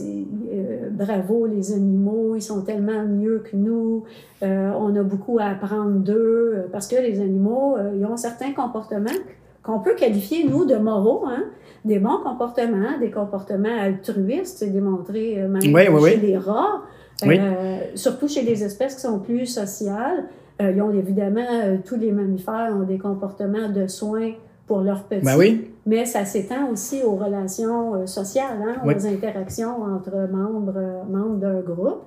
euh, 0.53 0.91
bravo 0.91 1.47
les 1.47 1.73
animaux, 1.73 2.37
ils 2.37 2.43
sont 2.43 2.61
tellement 2.63 3.03
mieux 3.05 3.39
que 3.39 3.57
nous, 3.57 4.05
euh, 4.43 4.71
on 4.79 4.95
a 4.95 5.03
beaucoup 5.03 5.39
à 5.41 5.47
apprendre 5.47 5.99
d'eux, 6.01 6.53
euh, 6.55 6.63
parce 6.71 6.87
que 6.89 6.97
les 6.97 7.21
animaux, 7.21 7.77
euh, 7.79 7.93
ils 7.97 8.05
ont 8.05 8.19
certains 8.19 8.53
comportements 8.53 9.19
qu'on 9.63 9.81
peut 9.81 9.95
qualifier, 9.95 10.47
nous, 10.47 10.67
de 10.67 10.77
moraux, 10.77 11.25
hein, 11.27 11.45
des 11.87 11.99
bons 11.99 12.19
comportements, 12.23 12.99
des 13.01 13.11
comportements 13.11 13.81
altruistes, 13.81 14.59
c'est 14.59 14.71
démontré 14.71 15.41
euh, 15.41 15.49
même 15.49 15.63
Oui, 15.75 15.87
oui, 15.91 16.11
chez 16.11 16.17
oui. 16.19 16.21
les 16.23 16.37
rats, 16.37 16.83
euh, 17.25 17.79
surtout 17.95 18.29
chez 18.29 18.45
des 18.45 18.63
espèces 18.63 18.97
qui 18.97 19.01
sont 19.01 19.21
plus 19.21 19.47
sociales. 19.47 20.25
Euh, 20.61 20.71
ils 20.71 20.83
ont 20.83 20.91
évidemment, 20.91 21.41
euh, 21.65 21.79
tous 21.85 21.97
les 21.97 22.13
mammifères 22.13 22.77
ont 22.79 22.85
des 22.85 22.99
comportements 22.99 23.71
de 23.71 23.87
soins 23.87 24.33
pour 24.73 24.81
leurs 24.81 25.05
petits. 25.05 25.23
Ben 25.27 25.37
oui. 25.37 25.71
Mais 25.85 26.07
ça 26.07 26.25
s'étend 26.25 26.71
aussi 26.73 27.03
aux 27.03 27.17
relations 27.17 27.95
euh, 27.95 28.07
sociales, 28.07 28.57
hein, 28.67 28.77
Oui. 28.87 28.95
aux 28.97 29.07
interactions 29.07 29.83
entre 29.83 30.17
membres, 30.33 30.73
euh, 30.79 31.05
membres 31.11 31.37
d'un 31.37 31.61
groupe. 31.61 32.05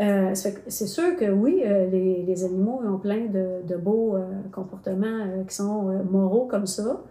Euh, 0.00 0.30
c'est 0.34 0.86
sûr 0.88 1.14
que 1.16 1.30
oui, 1.30 1.62
les, 1.92 2.24
les 2.26 2.44
animaux 2.44 2.80
ont 2.84 2.98
plein 2.98 3.26
de, 3.26 3.46
de 3.68 3.76
beaux 3.76 4.16
comportements 4.50 5.20
qui 5.46 5.54
sont 5.54 5.82
moraux 6.10 6.46
comme 6.50 6.66
ça. 6.66 7.02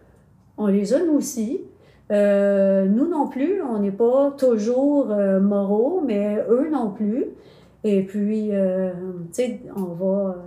On 0.58 0.68
les 0.68 0.94
a 0.94 1.06
nous 1.06 1.14
aussi. 1.14 1.62
Nous 2.10 3.08
non 3.16 3.28
plus, 3.30 3.62
on 3.62 3.78
n'est 3.80 3.92
pas 3.92 4.32
toujours 4.32 5.06
moraux, 5.40 6.02
mais 6.04 6.44
eux 6.50 6.68
non 6.72 6.90
plus. 6.90 7.26
Et 7.84 8.02
puis, 8.02 8.50
tu 8.50 9.34
sais, 9.34 9.60
on 9.76 9.94
va, 10.02 10.38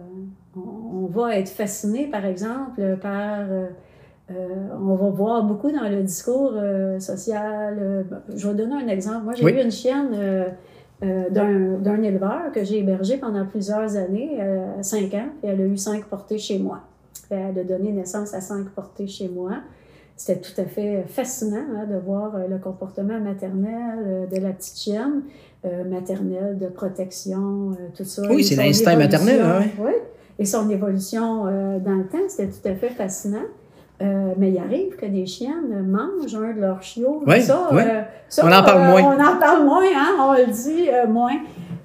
on, 0.56 1.04
on 1.04 1.06
va 1.06 1.38
être 1.38 1.48
fasciné, 1.48 2.08
par 2.08 2.24
exemple, 2.24 2.80
par... 3.00 3.46
euh, 4.36 4.76
on 4.80 4.94
va 4.94 5.10
voir 5.10 5.44
beaucoup 5.44 5.70
dans 5.70 5.88
le 5.88 6.02
discours 6.02 6.52
euh, 6.56 6.98
social. 7.00 7.76
euh, 7.80 8.02
je 8.34 8.48
vais 8.48 8.54
donner 8.54 8.74
un 8.74 8.88
exemple. 8.88 9.24
Moi, 9.24 9.34
j'ai 9.34 9.44
Oui. 9.44 9.52
eu 9.52 9.62
une 9.62 9.70
chienne 9.70 10.08
d'un 11.02 12.02
éleveur 12.02 12.52
que 12.54 12.62
j'ai 12.64 12.78
hébergé 12.78 13.16
pendant 13.16 13.44
plusieurs 13.44 13.96
années, 13.96 14.38
euh, 14.40 14.82
cinq 14.82 15.12
ans, 15.14 15.28
et 15.42 15.48
elle 15.48 15.60
a 15.60 15.64
eu 15.64 15.76
cinq 15.76 16.04
portées 16.04 16.38
chez 16.38 16.58
moi. 16.58 16.80
Elle 17.30 17.58
a 17.58 17.64
donné 17.64 17.90
naissance 17.92 18.34
à 18.34 18.40
cinq 18.40 18.68
portées 18.70 19.06
chez 19.08 19.28
moi. 19.28 19.52
C'était 20.16 20.40
tout 20.40 20.60
à 20.60 20.64
fait 20.64 21.02
fascinant 21.08 21.64
hein, 21.74 21.86
de 21.90 21.96
voir 21.98 22.36
le 22.48 22.58
comportement 22.58 23.18
maternel 23.18 24.28
de 24.30 24.36
la 24.40 24.50
petite 24.50 24.78
chienne, 24.78 25.22
maternelle, 25.90 26.58
de 26.58 26.66
protection, 26.66 27.70
tout 27.96 28.04
ça. 28.04 28.22
Oui, 28.30 28.44
c'est 28.44 28.54
l'instinct 28.56 28.96
maternel, 28.96 29.40
hein, 29.42 29.62
oui. 29.80 29.92
Et 30.38 30.44
son 30.44 30.68
évolution 30.70 31.44
dans 31.44 31.94
le 31.96 32.06
temps, 32.06 32.18
c'était 32.28 32.48
tout 32.52 32.68
à 32.68 32.74
fait 32.74 32.90
fascinant. 32.90 33.46
Euh, 34.02 34.34
mais 34.36 34.50
il 34.50 34.58
arrive 34.58 34.96
que 34.96 35.06
des 35.06 35.26
chiennes 35.26 35.86
mangent 35.86 36.34
un 36.34 36.52
de 36.52 36.60
leurs 36.60 36.82
chiots. 36.82 37.22
Oui, 37.26 37.40
ça, 37.40 37.68
oui. 37.70 37.82
euh, 37.86 38.02
ça, 38.28 38.44
On 38.44 38.50
en 38.50 38.64
parle 38.64 38.82
euh, 38.82 38.90
moins. 38.90 39.16
On 39.16 39.20
en 39.20 39.38
parle 39.38 39.64
moins, 39.64 39.84
hein? 39.94 40.16
on 40.20 40.32
le 40.32 40.46
dit 40.46 40.88
moins. 41.08 41.38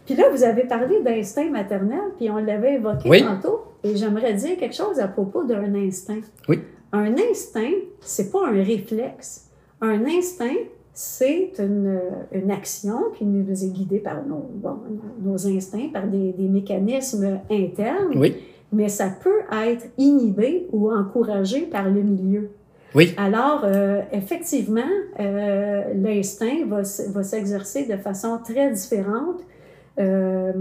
Puis 0.06 0.16
là, 0.16 0.24
vous 0.32 0.44
avez 0.44 0.64
parlé 0.64 1.02
d'instinct 1.02 1.50
maternel, 1.50 2.00
puis 2.18 2.30
on 2.32 2.38
l'avait 2.38 2.76
évoqué 2.76 3.10
Oui. 3.10 3.24
tantôt. 3.24 3.66
Et 3.84 3.96
j'aimerais 3.96 4.34
dire 4.34 4.58
quelque 4.58 4.76
chose 4.76 5.00
à 5.00 5.08
propos 5.08 5.44
d'un 5.44 5.76
instinct. 5.76 6.22
Oui. 6.48 6.60
Un 6.92 7.14
instinct, 7.30 7.74
c'est 8.00 8.32
pas 8.32 8.48
un 8.48 8.64
réflexe. 8.64 9.50
Un 9.82 10.06
instinct, 10.06 10.56
c'est 10.94 11.52
une, 11.60 12.00
une, 12.32 12.50
action 12.50 12.98
qui 13.16 13.26
nous 13.26 13.64
est 13.64 13.70
guidée 13.70 14.00
par 14.00 14.26
nos, 14.26 14.50
bon, 14.56 14.78
nos 15.22 15.48
instincts, 15.48 15.90
par 15.94 16.08
des, 16.08 16.32
des, 16.32 16.48
mécanismes 16.48 17.40
internes, 17.52 18.14
oui. 18.16 18.36
Mais 18.72 18.90
ça 18.90 19.08
peut 19.10 19.42
être 19.66 19.86
inhibé 19.98 20.68
ou 20.72 20.92
encouragé 20.92 21.62
par 21.62 21.86
le 21.90 22.02
milieu. 22.02 22.50
Oui. 22.96 23.14
Alors, 23.18 23.62
euh, 23.64 24.02
effectivement, 24.12 24.82
euh, 25.20 25.84
l'instinct 25.96 26.66
va, 26.68 26.82
va 27.10 27.24
s'exercer 27.24 27.86
de 27.86 27.98
façon 27.98 28.40
très 28.44 28.72
différente. 28.72 29.42
Euh, 30.00 30.52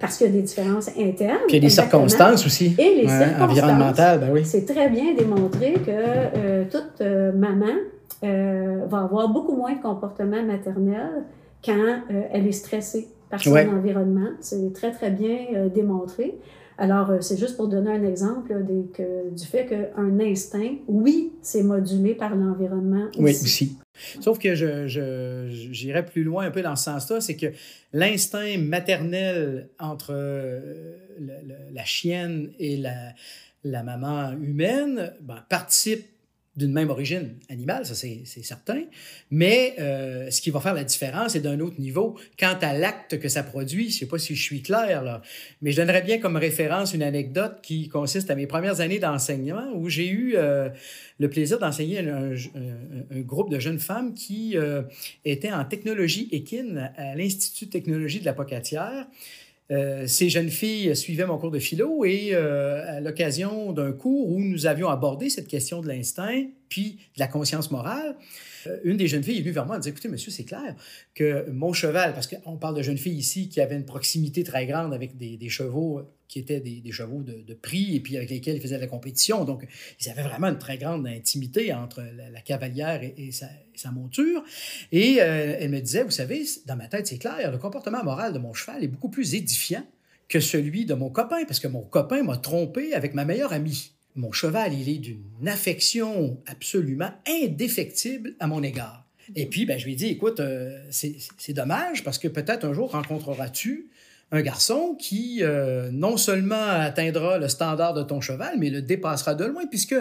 parce 0.00 0.18
qu'il 0.18 0.26
y 0.26 0.30
a 0.30 0.32
des 0.32 0.42
différences 0.42 0.90
internes. 0.98 1.38
Puis 1.48 1.56
il 1.56 1.62
y 1.62 1.64
a 1.64 1.68
des 1.68 1.70
circonstances 1.70 2.44
aussi. 2.46 2.74
Et 2.78 2.94
les 2.94 3.02
Ouais, 3.02 3.08
circonstances. 3.08 3.40
environnementales, 3.50 4.20
ben 4.20 4.30
oui. 4.32 4.44
C'est 4.44 4.64
très 4.66 4.88
bien 4.90 5.14
démontré 5.14 5.74
que 5.74 6.64
toute 6.64 7.00
maman 7.34 7.74
va 8.22 8.98
avoir 9.00 9.28
beaucoup 9.30 9.56
moins 9.56 9.72
de 9.74 9.80
comportement 9.82 10.42
maternel 10.42 11.24
quand 11.64 12.00
elle 12.32 12.46
est 12.46 12.52
stressée 12.52 13.08
par 13.30 13.40
son 13.40 13.52
Ouais. 13.52 13.66
environnement. 13.66 14.28
C'est 14.40 14.72
très, 14.74 14.92
très 14.92 15.10
bien 15.10 15.38
démontré. 15.74 16.38
Alors, 16.82 17.10
euh, 17.10 17.20
c'est 17.20 17.36
juste 17.38 17.56
pour 17.56 17.68
donner 17.68 17.92
un 17.92 18.02
exemple 18.02 18.52
là, 18.52 18.60
des- 18.60 18.90
que- 18.92 19.30
du 19.32 19.44
fait 19.46 19.66
qu'un 19.66 20.18
instinct, 20.18 20.74
oui, 20.88 21.32
c'est 21.40 21.62
modulé 21.62 22.14
par 22.16 22.34
l'environnement 22.34 23.06
aussi. 23.10 23.20
Oui, 23.22 23.30
aussi. 23.30 23.76
Sauf 24.20 24.38
que 24.40 24.56
je, 24.56 24.88
je, 24.88 25.46
j'irais 25.70 26.04
plus 26.04 26.24
loin 26.24 26.44
un 26.46 26.50
peu 26.50 26.60
dans 26.60 26.74
ce 26.74 26.84
sens-là, 26.86 27.20
c'est 27.20 27.36
que 27.36 27.46
l'instinct 27.92 28.58
maternel 28.58 29.68
entre 29.78 30.10
euh, 30.12 30.96
le- 31.20 31.46
le- 31.46 31.72
la 31.74 31.84
chienne 31.84 32.50
et 32.58 32.76
la, 32.76 33.12
la 33.62 33.84
maman 33.84 34.32
humaine 34.32 35.12
ben, 35.20 35.44
participe 35.48 36.06
d'une 36.54 36.72
même 36.72 36.90
origine 36.90 37.36
animale, 37.48 37.86
ça 37.86 37.94
c'est, 37.94 38.24
certain, 38.26 38.82
mais 39.30 39.74
euh, 39.78 40.30
ce 40.30 40.42
qui 40.42 40.50
va 40.50 40.60
faire 40.60 40.74
la 40.74 40.84
différence 40.84 41.34
est 41.34 41.40
d'un 41.40 41.60
autre 41.60 41.80
niveau. 41.80 42.18
Quant 42.38 42.58
à 42.60 42.74
l'acte 42.74 43.18
que 43.18 43.28
ça 43.28 43.42
produit, 43.42 43.84
je 43.84 43.94
ne 43.94 43.98
sais 44.00 44.06
pas 44.06 44.18
si 44.18 44.34
je 44.34 44.42
suis 44.42 44.60
clair, 44.60 45.02
là, 45.02 45.22
mais 45.62 45.72
je 45.72 45.78
donnerais 45.78 46.02
bien 46.02 46.18
comme 46.18 46.36
référence 46.36 46.92
une 46.92 47.02
anecdote 47.02 47.60
qui 47.62 47.88
consiste 47.88 48.30
à 48.30 48.34
mes 48.34 48.46
premières 48.46 48.80
années 48.80 48.98
d'enseignement 48.98 49.72
où 49.74 49.88
j'ai 49.88 50.08
eu 50.08 50.34
euh, 50.36 50.68
le 51.18 51.30
plaisir 51.30 51.58
d'enseigner 51.58 52.00
un 52.00 53.20
groupe 53.20 53.50
de 53.50 53.58
jeunes 53.58 53.78
femmes 53.78 54.12
qui 54.12 54.58
euh, 54.58 54.82
étaient 55.24 55.52
en 55.52 55.64
technologie 55.64 56.28
équine 56.32 56.92
à 56.98 57.14
l'Institut 57.14 57.66
de 57.66 57.70
technologie 57.70 58.20
de 58.20 58.26
la 58.26 58.34
Pocatière. 58.34 59.06
Euh, 59.70 60.06
ces 60.06 60.28
jeunes 60.28 60.50
filles 60.50 60.94
suivaient 60.96 61.26
mon 61.26 61.38
cours 61.38 61.50
de 61.50 61.58
philo 61.58 62.04
et 62.04 62.30
euh, 62.32 62.96
à 62.96 63.00
l'occasion 63.00 63.72
d'un 63.72 63.92
cours 63.92 64.30
où 64.30 64.40
nous 64.40 64.66
avions 64.66 64.88
abordé 64.88 65.30
cette 65.30 65.48
question 65.48 65.80
de 65.80 65.88
l'instinct 65.88 66.44
puis 66.68 66.98
de 67.14 67.20
la 67.20 67.28
conscience 67.28 67.70
morale, 67.70 68.16
une 68.84 68.96
des 68.96 69.08
jeunes 69.08 69.22
filles 69.22 69.38
est 69.38 69.42
venue 69.42 69.52
vers 69.52 69.66
moi 69.66 69.76
et 69.76 69.80
dit 69.80 69.88
Écoutez, 69.88 70.08
monsieur, 70.08 70.30
c'est 70.30 70.44
clair 70.44 70.74
que 71.14 71.50
mon 71.50 71.72
cheval, 71.72 72.14
parce 72.14 72.26
qu'on 72.26 72.56
parle 72.56 72.76
de 72.76 72.82
jeunes 72.82 72.98
filles 72.98 73.16
ici 73.16 73.48
qui 73.48 73.60
avaient 73.60 73.76
une 73.76 73.84
proximité 73.84 74.44
très 74.44 74.66
grande 74.66 74.94
avec 74.94 75.16
des, 75.16 75.48
chevaux 75.48 76.02
qui 76.28 76.38
étaient 76.38 76.60
des, 76.60 76.92
chevaux 76.92 77.22
de, 77.22 77.54
prix 77.54 77.96
et 77.96 78.00
puis 78.00 78.16
avec 78.16 78.30
lesquels 78.30 78.56
ils 78.56 78.62
faisaient 78.62 78.76
de 78.76 78.80
la 78.80 78.86
compétition. 78.86 79.44
Donc, 79.44 79.66
ils 80.00 80.08
avaient 80.10 80.22
vraiment 80.22 80.48
une 80.48 80.58
très 80.58 80.78
grande 80.78 81.06
intimité 81.06 81.72
entre 81.72 82.02
la, 82.02 82.40
cavalière 82.40 83.02
et, 83.02 83.14
et 83.16 83.32
sa, 83.32 83.46
et 83.46 83.78
sa 83.78 83.90
monture. 83.90 84.42
Et 84.90 85.18
euh, 85.20 85.56
elle 85.58 85.70
me 85.70 85.80
disait 85.80 86.04
Vous 86.04 86.10
savez, 86.10 86.44
dans 86.66 86.76
ma 86.76 86.88
tête, 86.88 87.06
c'est 87.06 87.18
clair, 87.18 87.50
le 87.50 87.58
comportement 87.58 88.02
moral 88.02 88.32
de 88.32 88.38
mon 88.38 88.52
cheval 88.52 88.82
est 88.82 88.88
beaucoup 88.88 89.10
plus 89.10 89.34
édifiant 89.34 89.84
que 90.28 90.40
celui 90.40 90.86
de 90.86 90.94
mon 90.94 91.10
copain, 91.10 91.44
parce 91.44 91.60
que 91.60 91.68
mon 91.68 91.82
copain 91.82 92.22
m'a 92.22 92.38
trompé 92.38 92.94
avec 92.94 93.12
ma 93.12 93.24
meilleure 93.24 93.52
amie. 93.52 93.92
Mon 94.14 94.30
cheval, 94.30 94.74
il 94.74 94.88
est 94.88 94.98
d'une 94.98 95.48
affection 95.48 96.38
absolument 96.46 97.10
indéfectible 97.26 98.34
à 98.40 98.46
mon 98.46 98.62
égard. 98.62 99.06
Et 99.34 99.46
puis, 99.46 99.64
ben, 99.64 99.78
je 99.78 99.86
lui 99.86 99.92
ai 99.92 99.96
dit, 99.96 100.08
écoute, 100.08 100.40
euh, 100.40 100.78
c'est 100.90 101.52
dommage 101.52 102.04
parce 102.04 102.18
que 102.18 102.28
peut-être 102.28 102.64
un 102.64 102.74
jour 102.74 102.90
rencontreras-tu 102.90 103.88
un 104.30 104.42
garçon 104.42 104.96
qui 104.98 105.38
euh, 105.42 105.90
non 105.92 106.16
seulement 106.16 106.54
atteindra 106.54 107.38
le 107.38 107.48
standard 107.48 107.94
de 107.94 108.02
ton 108.02 108.20
cheval, 108.20 108.58
mais 108.58 108.70
le 108.70 108.82
dépassera 108.82 109.34
de 109.34 109.44
loin 109.44 109.66
puisque 109.66 109.96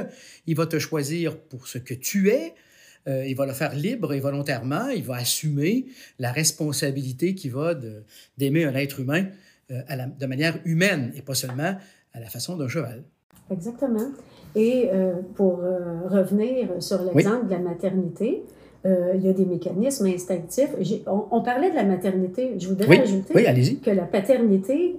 il 0.48 0.56
va 0.56 0.66
te 0.66 0.80
choisir 0.80 1.38
pour 1.38 1.68
ce 1.68 1.78
que 1.78 1.94
tu 1.94 2.30
es. 2.30 2.54
Euh, 3.08 3.26
il 3.26 3.36
va 3.36 3.46
le 3.46 3.54
faire 3.54 3.76
libre 3.76 4.14
et 4.14 4.20
volontairement. 4.20 4.90
Il 4.90 5.04
va 5.04 5.16
assumer 5.16 5.86
la 6.20 6.32
responsabilité 6.32 7.36
qui 7.36 7.50
va 7.50 7.76
d'aimer 8.38 8.66
un 8.66 8.76
être 8.76 9.00
humain 9.00 9.28
de 9.70 10.26
manière 10.26 10.60
humaine 10.66 11.14
et 11.16 11.22
pas 11.22 11.36
seulement 11.36 11.78
à 12.14 12.20
la 12.20 12.30
façon 12.30 12.58
d'un 12.58 12.68
cheval. 12.68 13.04
Exactement. 13.50 14.10
Et 14.56 14.90
euh, 14.92 15.14
pour 15.36 15.60
euh, 15.64 16.08
revenir 16.10 16.70
sur 16.80 17.02
l'exemple 17.04 17.46
de 17.46 17.52
la 17.52 17.60
maternité, 17.60 18.44
euh, 18.86 19.14
il 19.16 19.26
y 19.26 19.30
a 19.30 19.34
des 19.34 19.46
mécanismes 19.46 20.08
instinctifs. 20.08 20.72
On, 21.08 21.24
on 21.32 21.42
parlait 21.42 21.70
de 21.70 21.76
la 21.76 21.84
maternité. 21.84 22.56
Je 22.58 22.68
voudrais 22.68 22.88
Oui, 22.88 23.00
ajouter 23.00 23.34
oui, 23.36 23.80
que 23.80 23.92
la 23.92 24.04
paternité 24.04 24.98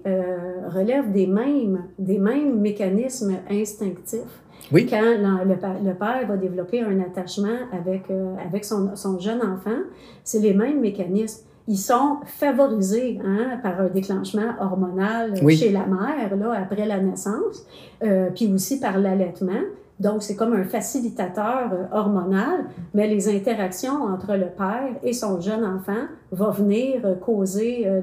relève 0.70 1.12
des 1.12 1.26
mêmes, 1.26 1.84
des 1.98 2.18
mêmes 2.18 2.60
mécanismes 2.60 3.34
instinctifs. 3.50 4.40
Oui. 4.70 4.86
Quand 4.86 5.02
le, 5.02 5.92
père 5.94 6.26
va 6.26 6.36
développer 6.36 6.80
un 6.80 7.00
attachement 7.00 7.58
avec, 7.72 8.04
avec 8.46 8.64
son, 8.64 8.94
son 8.94 9.18
jeune 9.18 9.42
enfant, 9.42 9.80
c'est 10.22 10.38
les 10.38 10.54
mêmes 10.54 10.80
mécanismes. 10.80 11.44
Ils 11.68 11.78
sont 11.78 12.18
favorisés 12.26 13.20
hein, 13.24 13.58
par 13.62 13.80
un 13.80 13.88
déclenchement 13.88 14.54
hormonal 14.60 15.34
Oui. 15.42 15.56
chez 15.56 15.70
la 15.70 15.86
mère 15.86 16.36
là, 16.36 16.52
après 16.60 16.86
la 16.86 16.98
naissance, 16.98 17.64
euh, 18.02 18.30
puis 18.34 18.52
aussi 18.52 18.80
par 18.80 18.98
l'allaitement. 18.98 19.60
Donc, 20.00 20.24
c'est 20.24 20.34
comme 20.34 20.54
un 20.54 20.64
facilitateur 20.64 21.70
euh, 21.72 21.84
hormonal, 21.96 22.64
mais 22.94 23.06
les 23.06 23.28
interactions 23.28 24.02
entre 24.02 24.34
le 24.34 24.46
père 24.46 24.96
et 25.04 25.12
son 25.12 25.40
jeune 25.40 25.64
enfant 25.64 26.06
vont 26.32 26.50
venir 26.50 27.02
euh, 27.04 27.14
causer 27.14 27.84
euh, 27.86 28.00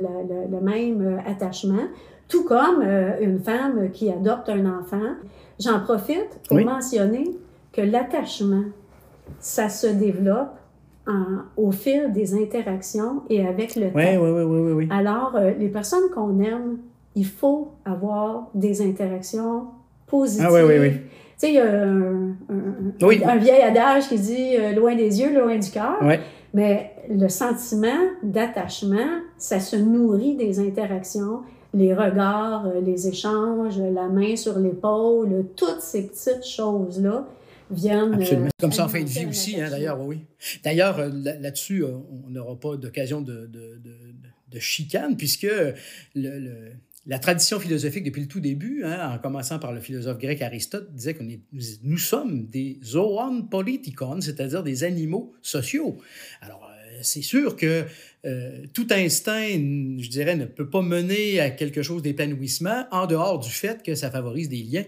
le 0.49 0.61
même 0.61 1.19
attachement, 1.27 1.83
tout 2.29 2.45
comme 2.45 2.83
une 3.19 3.39
femme 3.39 3.89
qui 3.91 4.09
adopte 4.11 4.47
un 4.49 4.65
enfant. 4.79 5.15
J'en 5.59 5.81
profite 5.81 6.39
pour 6.47 6.57
Oui. 6.57 6.63
mentionner 6.63 7.27
que 7.73 7.81
l'attachement, 7.81 8.63
ça 9.39 9.67
se 9.67 9.87
développe 9.87 10.55
en- 11.09 11.43
au 11.61 11.71
fil 11.71 12.13
des 12.13 12.35
interactions 12.35 13.23
et 13.29 13.45
avec 13.45 13.75
le 13.75 13.87
temps. 13.87 13.95
oui, 13.95 14.15
oui, 14.17 14.29
oui, 14.29 14.43
oui, 14.61 14.71
oui. 14.73 14.87
Alors, 14.91 15.33
euh, 15.35 15.51
les 15.59 15.67
personnes 15.69 16.09
qu'on 16.13 16.39
aime, 16.41 16.77
il 17.15 17.25
faut 17.25 17.69
avoir 17.83 18.49
des 18.53 18.81
interactions 18.81 19.65
positives. 20.07 20.45
Ah 20.47 20.53
oui, 20.53 20.61
oui, 20.67 20.79
oui. 20.79 20.91
Tu 20.91 20.99
sais, 21.37 21.49
il 21.49 21.55
y 21.55 21.59
a 21.59 21.71
un, 21.71 22.29
un- 22.49 23.05
Oui. 23.07 23.21
un 23.25 23.37
vieil 23.37 23.61
adage 23.61 24.07
qui 24.09 24.19
dit 24.19 24.55
euh, 24.57 24.73
loin 24.73 24.95
des 24.95 25.19
yeux, 25.21 25.33
loin 25.39 25.57
du 25.57 25.69
cœur. 25.71 25.97
Mais 26.53 26.91
le 27.09 27.27
sentiment 27.29 27.87
d'attachement, 28.23 28.97
ça 29.37 29.59
se 29.59 29.75
nourrit 29.75 30.35
des 30.35 30.59
interactions, 30.59 31.41
les 31.73 31.93
regards, 31.93 32.65
euh, 32.67 32.81
les 32.81 33.07
échanges, 33.07 33.79
la 33.79 34.07
main 34.07 34.35
sur 34.35 34.57
l'épaule, 34.57 35.45
toutes 35.55 35.81
ces 35.81 36.07
petites 36.07 36.45
choses-là 36.45 37.25
viennent. 37.69 38.13
Absolument. 38.15 38.45
euh, 38.47 38.49
Comme 38.59 38.71
ça 38.71 38.85
en 38.85 38.89
fin 38.89 39.01
de 39.03 39.07
vie 39.09 39.25
aussi, 39.25 39.59
hein, 39.59 39.69
d'ailleurs, 39.69 39.99
oui. 40.01 40.19
D'ailleurs, 40.63 40.99
euh, 40.99 41.09
là- 41.13 41.37
là-dessus, 41.39 41.83
euh, 41.83 41.91
on 42.25 42.29
n'aura 42.29 42.59
pas 42.59 42.75
d'occasion 42.77 43.21
de, 43.21 43.45
de, 43.47 43.79
de, 43.83 43.95
de 44.51 44.59
chicane, 44.59 45.17
puisque 45.17 45.43
le, 45.43 45.73
le- 46.15 46.71
la 47.05 47.17
tradition 47.19 47.59
philosophique 47.59 48.03
depuis 48.03 48.21
le 48.21 48.27
tout 48.27 48.39
début, 48.41 48.83
hein, 48.83 49.13
en 49.15 49.17
commençant 49.19 49.57
par 49.57 49.71
le 49.73 49.79
philosophe 49.81 50.19
grec 50.19 50.41
Aristote, 50.41 50.93
disait 50.93 51.13
que 51.13 51.23
nous, 51.23 51.39
nous 51.83 51.97
sommes 51.97 52.45
des 52.47 52.79
zoon 52.83 53.43
politikon, 53.43 54.19
c'est-à-dire 54.21 54.61
des 54.63 54.83
animaux 54.83 55.33
sociaux. 55.41 55.97
Alors, 56.41 56.69
c'est 57.01 57.21
sûr 57.21 57.55
que 57.55 57.85
euh, 58.25 58.65
tout 58.73 58.87
instinct, 58.91 59.47
je 59.47 60.09
dirais, 60.09 60.35
ne 60.35 60.43
peut 60.45 60.69
pas 60.69 60.81
mener 60.81 61.39
à 61.39 61.49
quelque 61.49 61.81
chose 61.81 62.01
d'épanouissement 62.01 62.85
en 62.91 63.07
dehors 63.07 63.39
du 63.39 63.49
fait 63.49 63.81
que 63.81 63.95
ça 63.95 64.11
favorise 64.11 64.49
des 64.49 64.61
liens, 64.63 64.83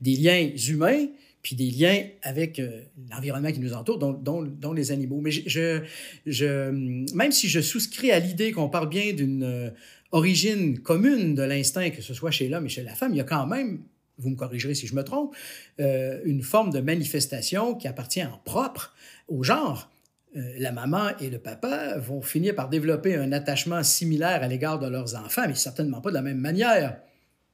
des 0.00 0.16
liens 0.16 0.50
humains, 0.68 1.06
puis 1.42 1.56
des 1.56 1.70
liens 1.70 2.04
avec 2.22 2.58
euh, 2.58 2.82
l'environnement 3.10 3.50
qui 3.50 3.58
nous 3.58 3.74
entoure, 3.74 3.98
dont, 3.98 4.72
les 4.72 4.92
animaux. 4.92 5.20
Mais 5.20 5.32
je, 5.32 6.70
même 7.14 7.32
si 7.32 7.48
je 7.48 7.60
souscris 7.60 8.12
à 8.12 8.20
l'idée 8.20 8.52
qu'on 8.52 8.68
parle 8.68 8.88
bien 8.88 9.12
d'une 9.12 9.42
euh, 9.42 9.70
origine 10.12 10.78
commune 10.78 11.34
de 11.34 11.42
l'instinct, 11.42 11.90
que 11.90 12.00
ce 12.00 12.14
soit 12.14 12.30
chez 12.30 12.48
l'homme 12.48 12.66
et 12.66 12.68
chez 12.68 12.82
la 12.82 12.94
femme, 12.94 13.12
il 13.12 13.16
y 13.16 13.20
a 13.20 13.24
quand 13.24 13.46
même, 13.46 13.82
vous 14.18 14.30
me 14.30 14.36
corrigerez 14.36 14.74
si 14.74 14.86
je 14.86 14.94
me 14.94 15.02
trompe, 15.02 15.34
euh, 15.80 16.20
une 16.24 16.42
forme 16.42 16.70
de 16.70 16.80
manifestation 16.80 17.74
qui 17.74 17.88
appartient 17.88 18.24
en 18.24 18.40
propre 18.44 18.94
au 19.28 19.42
genre. 19.42 19.90
La 20.34 20.72
maman 20.72 21.10
et 21.20 21.28
le 21.28 21.38
papa 21.38 21.98
vont 21.98 22.22
finir 22.22 22.54
par 22.54 22.70
développer 22.70 23.16
un 23.16 23.32
attachement 23.32 23.82
similaire 23.82 24.42
à 24.42 24.48
l'égard 24.48 24.78
de 24.78 24.88
leurs 24.88 25.14
enfants, 25.14 25.42
mais 25.46 25.54
certainement 25.54 26.00
pas 26.00 26.08
de 26.08 26.14
la 26.14 26.22
même 26.22 26.38
manière. 26.38 26.96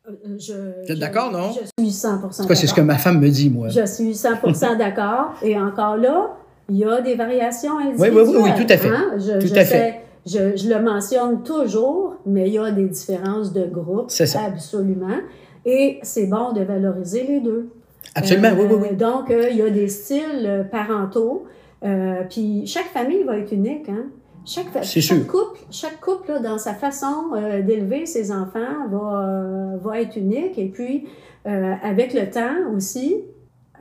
Euh, 0.09 0.37
je- 0.39 0.53
Vous 0.87 0.93
êtes 0.93 0.99
d'accord, 0.99 1.31
non? 1.31 1.51
Je 1.53 1.83
suis 1.85 1.93
100 1.93 2.15
En 2.25 2.29
tout 2.29 2.47
cas, 2.49 2.55
c'est 2.55 2.67
ce 2.67 2.75
que 2.75 2.81
ma 2.81 2.97
femme 2.99 3.21
me 3.21 3.29
dit, 3.29 3.51
moi. 3.51 3.69
Je 3.69 3.85
suis 3.87 4.15
100 4.15 4.31
d'accord. 4.79 5.35
Et 5.43 5.59
encore 5.59 5.97
là, 5.97 6.31
il 6.71 6.77
y 6.79 6.85
a 6.85 7.01
des 7.01 7.15
variations 7.15 7.77
Oui, 7.77 7.83
individuelles. 7.89 8.13
oui, 8.15 8.23
oui, 8.37 8.41
oui, 8.57 8.67
tout 8.67 8.73
à 8.73 8.77
fait. 8.77 8.89
hein? 8.89 9.11
Je, 9.19 9.41
Tout 9.41 9.55
je 9.55 9.59
à 9.61 9.65
sais- 9.65 10.01
Je, 10.27 10.57
je 10.57 10.69
le 10.69 10.83
mentionne 10.83 11.43
toujours, 11.43 12.17
mais 12.27 12.49
il 12.49 12.55
y 12.55 12.59
a 12.59 12.71
des 12.71 12.85
différences 12.89 13.53
de 13.53 13.65
groupe. 13.65 14.07
C'est 14.09 14.27
ça. 14.27 14.41
Absolument. 14.47 15.17
Et 15.65 15.99
c'est 16.03 16.27
bon 16.27 16.53
de 16.53 16.63
valoriser 16.63 17.25
les 17.27 17.41
deux. 17.41 17.69
Absolument, 18.15 18.51
oui, 18.59 18.67
oui, 18.71 18.77
oui. 18.91 18.97
Donc, 18.97 19.27
il 19.31 19.57
y 19.57 19.63
a 19.63 19.71
des 19.71 19.89
styles 19.89 20.69
parentaux. 20.71 21.45
puis 22.31 22.67
chaque 22.67 22.87
famille 22.93 23.23
va 23.25 23.39
être 23.39 23.53
unique. 23.53 23.89
Hein? 23.89 24.07
Chaque, 24.45 24.83
chaque 24.83 25.27
couple, 25.27 25.61
chaque 25.71 26.01
couple 26.01 26.33
là, 26.33 26.39
dans 26.39 26.59
sa 26.59 26.75
façon 26.75 27.31
d'élever 27.67 28.07
ses 28.07 28.33
enfants 28.33 28.89
va, 28.91 29.77
va 29.81 30.01
être 30.01 30.17
unique. 30.17 30.59
Et 30.59 30.69
puis, 30.69 31.07
avec 31.45 32.15
le 32.15 32.31
temps 32.31 32.73
aussi, 32.75 33.25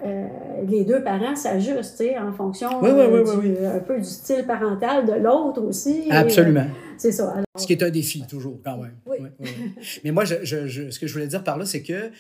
euh, 0.06 0.28
les 0.68 0.86
deux 0.86 1.04
parents 1.04 1.36
s'ajustent 1.36 2.04
en 2.20 2.32
fonction 2.32 2.70
euh, 2.84 3.76
un 3.76 3.80
peu 3.80 3.98
du 3.98 4.04
style 4.04 4.46
parental 4.46 5.08
de 5.08 5.14
l'autre 5.14 5.62
aussi. 5.64 6.04
Absolument. 6.12 6.62
Euh, 6.62 6.94
c'est 6.98 7.12
ça. 7.12 7.36
ce 7.56 7.66
qui 7.66 7.74
est 7.74 7.82
un 7.82 7.90
défi, 7.90 8.24
toujours, 8.28 8.60
quand 8.64 8.78
même. 8.78 9.32
Mais 10.04 10.12
moi, 10.12 10.24
je, 10.24 10.44
je, 10.44 10.92
ce 10.92 11.00
que 11.00 11.08
je 11.08 11.14
voulais 11.14 11.28
dire 11.28 11.44
par 11.44 11.58
là, 11.58 11.66
c'est 11.66 11.82
que 11.82 12.12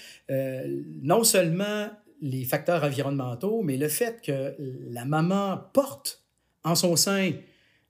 non 1.04 1.24
seulement 1.24 1.88
les 2.22 2.46
facteurs 2.46 2.84
environnementaux, 2.84 3.62
mais 3.64 3.78
le 3.78 3.90
fait 3.90 4.22
que 4.26 4.56
la 4.90 5.06
maman 5.06 5.60
porte 5.74 6.24
en 6.64 6.74
son 6.74 6.96
sein 6.96 7.32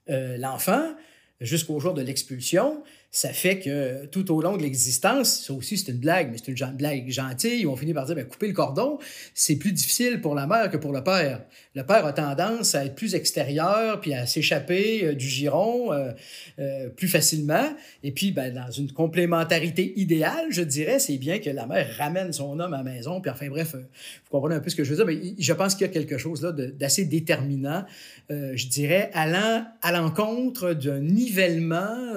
l'enfant 0.09 0.95
jusqu'au 1.41 1.79
jour 1.79 1.93
de 1.93 2.01
l'expulsion, 2.01 2.83
ça 3.17 3.29
fait 3.29 3.57
que 3.57 4.05
tout 4.05 4.31
au 4.31 4.43
long 4.43 4.57
de 4.57 4.61
l'existence, 4.61 5.45
ça 5.47 5.53
aussi 5.53 5.75
c'est 5.75 5.91
une 5.91 5.97
blague, 5.97 6.29
mais 6.29 6.37
c'est 6.37 6.51
une 6.51 6.77
blague 6.77 7.09
gentille, 7.09 7.65
on 7.65 7.75
finit 7.75 7.91
par 7.91 8.05
dire, 8.05 8.13
ben, 8.13 8.27
couper 8.27 8.45
le 8.45 8.53
cordon, 8.53 8.99
c'est 9.33 9.55
plus 9.55 9.71
difficile 9.71 10.21
pour 10.21 10.35
la 10.35 10.45
mère 10.45 10.69
que 10.69 10.77
pour 10.77 10.93
le 10.93 11.03
père. 11.03 11.41
Le 11.73 11.83
père 11.83 12.05
a 12.05 12.13
tendance 12.13 12.75
à 12.75 12.85
être 12.85 12.93
plus 12.93 13.15
extérieur, 13.15 14.01
puis 14.01 14.13
à 14.13 14.27
s'échapper 14.27 15.03
euh, 15.03 15.13
du 15.15 15.27
giron 15.27 15.91
euh, 15.91 16.11
euh, 16.59 16.89
plus 16.89 17.07
facilement. 17.07 17.75
Et 18.03 18.11
puis, 18.11 18.31
ben, 18.31 18.53
dans 18.53 18.69
une 18.69 18.91
complémentarité 18.91 19.93
idéale, 19.99 20.47
je 20.51 20.61
dirais, 20.61 20.99
c'est 20.99 21.17
bien 21.17 21.39
que 21.39 21.49
la 21.49 21.65
mère 21.65 21.87
ramène 21.97 22.31
son 22.31 22.59
homme 22.59 22.73
à 22.73 22.77
la 22.77 22.83
maison, 22.83 23.19
puis 23.19 23.31
enfin 23.31 23.47
bref, 23.47 23.73
vous 23.73 24.29
comprenez 24.29 24.55
un 24.55 24.59
peu 24.59 24.69
ce 24.69 24.75
que 24.75 24.83
je 24.83 24.93
veux 24.93 24.95
dire, 24.95 25.05
mais 25.07 25.33
je 25.39 25.53
pense 25.53 25.73
qu'il 25.73 25.87
y 25.87 25.89
a 25.89 25.93
quelque 25.93 26.19
chose 26.19 26.43
là 26.43 26.51
d'assez 26.51 27.05
déterminant, 27.05 27.83
je 28.29 28.67
dirais, 28.67 29.09
allant 29.13 29.65
à 29.81 29.91
l'encontre 29.91 30.73
d'un 30.73 30.99
nivellement 30.99 32.13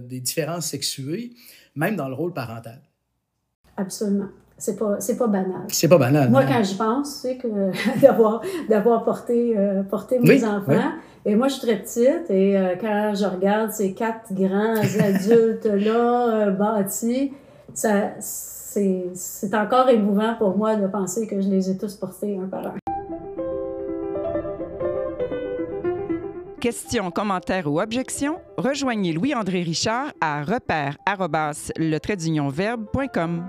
des 0.00 0.20
sexuées, 0.60 1.32
même 1.74 1.96
dans 1.96 2.08
le 2.08 2.14
rôle 2.14 2.32
parental. 2.32 2.80
Absolument. 3.76 4.28
C'est 4.58 4.76
pas, 4.76 5.00
c'est 5.00 5.16
pas 5.16 5.26
banal. 5.26 5.64
C'est 5.68 5.88
pas 5.88 5.98
banal. 5.98 6.30
Moi, 6.30 6.44
quand 6.44 6.62
j'y 6.62 6.76
pense, 6.76 7.16
c'est 7.22 7.36
que 7.36 7.48
d'avoir, 8.00 8.42
d'avoir 8.68 9.02
porté, 9.02 9.54
euh, 9.56 9.82
porté 9.82 10.20
mes 10.20 10.44
enfants. 10.44 10.92
Et 11.24 11.34
moi, 11.34 11.48
je 11.48 11.54
suis 11.54 11.62
très 11.62 11.76
petite 11.78 12.30
et 12.30 12.56
euh, 12.56 12.74
quand 12.80 13.12
je 13.14 13.24
regarde 13.24 13.70
ces 13.70 13.92
quatre 13.92 14.32
grands 14.32 14.74
adultes-là 15.00 16.28
euh, 16.28 16.50
bâtis, 16.50 17.32
ça, 17.74 18.12
c'est, 18.20 19.06
c'est 19.14 19.54
encore 19.54 19.88
émouvant 19.88 20.34
pour 20.36 20.56
moi 20.56 20.76
de 20.76 20.86
penser 20.86 21.26
que 21.26 21.40
je 21.40 21.48
les 21.48 21.70
ai 21.70 21.76
tous 21.76 21.94
portés 21.94 22.38
un 22.38 22.46
par 22.46 22.66
un. 22.66 22.81
Questions, 26.62 27.10
commentaires 27.10 27.66
ou 27.66 27.80
objections, 27.80 28.40
rejoignez 28.56 29.12
Louis-André 29.12 29.64
Richard 29.64 30.12
à 30.20 30.44
repère 30.44 30.96
le 31.76 31.98
verbe.com. 32.50 33.44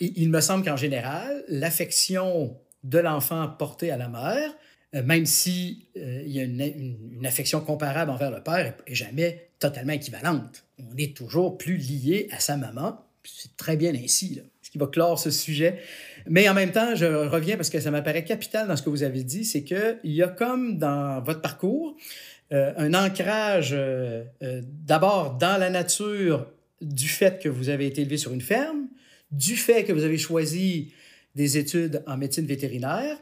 Il 0.00 0.30
me 0.30 0.40
semble 0.40 0.64
qu'en 0.64 0.76
général, 0.76 1.44
l'affection 1.46 2.58
de 2.86 2.98
l'enfant 2.98 3.48
porté 3.48 3.90
à 3.90 3.96
la 3.96 4.08
mère, 4.08 4.54
euh, 4.94 5.02
même 5.02 5.26
si 5.26 5.88
euh, 5.96 6.22
il 6.24 6.32
y 6.32 6.40
a 6.40 6.44
une, 6.44 7.26
affection 7.26 7.60
comparable 7.60 8.10
envers 8.10 8.30
le 8.30 8.42
père, 8.42 8.74
est 8.86 8.94
jamais 8.94 9.48
totalement 9.58 9.92
équivalente. 9.92 10.64
On 10.78 10.96
est 10.96 11.16
toujours 11.16 11.58
plus 11.58 11.76
lié 11.76 12.28
à 12.30 12.38
sa 12.38 12.56
maman. 12.56 13.04
C'est 13.24 13.56
très 13.56 13.76
bien 13.76 13.92
ainsi, 13.94 14.40
ce 14.62 14.70
qui 14.70 14.78
va 14.78 14.86
clore 14.86 15.18
ce 15.18 15.30
sujet. 15.30 15.80
Mais 16.28 16.48
en 16.48 16.54
même 16.54 16.70
temps, 16.70 16.94
je 16.94 17.06
reviens 17.06 17.56
parce 17.56 17.70
que 17.70 17.80
ça 17.80 17.90
m'apparaît 17.90 18.22
capital 18.22 18.68
dans 18.68 18.76
ce 18.76 18.82
que 18.82 18.90
vous 18.90 19.02
avez 19.02 19.24
dit, 19.24 19.44
c'est 19.44 19.64
qu'il 19.64 19.98
y 20.04 20.22
a 20.22 20.28
comme 20.28 20.78
dans 20.78 21.20
votre 21.20 21.40
parcours 21.40 21.96
euh, 22.52 22.72
un 22.76 22.94
ancrage 22.94 23.76
d'abord 24.40 25.34
dans 25.34 25.58
la 25.58 25.70
nature 25.70 26.46
du 26.80 27.08
fait 27.08 27.42
que 27.42 27.48
vous 27.48 27.68
avez 27.70 27.86
été 27.86 28.02
élevé 28.02 28.16
sur 28.16 28.32
une 28.32 28.40
ferme, 28.40 28.86
du 29.32 29.56
fait 29.56 29.82
que 29.82 29.92
vous 29.92 30.04
avez 30.04 30.18
choisi 30.18 30.92
des 31.36 31.58
études 31.58 32.02
en 32.06 32.16
médecine 32.16 32.46
vétérinaire 32.46 33.16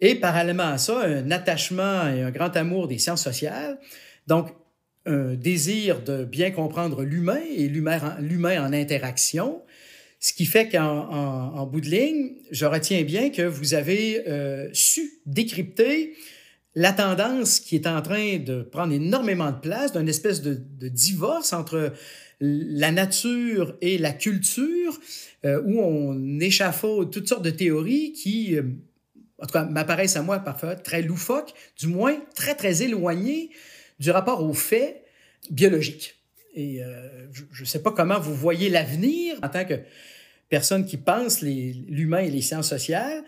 et 0.00 0.14
parallèlement 0.14 0.68
à 0.68 0.78
ça, 0.78 1.00
un 1.00 1.30
attachement 1.30 2.06
et 2.08 2.22
un 2.22 2.30
grand 2.30 2.54
amour 2.56 2.86
des 2.86 2.98
sciences 2.98 3.24
sociales. 3.24 3.78
Donc, 4.26 4.50
un 5.06 5.34
désir 5.34 6.02
de 6.02 6.24
bien 6.24 6.50
comprendre 6.50 7.02
l'humain 7.02 7.40
et 7.56 7.68
l'humain 7.68 8.66
en 8.66 8.72
interaction, 8.72 9.62
ce 10.20 10.32
qui 10.32 10.44
fait 10.44 10.68
qu'en 10.68 11.66
bout 11.66 11.80
de 11.80 11.88
ligne, 11.88 12.32
je 12.50 12.66
retiens 12.66 13.02
bien 13.02 13.30
que 13.30 13.42
vous 13.42 13.74
avez 13.74 14.28
euh, 14.28 14.68
su 14.72 15.20
décrypter 15.24 16.14
la 16.74 16.92
tendance 16.92 17.58
qui 17.58 17.76
est 17.76 17.86
en 17.86 18.02
train 18.02 18.38
de 18.38 18.62
prendre 18.62 18.92
énormément 18.92 19.50
de 19.50 19.58
place, 19.58 19.92
d'une 19.92 20.08
espèce 20.08 20.42
de, 20.42 20.60
divorce 20.88 21.52
entre 21.52 21.92
la 22.40 22.92
nature 22.92 23.76
et 23.80 23.98
la 23.98 24.12
culture, 24.12 24.98
euh, 25.44 25.62
où 25.64 25.80
on 25.80 26.40
échafaude 26.40 27.10
toutes 27.10 27.28
sortes 27.28 27.44
de 27.44 27.50
théories 27.50 28.12
qui, 28.12 28.56
euh, 28.56 28.62
en 29.38 29.46
tout 29.46 29.52
cas, 29.52 29.64
m'apparaissent 29.64 30.16
à 30.16 30.22
moi 30.22 30.38
parfois 30.40 30.76
très 30.76 31.02
loufoques, 31.02 31.54
du 31.78 31.86
moins 31.86 32.16
très, 32.34 32.54
très 32.54 32.82
éloignées 32.82 33.50
du 33.98 34.10
rapport 34.10 34.42
aux 34.42 34.54
faits 34.54 35.02
biologiques. 35.50 36.14
Et 36.54 36.82
euh, 36.82 37.26
je 37.32 37.62
ne 37.62 37.66
sais 37.66 37.82
pas 37.82 37.92
comment 37.92 38.18
vous 38.18 38.34
voyez 38.34 38.68
l'avenir 38.68 39.36
en 39.42 39.48
tant 39.48 39.64
que 39.64 39.80
personne 40.48 40.86
qui 40.86 40.96
pense 40.96 41.42
l'humain 41.42 42.20
et 42.20 42.30
les 42.30 42.40
sciences 42.40 42.68
sociales, 42.68 43.24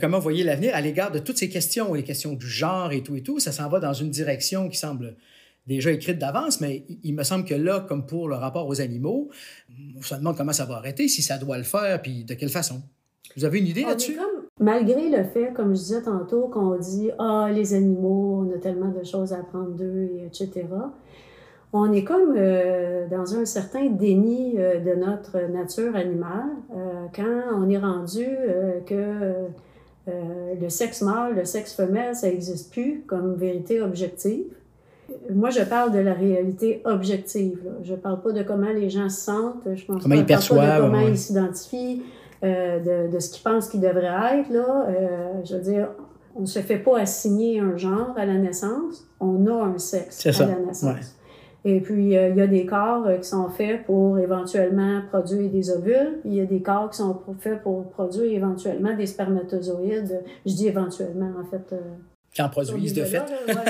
comment 0.00 0.18
vous 0.18 0.22
voyez 0.22 0.44
l'avenir 0.44 0.76
à 0.76 0.80
l'égard 0.80 1.10
de 1.10 1.18
toutes 1.18 1.36
ces 1.36 1.48
questions, 1.48 1.92
les 1.92 2.04
questions 2.04 2.34
du 2.34 2.46
genre 2.46 2.92
et 2.92 3.02
tout 3.02 3.16
et 3.16 3.22
tout. 3.22 3.40
Ça 3.40 3.50
s'en 3.50 3.68
va 3.68 3.80
dans 3.80 3.92
une 3.92 4.10
direction 4.10 4.68
qui 4.68 4.78
semble 4.78 5.16
déjà 5.66 5.90
écrite 5.90 6.18
d'avance, 6.18 6.60
mais 6.60 6.84
il 7.02 7.14
me 7.14 7.22
semble 7.22 7.44
que 7.44 7.54
là, 7.54 7.84
comme 7.88 8.06
pour 8.06 8.28
le 8.28 8.34
rapport 8.34 8.66
aux 8.66 8.80
animaux, 8.80 9.30
on 9.96 10.02
se 10.02 10.14
demande 10.14 10.36
comment 10.36 10.52
ça 10.52 10.64
va 10.64 10.76
arrêter, 10.76 11.08
si 11.08 11.22
ça 11.22 11.38
doit 11.38 11.58
le 11.58 11.64
faire, 11.64 12.00
puis 12.02 12.24
de 12.24 12.34
quelle 12.34 12.50
façon. 12.50 12.82
Vous 13.36 13.44
avez 13.44 13.60
une 13.60 13.66
idée 13.66 13.82
là-dessus? 13.82 14.18
malgré 14.60 15.10
le 15.10 15.24
fait, 15.24 15.52
comme 15.52 15.74
je 15.74 15.80
disais 15.80 16.02
tantôt, 16.02 16.48
qu'on 16.48 16.76
dit 16.76 17.10
Ah, 17.18 17.48
les 17.52 17.74
animaux, 17.74 18.46
on 18.46 18.54
a 18.54 18.58
tellement 18.58 18.90
de 18.90 19.04
choses 19.04 19.32
à 19.32 19.38
apprendre 19.38 19.70
d'eux, 19.70 20.08
etc. 20.24 20.66
On 21.72 21.90
est 21.92 22.04
comme 22.04 22.34
euh, 22.36 23.08
dans 23.08 23.34
un 23.34 23.46
certain 23.46 23.86
déni 23.86 24.58
euh, 24.58 24.78
de 24.80 24.94
notre 24.94 25.38
nature 25.50 25.96
animale 25.96 26.50
euh, 26.76 27.06
quand 27.14 27.56
on 27.56 27.68
est 27.70 27.78
rendu 27.78 28.26
que 28.86 29.46
le 30.06 30.68
sexe 30.68 31.00
mâle, 31.02 31.36
le 31.36 31.44
sexe 31.44 31.74
femelle, 31.74 32.14
ça 32.16 32.28
n'existe 32.28 32.72
plus 32.72 33.04
comme 33.06 33.36
vérité 33.36 33.80
objective 33.80 34.46
moi, 35.34 35.50
je 35.50 35.62
parle 35.62 35.92
de 35.92 35.98
la 35.98 36.14
réalité 36.14 36.82
objective. 36.84 37.58
Je 37.82 37.92
ne 37.92 37.96
parle 37.96 38.20
pas 38.20 38.32
de 38.32 38.42
comment 38.42 38.70
les 38.70 38.90
gens 38.90 39.08
se 39.08 39.20
sentent. 39.20 39.66
Je 39.74 39.84
pense 39.84 40.02
comment 40.02 40.14
pas, 40.14 40.20
ils 40.20 40.26
perçoivent. 40.26 40.82
de 40.82 40.86
comment 40.86 41.06
ils 41.06 41.18
s'identifient, 41.18 42.02
euh, 42.44 43.06
de, 43.08 43.12
de, 43.12 43.18
ce 43.20 43.30
qu'ils 43.30 43.42
pensent 43.42 43.68
qu'ils 43.68 43.80
devraient 43.80 44.40
être. 44.40 44.50
Là. 44.50 44.86
Euh, 44.88 45.32
je 45.44 45.56
veux 45.56 45.62
dire, 45.62 45.88
on 46.34 46.42
ne 46.42 46.46
se 46.46 46.60
fait 46.60 46.78
pas 46.78 46.98
assigner 46.98 47.60
un 47.60 47.76
genre 47.76 48.14
à 48.16 48.26
la 48.26 48.34
naissance. 48.34 49.06
On 49.20 49.46
a 49.46 49.64
un 49.64 49.78
sexe 49.78 50.26
à 50.40 50.46
la 50.46 50.58
naissance. 50.58 51.16
Et 51.64 51.80
puis, 51.80 52.16
euh, 52.16 52.30
il 52.30 52.36
y 52.36 52.40
a 52.40 52.48
des 52.48 52.66
corps 52.66 53.06
qui 53.20 53.28
sont 53.28 53.48
faits 53.48 53.84
pour 53.84 54.18
éventuellement 54.18 55.02
produire 55.10 55.48
des 55.48 55.70
ovules. 55.70 56.18
Il 56.24 56.34
y 56.34 56.40
a 56.40 56.44
des 56.44 56.60
corps 56.60 56.90
qui 56.90 56.96
sont 56.96 57.20
faits 57.38 57.62
pour 57.62 57.84
produire 57.90 58.32
éventuellement 58.32 58.96
des 58.96 59.06
spermatozoïdes. 59.06 60.22
Je 60.44 60.54
dis 60.54 60.66
éventuellement, 60.66 61.30
en 61.40 61.44
fait 61.44 61.72
qui 62.32 62.40
en 62.40 62.48
produisent 62.48 62.94
de 62.94 63.04
fait. 63.04 63.22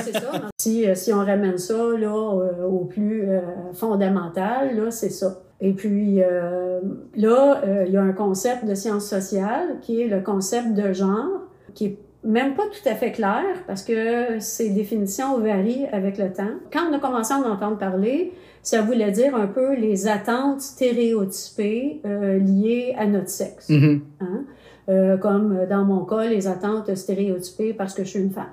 c'est 0.03 0.13
ça. 0.13 0.31
si, 0.59 0.87
euh, 0.87 0.95
si 0.95 1.13
on 1.13 1.19
ramène 1.19 1.57
ça 1.57 1.73
là, 1.73 2.07
euh, 2.07 2.65
au 2.65 2.85
plus 2.85 3.29
euh, 3.29 3.41
fondamental, 3.73 4.75
là, 4.75 4.89
c'est 4.89 5.09
ça. 5.09 5.41
Et 5.59 5.73
puis 5.73 6.19
là, 7.15 7.61
il 7.85 7.93
y 7.93 7.95
a 7.95 8.01
un 8.01 8.11
concept 8.11 8.65
de 8.65 8.75
sciences 8.75 9.07
sociales 9.07 9.77
qui 9.81 10.01
est 10.01 10.07
le 10.09 10.19
concept 10.19 10.73
de 10.73 10.91
genre, 10.91 11.43
qui 11.73 11.85
est 11.85 11.97
même 12.25 12.55
pas 12.55 12.63
tout 12.63 12.89
à 12.89 12.95
fait 12.95 13.13
clair 13.13 13.45
parce 13.65 13.81
que 13.81 14.39
ces 14.39 14.71
définitions 14.71 15.39
varient 15.39 15.85
avec 15.93 16.17
le 16.17 16.33
temps. 16.33 16.51
Quand 16.69 16.89
on 16.89 16.93
a 16.93 16.99
commencé 16.99 17.33
à 17.33 17.37
en 17.37 17.49
entendre 17.49 17.77
parler, 17.77 18.33
ça 18.61 18.81
voulait 18.81 19.11
dire 19.11 19.37
un 19.37 19.47
peu 19.47 19.73
les 19.75 20.09
attentes 20.09 20.59
stéréotypées 20.59 22.01
liées 22.03 22.93
à 22.97 23.05
notre 23.05 23.29
sexe. 23.29 23.69
Mm-hmm. 23.69 24.01
Hein? 24.19 24.43
Euh, 24.89 25.17
comme 25.17 25.65
dans 25.69 25.85
mon 25.85 26.03
cas, 26.03 26.25
les 26.25 26.47
attentes 26.47 26.93
stéréotypées 26.95 27.73
parce 27.73 27.93
que 27.93 28.03
je 28.03 28.09
suis 28.09 28.19
une 28.19 28.31
femme. 28.31 28.51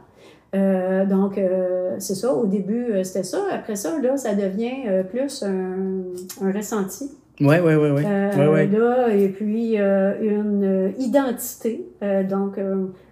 Euh, 0.55 1.05
donc, 1.07 1.39
euh, 1.39 1.97
c'est 1.99 2.15
ça. 2.15 2.33
Au 2.33 2.47
début, 2.47 2.93
c'était 3.05 3.25
ça. 3.25 3.39
Après 3.53 3.77
ça, 3.77 3.99
là, 4.01 4.17
ça 4.17 4.35
devient 4.35 5.05
plus 5.11 5.43
un, 5.43 6.03
un 6.43 6.53
ressenti. 6.53 7.11
Oui, 7.41 7.57
oui, 7.65 7.75
oui. 7.75 7.91
oui. 7.91 8.03
Euh, 8.05 8.67
là, 8.67 9.09
et 9.15 9.29
puis 9.29 9.81
euh, 9.81 10.13
une 10.21 10.93
identité. 10.99 11.89
Euh, 12.03 12.23
donc, 12.23 12.61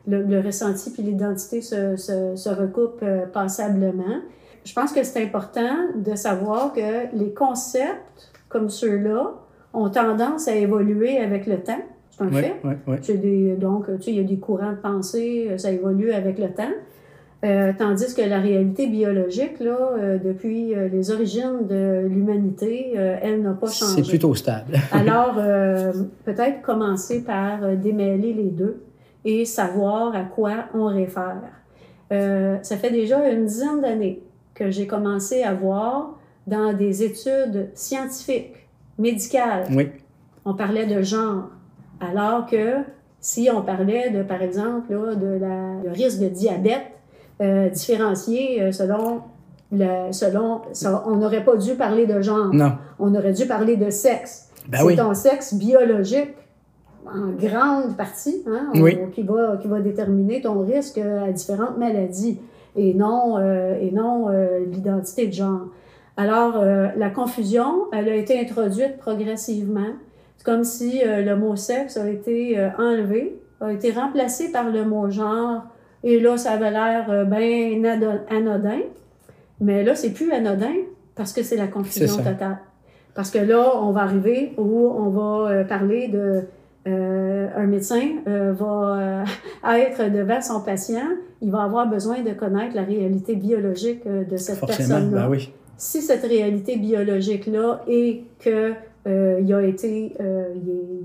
le, 0.07 0.41
ressenti 0.41 0.91
puis 0.91 1.03
l'identité 1.03 1.63
se, 1.63 1.97
se, 1.97 2.37
se, 2.37 2.49
recoupent 2.51 3.05
passablement. 3.33 4.21
Je 4.65 4.75
pense 4.75 4.93
que 4.93 5.03
c'est 5.03 5.23
important 5.23 5.77
de 5.97 6.15
savoir 6.15 6.75
que 6.75 7.17
les 7.17 7.33
concepts 7.33 8.31
comme 8.51 8.69
ceux-là 8.69 9.33
ont 9.73 9.89
tendance 9.89 10.47
à 10.47 10.55
évoluer 10.55 11.19
avec 11.19 11.47
le 11.47 11.63
temps. 11.63 11.81
C'est 12.19 12.25
un 12.25 12.31
fait. 12.31 12.57
Oui, 12.65 12.75
oui. 12.87 13.19
Des, 13.19 13.57
donc, 13.57 13.87
tu 13.87 14.03
sais, 14.03 14.11
il 14.11 14.17
y 14.17 14.21
a 14.21 14.25
des 14.25 14.39
courants 14.39 14.73
de 14.73 14.77
pensée, 14.77 15.51
ça 15.57 15.71
évolue 15.71 16.13
avec 16.13 16.39
le 16.39 16.49
temps. 16.49 16.73
Euh, 17.45 17.73
tandis 17.79 18.13
que 18.17 18.23
la 18.23 18.41
réalité 18.41 18.89
biologique, 18.89 19.61
là, 19.61 19.77
euh, 19.97 20.19
depuis 20.19 20.75
euh, 20.75 20.89
les 20.89 21.13
origines 21.13 21.69
de 21.69 22.05
l'humanité, 22.09 22.95
elle 22.95 23.43
n'a 23.43 23.53
pas 23.53 23.69
changé. 23.69 24.03
C'est 24.03 24.09
plutôt 24.09 24.35
stable. 24.35 24.77
Alors, 24.93 25.37
peut-être 26.25 26.63
commencer 26.63 27.23
par 27.23 27.77
démêler 27.77 28.33
les 28.33 28.51
deux 28.51 28.83
et 29.25 29.45
savoir 29.45 30.15
à 30.17 30.23
quoi 30.23 30.65
on 30.75 30.87
réfère. 30.87 31.43
ça 32.11 32.77
fait 32.77 32.91
déjà 32.91 33.29
une 33.31 33.45
dizaine 33.45 33.81
d'années 33.81 34.23
que 34.55 34.71
j'ai 34.71 34.87
commencé 34.87 35.43
à 35.43 35.55
voir 35.55 36.19
dans 36.47 36.73
des 36.73 37.03
études 37.05 37.69
scientifiques, 37.75 38.67
médicales, 38.99 39.67
oui. 39.71 39.89
on 40.45 40.55
parlait 40.55 40.87
de 40.87 41.03
genre, 41.03 41.51
alors 42.01 42.47
que 42.47 42.85
si 43.21 43.49
on 43.53 43.63
parlait 43.63 44.11
de, 44.11 44.23
par 44.23 44.43
exemple, 44.43 44.93
là, 44.93 45.15
de 45.15 45.39
la, 45.39 45.83
le 45.85 45.91
risque 45.91 46.21
de 46.21 46.29
diabète, 46.29 46.87
euh, 47.41 47.69
différencier 47.69 48.63
euh, 48.63 48.73
selon 48.73 49.23
le, 49.71 50.11
selon 50.13 50.63
on 51.07 51.17
n'aurait 51.17 51.45
pas 51.45 51.57
dû 51.57 51.75
parler 51.75 52.07
de 52.07 52.21
genre. 52.21 52.53
Non. 52.53 52.73
On 52.99 53.15
aurait 53.15 53.33
dû 53.33 53.47
parler 53.47 53.77
de 53.77 53.91
sexe. 53.91 54.49
Ben 54.69 54.81
c'est 54.87 54.97
ton 54.97 55.15
sexe 55.15 55.55
biologique 55.55 56.35
en 57.07 57.29
grande 57.39 57.97
partie 57.97 58.43
hein, 58.47 58.73
qui, 59.15 59.23
va, 59.23 59.57
qui 59.57 59.69
va 59.69 59.81
déterminer 59.81 60.43
ton 60.43 60.61
risque 60.61 60.99
à 60.99 61.31
différentes 61.31 61.79
maladies 61.79 62.39
et 62.77 62.93
non, 62.93 63.39
euh, 63.39 63.79
et 63.81 63.93
non 63.93 64.29
l'identité 64.71 65.27
de 65.27 65.33
genre. 65.33 65.69
Alors, 66.17 66.61
la 66.97 67.11
confusion, 67.11 67.87
elle 67.93 68.09
a 68.09 68.17
été 68.17 68.41
introduite 68.41 68.99
progressivement. 68.99 69.95
C'est 70.39 70.45
comme 70.45 70.65
si 70.65 71.03
le 71.05 71.35
mot 71.35 71.57
sexe 71.57 71.97
a 71.97 72.09
été 72.09 72.57
enlevé, 72.79 73.39
a 73.61 73.73
été 73.73 73.91
remplacé 73.91 74.51
par 74.51 74.71
le 74.71 74.85
mot 74.85 75.11
genre 75.11 75.65
et 76.05 76.21
là, 76.21 76.37
ça 76.37 76.53
avait 76.53 76.71
l'air 76.71 77.07
euh, 77.11 77.25
bien 77.25 77.83
anodin. 78.31 78.81
Mais 79.61 79.83
là, 79.83 79.95
c'est 79.95 80.11
plus 80.11 80.31
anodin 80.33 80.75
parce 81.15 81.33
que 81.33 81.43
c'est 81.43 81.57
la 81.57 81.67
confusion 81.67 82.17
totale. 82.17 82.59
Parce 83.15 83.31
que 83.31 83.39
là, 83.39 83.73
on 83.83 83.91
va 83.91 84.03
arriver 84.03 84.53
où 84.57 84.87
on 84.87 85.09
va 85.11 85.51
euh, 85.51 85.65
parler 85.65 86.09
de 86.09 86.45
euh, 86.87 87.49
un 87.57 87.67
médecin 87.67 88.01
va 88.25 89.25
être 89.77 90.11
devant 90.11 90.41
son 90.41 90.61
patient, 90.63 91.09
il 91.43 91.51
va 91.51 91.65
avoir 91.65 91.89
besoin 91.89 92.23
de 92.23 92.31
connaître 92.31 92.75
la 92.77 92.83
réalité 92.85 93.35
biologique 93.35 94.07
de 94.07 94.37
cette 94.37 94.61
personne-là. 94.61 95.23
Ben 95.23 95.29
oui. 95.29 95.53
Si 95.77 96.01
cette 96.01 96.25
réalité 96.25 96.77
biologique-là 96.77 97.83
est 97.89 98.23
que 98.39 98.73
il 99.09 99.55
a 99.55 99.63
été, 99.63 100.15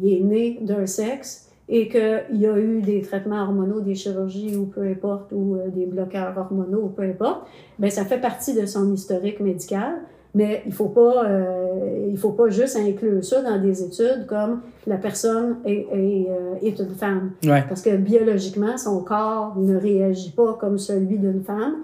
il 0.01 0.13
est 0.13 0.19
né 0.19 0.59
d'un 0.61 0.85
sexe, 0.85 1.43
et 1.69 1.87
qu'il 1.87 2.39
y 2.39 2.45
a 2.45 2.57
eu 2.57 2.81
des 2.81 3.01
traitements 3.01 3.41
hormonaux, 3.41 3.79
des 3.79 3.95
chirurgies 3.95 4.55
ou 4.55 4.65
peu 4.65 4.81
importe, 4.81 5.31
ou 5.31 5.55
euh, 5.55 5.69
des 5.69 5.85
bloqueurs 5.85 6.37
hormonaux 6.37 6.83
ou 6.83 6.89
peu 6.89 7.03
importe, 7.03 7.47
bien, 7.79 7.89
ça 7.89 8.05
fait 8.05 8.19
partie 8.19 8.53
de 8.53 8.65
son 8.65 8.93
historique 8.93 9.39
médical. 9.39 9.93
Mais 10.35 10.63
il 10.65 10.73
faut 10.73 10.89
pas, 10.89 11.25
euh, 11.25 12.07
il 12.09 12.17
faut 12.17 12.31
pas 12.31 12.49
juste 12.49 12.75
inclure 12.75 13.23
ça 13.23 13.43
dans 13.43 13.61
des 13.61 13.83
études 13.83 14.25
comme 14.27 14.61
la 14.87 14.97
personne 14.97 15.57
est, 15.63 15.85
est, 15.91 16.27
euh, 16.27 16.55
est 16.59 16.79
une 16.79 16.89
femme. 16.89 17.31
Parce 17.69 17.83
que 17.83 17.95
biologiquement, 17.95 18.75
son 18.77 19.03
corps 19.03 19.53
ne 19.57 19.77
réagit 19.77 20.31
pas 20.31 20.57
comme 20.59 20.79
celui 20.79 21.19
d'une 21.19 21.43
femme. 21.43 21.83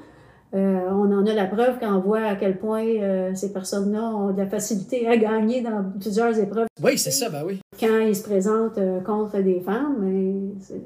Euh, 0.54 0.90
on 0.90 1.12
en 1.12 1.26
a 1.28 1.34
la 1.34 1.46
preuve 1.46 1.78
quand 1.80 1.96
on 1.96 2.00
voit 2.00 2.24
à 2.24 2.36
quel 2.36 2.58
point 2.58 2.84
euh, 2.84 3.36
ces 3.36 3.54
personnes-là 3.54 4.02
ont 4.02 4.32
de 4.32 4.38
la 4.38 4.48
facilité 4.48 5.08
à 5.08 5.16
gagner 5.16 5.62
dans 5.62 5.94
plusieurs 6.00 6.38
épreuves. 6.40 6.68
Oui, 6.82 6.98
c'est 6.98 7.12
ça, 7.12 7.30
ben 7.30 7.44
oui. 7.46 7.60
Quand 7.80 8.00
ils 8.00 8.16
se 8.16 8.24
présentent 8.24 8.80
euh, 8.80 9.00
contre 9.02 9.40
des 9.42 9.62
femmes, 9.62 9.98
mais 10.02 10.62
c'est. 10.62 10.82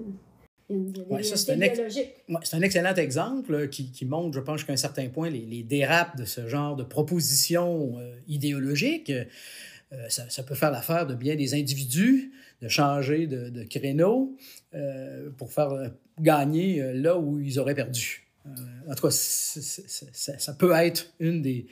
Ouais, 1.09 1.22
c'est 1.22 1.51
un, 1.51 1.57
un, 1.57 2.61
excellent 2.61 2.95
exemple 2.95 3.68
qui, 3.68 3.91
qui, 3.91 4.05
montre, 4.05 4.34
je 4.34 4.39
pense, 4.39 4.59
jusqu'à 4.59 4.74
un 4.74 4.78
certain 4.78 5.07
point, 5.07 5.30
les, 5.30 5.45
les, 5.45 5.61
dérapes 5.61 6.18
de 6.18 6.26
ce 6.26 6.47
genre 6.47 6.76
de 6.76 6.84
propositions 6.84 7.95
idéologiques. 8.28 9.11
Ça, 10.09 10.28
ça, 10.30 10.41
peut 10.41 10.55
faire 10.55 10.72
l'affaire 10.72 11.05
de 11.05 11.14
bien 11.14 11.36
des 11.36 11.53
individus 11.53 12.32
de 12.64 12.68
changer 12.70 13.28
de, 13.28 13.49
de 13.49 13.64
créneau 13.66 14.36
pour 15.38 15.51
faire 15.51 15.91
gagner 16.20 16.93
là 16.93 17.20
où 17.20 17.39
ils 17.39 17.59
auraient 17.59 17.76
perdu. 17.76 18.22
Euh, 18.45 18.91
en 18.91 18.95
tout 18.95 19.07
cas, 19.07 19.11
ça 19.11 20.53
peut 20.53 20.71
être 20.71 21.13
une 21.19 21.41
des, 21.41 21.67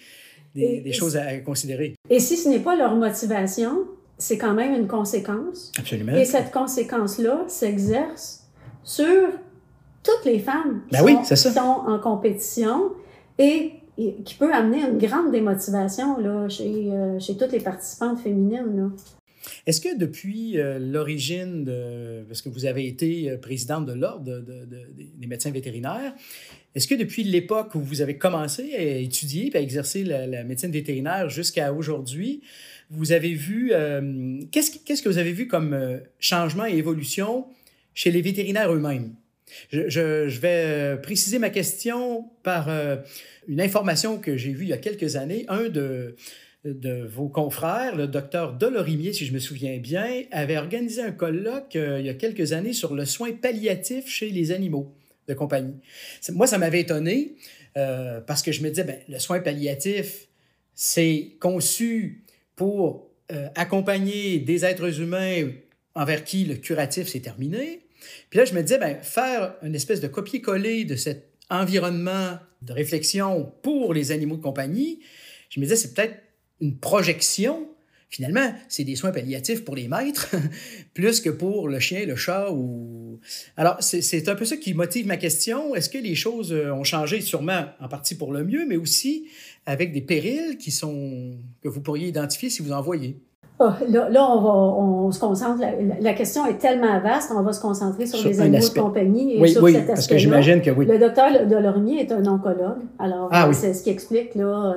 des, 0.56 0.94
choses 0.94 1.18
à 1.18 1.38
considérer. 1.40 1.96
Et 2.10 2.20
si 2.20 2.38
ce 2.38 2.50
n'est 2.50 2.60
pas 2.60 2.76
leur 2.76 2.96
motivation, 2.96 3.86
c'est 4.18 4.38
quand 4.38 4.54
même 4.54 4.74
une 4.74 4.88
conséquence. 4.88 5.72
Absolument. 5.78 6.16
Et 6.16 6.26
cette 6.26 6.52
conséquence-là 6.52 7.44
s'exerce 7.48 8.48
sur 8.84 9.30
toutes 10.04 10.26
les 10.26 10.40
femmes 10.40 10.82
ben 10.92 11.24
qui, 11.24 11.38
sont, 11.38 11.60
en 11.60 12.00
compétition 12.00 12.92
et, 13.38 13.74
qui 13.98 14.36
peut 14.36 14.54
amener 14.54 14.82
une 14.82 14.98
grande 14.98 15.32
démotivation 15.32 16.18
là, 16.18 16.50
chez, 16.50 16.92
euh, 16.92 17.20
chez 17.20 17.38
toutes 17.38 17.52
les 17.52 17.60
participantes 17.60 18.20
féminines. 18.20 18.76
Là. 18.76 18.90
Est-ce 19.66 19.82
que 19.82 19.98
depuis 19.98 20.60
euh, 20.60 20.80
l'origine 20.80 21.64
de. 21.64 22.24
Parce 22.28 22.42
que 22.42 22.50
vous 22.50 22.66
avez 22.66 22.88
été 22.88 23.38
présidente 23.38 23.86
de 23.86 23.94
l'Ordre 23.94 24.42
des 24.42 25.28
médecins 25.28 25.52
vétérinaires, 25.52 26.14
est-ce 26.74 26.88
que 26.88 26.96
depuis 26.96 27.24
l'époque 27.24 27.76
où 27.76 27.82
vous 27.82 28.02
avez 28.02 28.18
commencé 28.18 28.74
à 28.76 28.82
étudier 28.82 29.52
et 29.54 29.58
à 29.58 29.62
exercer 29.62 30.04
la, 30.04 30.44
médecine 30.44 30.72
vétérinaire 30.72 31.30
jusqu'à 31.30 31.74
aujourd'hui, 31.74 32.42
vous 32.90 33.12
avez 33.12 33.34
vu, 33.34 33.72
euh, 33.74 34.40
qu'est-ce, 34.52 35.02
que 35.02 35.10
vous 35.10 35.18
avez 35.18 35.34
vu 35.34 35.48
comme 35.48 35.74
euh, 35.74 35.98
changement 36.20 36.66
et 36.66 36.78
évolution 36.78 37.46
chez 37.94 38.12
les 38.12 38.22
vétérinaires 38.22 38.72
eux-mêmes? 38.72 39.14
Je, 39.70 40.40
vais 40.40 40.64
euh, 40.66 40.96
préciser 40.96 41.40
ma 41.40 41.50
question 41.50 42.30
par 42.42 42.70
une 43.50 43.60
information 43.60 44.18
que 44.18 44.38
j'ai 44.38 44.54
vue 44.54 44.64
il 44.64 44.70
y 44.70 44.74
a 44.74 44.78
quelques 44.78 45.18
années. 45.18 45.44
Un 45.50 45.68
de, 45.68 46.16
de 46.64 47.04
vos 47.06 47.28
confrères, 47.28 47.96
le 47.96 48.08
docteur 48.08 48.54
Delorimier, 48.54 49.14
si 49.14 49.26
je 49.26 49.34
me 49.34 49.40
souviens 49.40 49.78
bien, 49.78 50.24
avait 50.32 50.58
organisé 50.58 51.02
un 51.02 51.12
colloque 51.12 51.74
il 51.76 52.06
y 52.06 52.10
a 52.10 52.14
quelques 52.14 52.54
années 52.54 52.74
sur 52.74 52.94
le 52.94 53.06
soin 53.06 53.32
palliatif 53.32 54.08
chez 54.08 54.30
les 54.30 54.52
animaux 54.52 54.94
de 55.28 55.34
compagnie. 55.34 55.76
Moi, 56.30 56.48
ça 56.48 56.58
m'avait 56.58 56.82
étonné 56.82 57.36
euh, 57.78 58.22
parce 58.22 58.42
que 58.42 58.52
je 58.52 58.62
me 58.62 58.70
disais, 58.70 58.84
ben, 58.84 59.00
le 59.08 59.20
soin 59.20 59.40
palliatif, 59.40 60.28
c'est 60.76 61.38
conçu 61.40 62.24
pour 62.56 63.10
euh, 63.32 63.48
accompagner 63.56 64.40
des 64.40 64.66
êtres 64.66 65.00
humains 65.00 65.50
envers 65.96 66.24
qui 66.24 66.46
le 66.46 66.56
curatif 66.56 67.08
s'est 67.08 67.22
terminé. 67.22 67.82
Puis 68.30 68.40
là, 68.40 68.46
je 68.46 68.54
me 68.54 68.62
disais, 68.62 68.78
ben, 68.78 68.98
faire 69.02 69.56
une 69.62 69.76
espèce 69.76 70.02
de 70.02 70.08
copier-coller 70.08 70.86
de 70.86 70.96
cet 70.96 71.30
environnement 71.50 72.38
de 72.62 72.74
réflexion 72.74 73.52
pour 73.62 73.94
les 73.94 74.12
animaux 74.12 74.38
de 74.38 74.42
compagnie, 74.42 75.00
je 75.50 75.60
me 75.60 75.66
disais, 75.66 75.76
c'est 75.76 75.94
peut-être 75.94 76.16
une 76.62 76.78
projection 76.78 77.68
finalement, 78.12 78.54
c'est 78.68 78.84
des 78.84 78.96
soins 78.96 79.12
palliatifs 79.12 79.64
pour 79.64 79.76
les 79.76 79.88
maîtres, 79.88 80.28
plus 80.94 81.22
que 81.22 81.30
pour 81.30 81.70
le 81.70 81.80
chien, 81.80 82.06
le 82.06 82.16
chat 82.16 82.52
ou... 82.52 83.20
Alors, 83.56 83.78
c'est 83.80 84.28
un 84.28 84.36
peu 84.36 84.46
ça 84.46 84.58
qui 84.58 84.74
motive 84.74 85.08
ma 85.08 85.18
question. 85.18 85.74
Est-ce 85.74 85.90
que 85.90 85.98
les 85.98 86.14
choses 86.14 86.52
euh, 86.52 86.74
ont 86.74 86.84
changé, 86.84 87.22
sûrement 87.22 87.64
en 87.80 87.88
partie 87.88 88.16
pour 88.16 88.34
le 88.34 88.44
mieux, 88.44 88.66
mais 88.68 88.76
aussi 88.76 89.28
avec 89.66 89.94
des 89.94 90.02
périls 90.02 90.58
qui 90.58 90.72
sont... 90.72 91.38
que 91.64 91.70
vous 91.70 91.80
pourriez 91.80 92.10
identifier 92.10 92.50
si 92.50 92.62
vous 92.62 92.74
en 92.74 92.82
voyez? 92.82 93.18
Ah, 93.60 93.78
là, 93.88 94.10
là, 94.10 94.28
on, 94.30 94.42
va, 94.42 94.50
on 94.50 95.12
se 95.12 95.20
concentre. 95.20 95.64
La, 96.02 96.14
question 96.14 96.46
est 96.48 96.58
tellement 96.58 97.00
vaste, 97.00 97.32
on 97.34 97.44
va 97.44 97.54
se 97.54 97.62
concentrer 97.62 98.08
sur, 98.08 98.28
les 98.28 98.42
animaux 98.42 98.68
de 98.68 98.80
compagnie 98.80 99.36
et 99.36 99.40
oui, 99.42 99.52
sur 99.52 99.62
oui, 99.62 99.74
cet 99.74 99.88
parce 99.88 100.08
que 100.08 100.18
j'imagine 100.18 100.62
que 100.62 100.72
oui. 100.72 100.88
Le 100.88 100.98
docteur 100.98 101.48
Delormier 101.48 102.02
est 102.02 102.12
un 102.12 102.26
oncologue. 102.26 102.80
Alors, 102.98 103.30
ah 103.32 103.54
c'est 103.54 103.76
ce 103.76 103.84
qui 103.84 103.92
explique 103.92 104.34
là, 104.34 104.74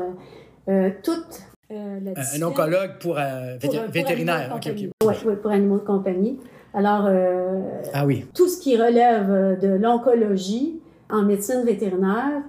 euh, 0.68 0.72
euh 0.72 0.90
toute 1.02 1.40
euh, 1.70 1.98
un 2.16 2.42
oncologue 2.42 2.98
pour, 3.00 3.16
euh, 3.18 3.56
vétérinaire. 3.88 4.58
Oui, 4.66 4.90
ouais, 5.24 5.36
pour 5.36 5.50
animaux 5.50 5.78
de 5.78 5.84
compagnie. 5.84 6.38
Alors, 6.74 7.06
euh, 7.06 7.60
ah 7.94 8.04
oui. 8.04 8.26
tout 8.34 8.48
ce 8.48 8.60
qui 8.60 8.76
relève 8.76 9.58
de 9.60 9.68
l'oncologie 9.68 10.80
en 11.08 11.22
médecine 11.22 11.62
vétérinaire 11.64 12.42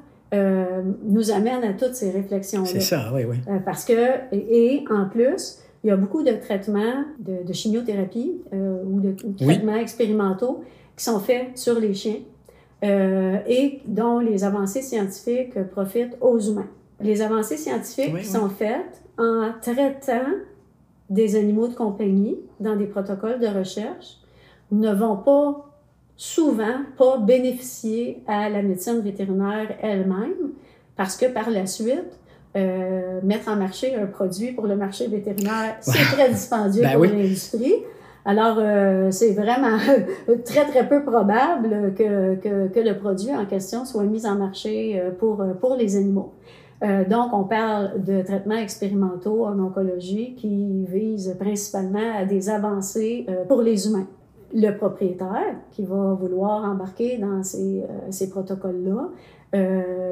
nous 1.05 1.31
amène 1.31 1.63
à 1.63 1.71
toutes 1.73 1.95
ces 1.95 2.11
réflexions-là. 2.11 2.67
C'est 2.67 2.81
ça, 2.81 3.09
oui, 3.13 3.23
oui. 3.23 3.37
parce 3.63 3.85
que, 3.85 4.33
et, 4.33 4.83
en 4.91 5.07
plus, 5.07 5.59
il 5.83 5.87
y 5.87 5.91
a 5.91 5.95
beaucoup 5.95 6.23
de 6.23 6.31
traitements 6.31 7.05
de, 7.19 7.53
chimiothérapie 7.53 8.41
ou 8.51 8.99
de, 8.99 9.15
traitements 9.37 9.77
expérimentaux 9.77 10.61
qui 10.97 11.05
sont 11.05 11.19
faits 11.19 11.57
sur 11.57 11.79
les 11.79 11.93
chiens 11.93 12.19
et 12.83 13.79
dont 13.85 14.19
les 14.19 14.43
avancées 14.43 14.81
scientifiques 14.81 15.63
profitent 15.71 16.17
aux 16.19 16.39
humains. 16.39 16.67
Les 16.99 17.21
avancées 17.21 17.57
scientifiques 17.57 18.25
sont 18.25 18.49
faites 18.49 19.04
en 19.17 19.51
traitant 19.61 20.31
des 21.09 21.35
animaux 21.35 21.67
de 21.67 21.75
compagnie 21.75 22.37
dans 22.59 22.75
des 22.75 22.87
protocoles 22.87 23.39
de 23.39 23.47
recherche 23.47 24.17
ne 24.71 24.91
vont 24.91 25.17
pas 25.17 25.71
souvent 26.17 26.83
pas 26.97 27.17
bénéficier 27.17 28.23
à 28.27 28.49
la 28.49 28.61
médecine 28.61 29.01
vétérinaire 29.01 29.75
elle-même 29.81 30.53
parce 30.95 31.17
que 31.17 31.25
par 31.25 31.49
la 31.49 31.65
suite, 31.65 32.19
euh, 32.55 33.19
mettre 33.21 33.49
en 33.49 33.57
marché 33.57 33.95
un 33.95 34.05
produit 34.05 34.53
pour 34.53 34.65
le 34.65 34.77
marché 34.77 35.07
vétérinaire, 35.07 35.75
c'est 35.81 36.03
très 36.15 36.29
dispendieux 36.29 36.83
Ben 36.83 36.93
pour 36.93 37.01
oui. 37.01 37.09
l'industrie. 37.09 37.75
Alors, 38.23 38.57
euh, 38.59 39.11
c'est 39.11 39.33
vraiment 39.33 39.77
très, 40.45 40.65
très 40.65 40.87
peu 40.87 41.03
probable 41.03 41.93
que, 41.95 42.35
que, 42.35 42.67
que, 42.69 42.79
le 42.79 42.97
produit 42.97 43.35
en 43.35 43.45
question 43.45 43.85
soit 43.85 44.03
mis 44.03 44.25
en 44.25 44.35
marché 44.35 44.99
euh, 44.99 45.11
pour, 45.11 45.43
pour 45.59 45.75
les 45.75 45.97
animaux. 45.97 46.33
Euh, 46.83 47.05
donc, 47.05 47.33
on 47.33 47.43
parle 47.43 48.03
de 48.03 48.21
traitements 48.21 48.57
expérimentaux 48.57 49.45
en 49.45 49.57
oncologie 49.59 50.35
qui 50.35 50.85
visent 50.85 51.35
principalement 51.39 52.17
à 52.17 52.25
des 52.25 52.49
avancées 52.49 53.25
euh, 53.29 53.45
pour 53.45 53.61
les 53.61 53.87
humains. 53.87 54.07
Le 54.53 54.71
propriétaire 54.71 55.55
qui 55.71 55.83
va 55.83 56.13
vouloir 56.13 56.63
embarquer 56.65 57.17
dans 57.17 57.43
ces, 57.43 57.81
euh, 57.81 58.11
ces 58.11 58.29
protocoles-là, 58.29 59.09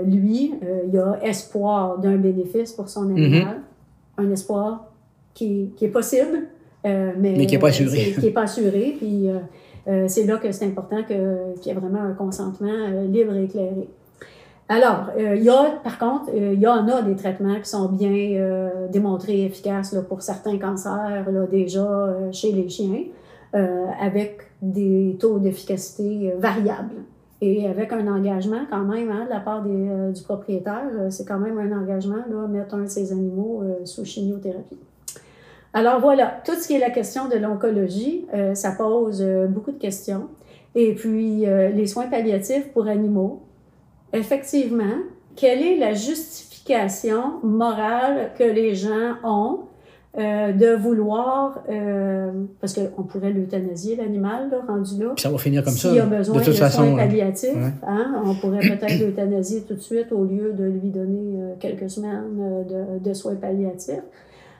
lui, 0.05 0.53
il 0.87 0.97
a 0.97 1.19
espoir 1.21 1.97
d'un 1.99 2.15
bénéfice 2.15 2.71
pour 2.71 2.87
son 2.87 3.09
animal, 3.09 3.59
un 4.17 4.31
espoir 4.31 4.85
qui, 5.33 5.73
qui 5.75 5.83
est 5.83 5.89
possible, 5.89 6.47
mais, 6.85 7.13
Mais 7.19 7.45
qui 7.45 7.55
est 7.55 7.59
pas 7.59 7.67
assuré. 7.67 8.13
Qui 8.17 8.21
n'est 8.21 8.31
pas 8.31 8.43
assuré. 8.43 8.95
Puis 8.97 9.27
c'est 10.07 10.25
là 10.25 10.37
que 10.37 10.49
c'est 10.53 10.65
important 10.65 11.03
qu'il 11.03 11.17
y 11.65 11.69
ait 11.69 11.73
vraiment 11.73 12.03
un 12.03 12.13
consentement 12.13 12.87
libre 13.05 13.35
et 13.35 13.43
éclairé. 13.43 13.89
Alors, 14.69 15.09
euh, 15.17 15.35
y 15.35 15.49
a, 15.49 15.79
par 15.83 15.99
contre, 15.99 16.29
euh, 16.33 16.53
il 16.53 16.61
y 16.61 16.67
en 16.67 16.87
a 16.87 17.01
des 17.01 17.15
traitements 17.15 17.59
qui 17.59 17.69
sont 17.69 17.89
bien 17.89 18.11
euh, 18.11 18.87
démontrés 18.87 19.43
efficaces 19.45 19.91
là, 19.93 20.01
pour 20.01 20.21
certains 20.21 20.57
cancers, 20.57 21.29
là, 21.29 21.45
déjà 21.47 22.15
chez 22.31 22.51
les 22.51 22.69
chiens, 22.69 23.03
avec 24.01 24.39
des 24.63 25.15
taux 25.19 25.37
d'efficacité 25.37 26.33
variables 26.39 27.03
et 27.39 27.67
avec 27.67 27.93
un 27.93 28.07
engagement 28.07 28.61
quand 28.67 28.83
même 28.83 29.11
hein, 29.11 29.25
de 29.25 29.29
la 29.29 29.41
part 29.41 29.61
des, 29.61 30.11
du 30.11 30.23
propriétaire. 30.23 30.89
c'est 31.09 31.27
quand 31.27 31.37
même 31.37 31.59
un 31.59 31.77
engagement, 31.77 32.23
là, 32.31 32.47
mettre 32.47 32.73
un 32.73 32.83
de 32.83 32.87
ces 32.87 33.11
animaux 33.11 33.63
sous 33.83 34.05
chimiothérapie. 34.05 34.79
Alors 35.71 35.99
voilà, 35.99 36.41
tout 36.43 36.53
ce 36.53 36.67
qui 36.67 36.73
est 36.73 36.79
la 36.79 36.89
question 36.89 37.27
de 37.29 37.35
l'oncologie, 37.35 38.25
ça 38.55 38.71
pose 38.71 39.23
beaucoup 39.49 39.71
de 39.71 39.79
questions. 39.79 40.29
Et 40.73 40.95
puis, 40.95 41.45
les 41.45 41.85
soins 41.85 42.07
palliatifs 42.07 42.69
pour 42.73 42.87
animaux, 42.87 43.43
effectivement, 44.13 44.95
quelle 45.35 45.61
est 45.61 45.77
la 45.77 45.93
justification 45.93 47.39
morale 47.43 48.31
que 48.37 48.43
les 48.43 48.75
gens 48.75 49.15
ont 49.23 49.59
euh, 50.19 50.51
de 50.51 50.75
vouloir, 50.75 51.63
euh, 51.69 52.29
parce 52.61 52.75
qu'on 52.79 53.01
pourrait 53.01 53.31
l'euthanasier 53.31 53.95
l'animal, 53.95 54.47
là, 54.51 54.57
rendu 54.67 55.01
là, 55.01 55.09
Puis 55.15 55.23
ça 55.23 55.31
va 55.31 55.39
finir 55.39 55.63
comme 55.63 55.73
ça. 55.73 55.89
s'il 55.89 55.99
a 55.99 56.05
besoin 56.05 56.37
de 56.39 56.43
toute 56.45 56.53
soins 56.53 56.67
façon. 56.69 56.95
palliatifs, 56.95 57.55
Ouais. 57.55 57.71
hein, 57.87 58.21
on 58.23 58.35
pourrait 58.35 58.59
peut-être 58.59 58.99
l'euthanasier 58.99 59.61
tout 59.63 59.73
de 59.73 59.79
suite 59.79 60.11
au 60.11 60.23
lieu 60.23 60.53
de 60.53 60.65
lui 60.65 60.89
donner 60.91 61.39
euh, 61.41 61.53
quelques 61.59 61.89
semaines 61.89 62.65
de, 62.69 62.99
de 63.03 63.13
soins 63.15 63.33
palliatifs. 63.33 64.03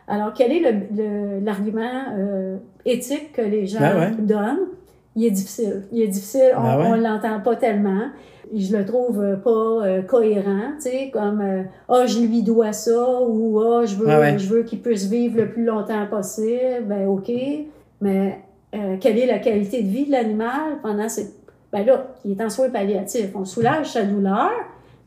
Alors, 0.08 0.34
quel 0.34 0.52
est 0.52 1.40
l'argument 1.46 2.02
éthique 2.84 3.32
que 3.34 3.42
les 3.42 3.68
gens 3.68 3.80
Ben 3.80 4.00
ouais. 4.00 4.12
donnent? 4.22 4.68
Il 5.16 5.26
est 5.26 5.32
difficile. 5.32 5.84
Il 5.92 6.02
est 6.02 6.08
difficile, 6.08 6.52
on 6.58 6.64
Ben 6.64 6.78
ouais. 6.92 6.98
ne 6.98 7.04
l'entend 7.04 7.40
pas 7.42 7.56
tellement. 7.56 8.08
Je 8.56 8.78
le 8.78 8.86
trouve 8.86 9.22
euh, 9.22 9.36
pas 9.36 9.50
euh, 9.86 10.02
cohérent, 10.04 10.74
tu 10.78 10.90
sais, 10.90 11.10
comme 11.12 11.42
euh, 11.42 11.64
ah 11.90 12.06
je 12.06 12.20
lui 12.20 12.44
dois 12.44 12.72
ça 12.74 13.20
ou 13.28 13.60
ah 13.60 13.86
je 13.86 13.96
veux 13.96 14.08
Ah 14.10 14.20
ouais. 14.20 14.38
je 14.38 14.48
veux 14.48 14.64
qu'il 14.64 14.80
puisse 14.82 15.06
vivre 15.08 15.38
le 15.38 15.50
plus 15.50 15.64
longtemps 15.66 16.06
possible. 16.10 16.86
Ben 16.86 17.08
ok, 17.08 17.32
mais 18.02 18.40
euh, 18.76 18.98
quelle 19.00 19.18
est 19.18 19.26
la 19.26 19.40
qualité 19.40 19.82
de 19.82 19.88
vie 19.90 20.06
de 20.06 20.12
l'animal 20.12 20.78
pendant 20.84 21.10
ces 21.10 21.34
ben 21.72 21.84
là, 21.86 22.06
il 22.24 22.34
est 22.34 22.44
en 22.44 22.50
soins 22.52 22.70
palliatifs, 22.70 23.32
on 23.34 23.46
soulage 23.46 23.88
sa 23.94 24.04
douleur, 24.04 24.52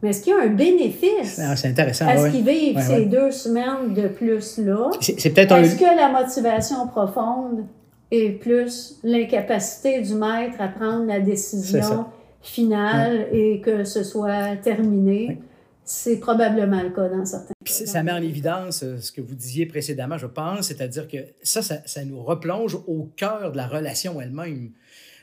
mais 0.02 0.10
est-ce 0.10 0.22
qu'il 0.24 0.32
y 0.32 0.36
a 0.36 0.40
un 0.42 0.48
bénéfice? 0.48 1.40
Ah, 1.40 1.54
C'est 1.54 1.68
intéressant. 1.68 2.08
à 2.08 2.16
ce 2.16 2.22
ouais. 2.24 2.30
qu'il 2.32 2.44
vive 2.44 2.74
Ouais, 2.76 2.82
ces 2.82 3.04
deux 3.06 3.30
semaines 3.30 3.94
de 3.94 4.08
plus 4.08 4.58
là? 4.58 4.90
C'est 5.00 5.20
c'est 5.20 5.30
peut-être 5.30 5.52
un. 5.52 5.62
Est-ce 5.62 5.78
que 5.78 5.84
la 5.84 6.08
motivation 6.08 6.88
profonde 6.88 7.64
est 8.10 8.30
plus 8.40 8.98
l'incapacité 9.04 10.00
du 10.00 10.14
maître 10.14 10.56
à 10.58 10.66
prendre 10.68 11.06
la 11.06 11.20
décision 11.20 12.06
finale 12.48 13.28
et 13.32 13.60
que 13.60 13.84
ce 13.84 14.02
soit 14.02 14.56
terminé? 14.56 15.38
C'est 15.84 16.18
probablement 16.18 16.82
le 16.82 16.90
cas 16.90 17.08
dans 17.08 17.24
certains 17.24 17.54
Puis 17.64 17.72
ça- 17.72 17.86
ça 17.86 18.02
met 18.02 18.10
en 18.10 18.20
évidence 18.22 18.82
euh, 18.82 18.98
ce 18.98 19.12
que 19.12 19.20
vous 19.20 19.34
disiez 19.36 19.66
précédemment, 19.66 20.18
je 20.18 20.26
pense, 20.26 20.66
c'est-à-dire 20.66 21.06
que 21.06 21.18
ça, 21.42 21.62
ça, 21.62 21.76
ça 21.86 22.04
nous 22.04 22.20
replonge 22.22 22.74
au 22.88 23.08
cœur 23.16 23.52
de 23.52 23.56
la 23.56 23.68
relation 23.68 24.20
elle-même, 24.20 24.72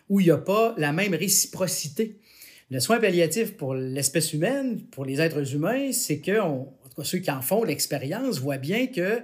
où 0.09 0.19
il 0.21 0.25
n'y 0.25 0.31
a 0.31 0.37
pas 0.37 0.73
la 0.77 0.93
même 0.93 1.13
réciprocité. 1.13 2.17
Le 2.71 2.79
soin 2.79 2.99
palliatif 2.99 3.57
pour 3.57 3.75
l'espèce 3.75 4.31
humaine, 4.33 4.79
pour 4.91 5.03
les 5.03 5.19
êtres 5.19 5.53
humains, 5.53 5.91
c'est 5.91 6.19
que, 6.19 6.39
on- 6.39 6.61
en 6.61 6.89
tout 6.89 6.95
cas 7.01 7.03
ceux 7.03 7.17
qui 7.19 7.29
en 7.31 7.41
font 7.41 7.63
l'expérience 7.65 8.39
voient 8.39 8.57
bien 8.57 8.87
que 8.87 9.01
euh, 9.01 9.19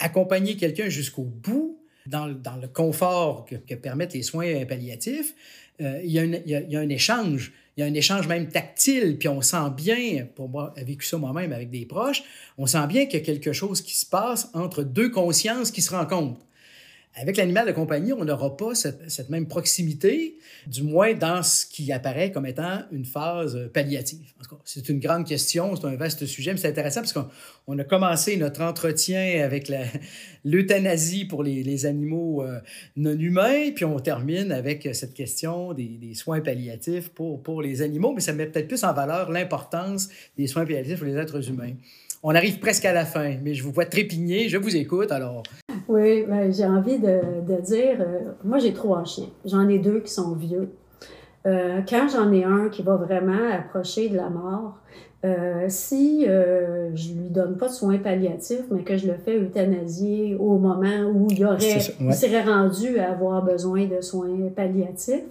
accompagner 0.00 0.56
quelqu'un 0.56 0.88
jusqu'au 0.88 1.22
bout, 1.22 1.78
dans, 2.06 2.26
le- 2.26 2.34
dans 2.34 2.56
le 2.56 2.66
confort 2.68 3.44
que, 3.44 3.54
que 3.54 3.74
permettent 3.76 4.14
les 4.14 4.22
soins 4.22 4.64
palliatifs, 4.66 5.34
euh, 5.80 6.00
il, 6.02 6.10
y 6.10 6.18
a 6.18 6.80
un, 6.80 6.88
échange. 6.88 7.52
Il 7.76 7.80
y 7.80 7.84
a 7.84 7.86
un 7.86 7.94
échange 7.94 8.26
même 8.26 8.48
tactile, 8.48 9.16
puis 9.18 9.28
on 9.28 9.40
sent 9.40 9.70
bien, 9.76 10.26
pour 10.34 10.48
moi, 10.48 10.74
j'ai 10.76 10.84
vécu 10.84 11.06
ça 11.06 11.16
moi-même 11.18 11.52
avec 11.52 11.70
des 11.70 11.86
proches, 11.86 12.24
on 12.56 12.66
sent 12.66 12.86
bien 12.88 13.06
qu'il 13.06 13.20
y 13.20 13.22
a 13.22 13.24
quelque 13.24 13.52
chose 13.52 13.80
qui 13.82 13.96
se 13.96 14.04
passe 14.04 14.50
entre 14.54 14.82
deux 14.82 15.10
consciences 15.10 15.70
qui 15.70 15.82
se 15.82 15.94
rencontrent. 15.94 16.44
Avec 17.20 17.36
l'animal 17.36 17.66
de 17.66 17.72
compagnie, 17.72 18.12
on 18.12 18.24
n'aura 18.24 18.56
pas 18.56 18.74
cette, 18.76 19.28
même 19.28 19.46
proximité, 19.46 20.38
du 20.68 20.84
moins 20.84 21.14
dans 21.14 21.42
ce 21.42 21.66
qui 21.66 21.90
apparaît 21.90 22.30
comme 22.30 22.46
étant 22.46 22.82
une 22.92 23.04
phase 23.04 23.70
palliative. 23.74 24.32
Tout 24.40 24.54
cas, 24.54 24.62
c'est 24.64 24.88
une 24.88 25.00
grande 25.00 25.26
question, 25.26 25.74
c'est 25.74 25.86
un 25.86 25.96
vaste 25.96 26.26
sujet, 26.26 26.52
mais 26.52 26.58
c'est 26.58 26.68
intéressant 26.68 27.00
parce 27.00 27.12
qu'on 27.12 27.26
on 27.66 27.78
a 27.78 27.84
commencé 27.84 28.36
notre 28.36 28.62
entretien 28.62 29.42
avec 29.44 29.72
l'euthanasie 30.44 31.24
pour 31.24 31.42
les, 31.42 31.86
animaux 31.86 32.42
euh, 32.42 32.60
non 32.96 33.18
humains, 33.18 33.72
puis 33.74 33.84
on 33.84 33.98
termine 33.98 34.52
avec 34.52 34.88
cette 34.92 35.14
question 35.14 35.72
des, 35.72 36.14
soins 36.14 36.40
palliatifs 36.40 37.08
pour 37.08 37.62
les 37.62 37.82
animaux, 37.82 38.12
mais 38.14 38.20
ça 38.20 38.32
met 38.32 38.46
peut-être 38.46 38.68
plus 38.68 38.84
en 38.84 38.92
valeur 38.92 39.30
l'importance 39.30 40.08
des 40.36 40.46
soins 40.46 40.64
palliatifs 40.64 40.98
pour 40.98 41.06
les 41.06 41.16
êtres 41.16 41.48
humains. 41.48 41.72
On 42.22 42.34
arrive 42.34 42.58
presque 42.58 42.84
à 42.84 42.92
la 42.92 43.04
fin, 43.04 43.36
mais 43.42 43.54
je 43.54 43.62
vous 43.62 43.72
vois 43.72 43.86
trépigner, 43.86 44.48
je 44.48 44.56
vous 44.56 44.76
écoute, 44.76 45.12
alors 45.12 45.42
Oui, 45.88 46.24
ben, 46.28 46.52
j'ai 46.52 46.66
envie 46.66 46.98
de, 46.98 47.20
de 47.46 47.60
dire, 47.60 47.96
euh, 48.00 48.32
moi 48.44 48.58
j'ai 48.58 48.74
trois 48.74 49.04
chiens. 49.04 49.28
J'en 49.44 49.68
ai 49.68 49.78
deux 49.78 50.00
qui 50.00 50.12
sont 50.12 50.34
vieux. 50.34 50.68
Euh, 51.46 51.80
quand 51.88 52.08
j'en 52.08 52.30
ai 52.32 52.44
un 52.44 52.68
qui 52.68 52.82
va 52.82 52.96
vraiment 52.96 53.50
approcher 53.52 54.08
de 54.08 54.16
la 54.16 54.28
mort, 54.28 54.74
euh, 55.24 55.64
si 55.68 56.26
euh, 56.28 56.94
je 56.94 57.12
lui 57.12 57.30
donne 57.30 57.56
pas 57.56 57.68
de 57.68 57.72
soins 57.72 57.98
palliatifs, 57.98 58.64
mais 58.70 58.82
que 58.82 58.96
je 58.96 59.06
le 59.06 59.14
fais 59.14 59.36
euthanasier 59.36 60.36
au 60.38 60.58
moment 60.58 61.10
où 61.12 61.26
il, 61.30 61.44
aurait, 61.44 61.58
C'est 61.58 61.80
ça, 61.80 61.92
ouais. 62.00 62.08
il 62.10 62.14
serait 62.14 62.42
rendu 62.42 62.98
à 62.98 63.12
avoir 63.12 63.42
besoin 63.44 63.86
de 63.86 64.00
soins 64.00 64.50
palliatifs, 64.54 65.24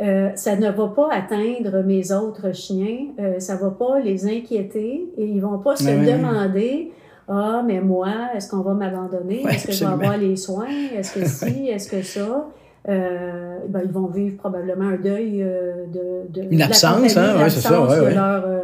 euh, 0.00 0.30
ça 0.34 0.56
ne 0.56 0.70
va 0.70 0.88
pas 0.88 1.08
atteindre 1.12 1.82
mes 1.84 2.10
autres 2.10 2.52
chiens, 2.52 3.08
ça 3.38 3.56
va 3.56 3.70
pas 3.70 4.00
les 4.00 4.26
inquiéter 4.26 5.08
et 5.16 5.24
ils 5.24 5.40
vont 5.40 5.58
pas 5.58 5.76
se 5.76 5.84
Ouais, 5.84 5.94
ouais, 5.94 6.04
ouais. 6.04 6.90
Ah, 7.28 7.62
mais 7.66 7.80
moi, 7.80 8.08
est-ce 8.34 8.50
qu'on 8.50 8.60
va 8.60 8.74
m'abandonner? 8.74 9.44
Ouais, 9.44 9.54
est-ce 9.54 9.66
que 9.66 9.72
je 9.72 9.80
vais 9.80 9.86
absolument. 9.86 10.12
avoir 10.12 10.18
les 10.18 10.36
soins? 10.36 10.66
Est-ce 10.96 11.14
que 11.18 11.24
si? 11.26 11.68
Est-ce 11.68 11.90
que 11.90 12.02
ça? 12.02 12.48
Euh, 12.86 13.58
ben, 13.68 13.80
ils 13.84 13.92
vont 13.92 14.06
vivre 14.08 14.36
probablement 14.36 14.88
un 14.88 14.96
deuil 14.96 15.42
euh, 15.42 15.86
de, 15.86 16.28
de 16.28 16.42
Une 16.42 16.50
de 16.50 16.58
la 16.58 16.66
absence, 16.66 17.14
compagnie, 17.14 17.18
hein? 17.18 17.42
Ouais, 17.42 17.50
c'est 17.50 17.60
ça, 17.60 17.82
ouais, 17.82 18.10
de 18.10 18.14
leur 18.14 18.44
euh, 18.44 18.60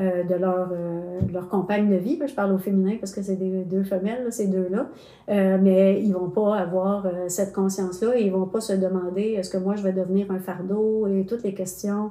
euh, 0.00 0.24
de 0.24 0.34
leur, 0.34 0.70
euh, 0.72 1.20
de 1.20 1.32
leur 1.32 1.48
compagne 1.48 1.88
de 1.88 1.96
vie. 1.96 2.18
Je 2.26 2.34
parle 2.34 2.52
au 2.52 2.58
féminin 2.58 2.96
parce 2.98 3.12
que 3.12 3.22
c'est 3.22 3.36
des 3.36 3.62
deux 3.64 3.84
femelles, 3.84 4.24
là, 4.24 4.30
ces 4.30 4.48
deux-là. 4.48 4.86
Euh, 5.28 5.58
mais 5.62 6.02
ils 6.02 6.12
vont 6.12 6.30
pas 6.30 6.56
avoir 6.56 7.06
cette 7.28 7.52
conscience-là 7.52 8.16
et 8.16 8.22
ils 8.22 8.32
vont 8.32 8.46
pas 8.46 8.60
se 8.60 8.72
demander 8.72 9.36
est-ce 9.38 9.50
que 9.50 9.58
moi 9.58 9.76
je 9.76 9.82
vais 9.82 9.92
devenir 9.92 10.30
un 10.32 10.38
fardeau 10.40 11.06
et 11.06 11.24
toutes 11.24 11.44
les 11.44 11.54
questions 11.54 12.10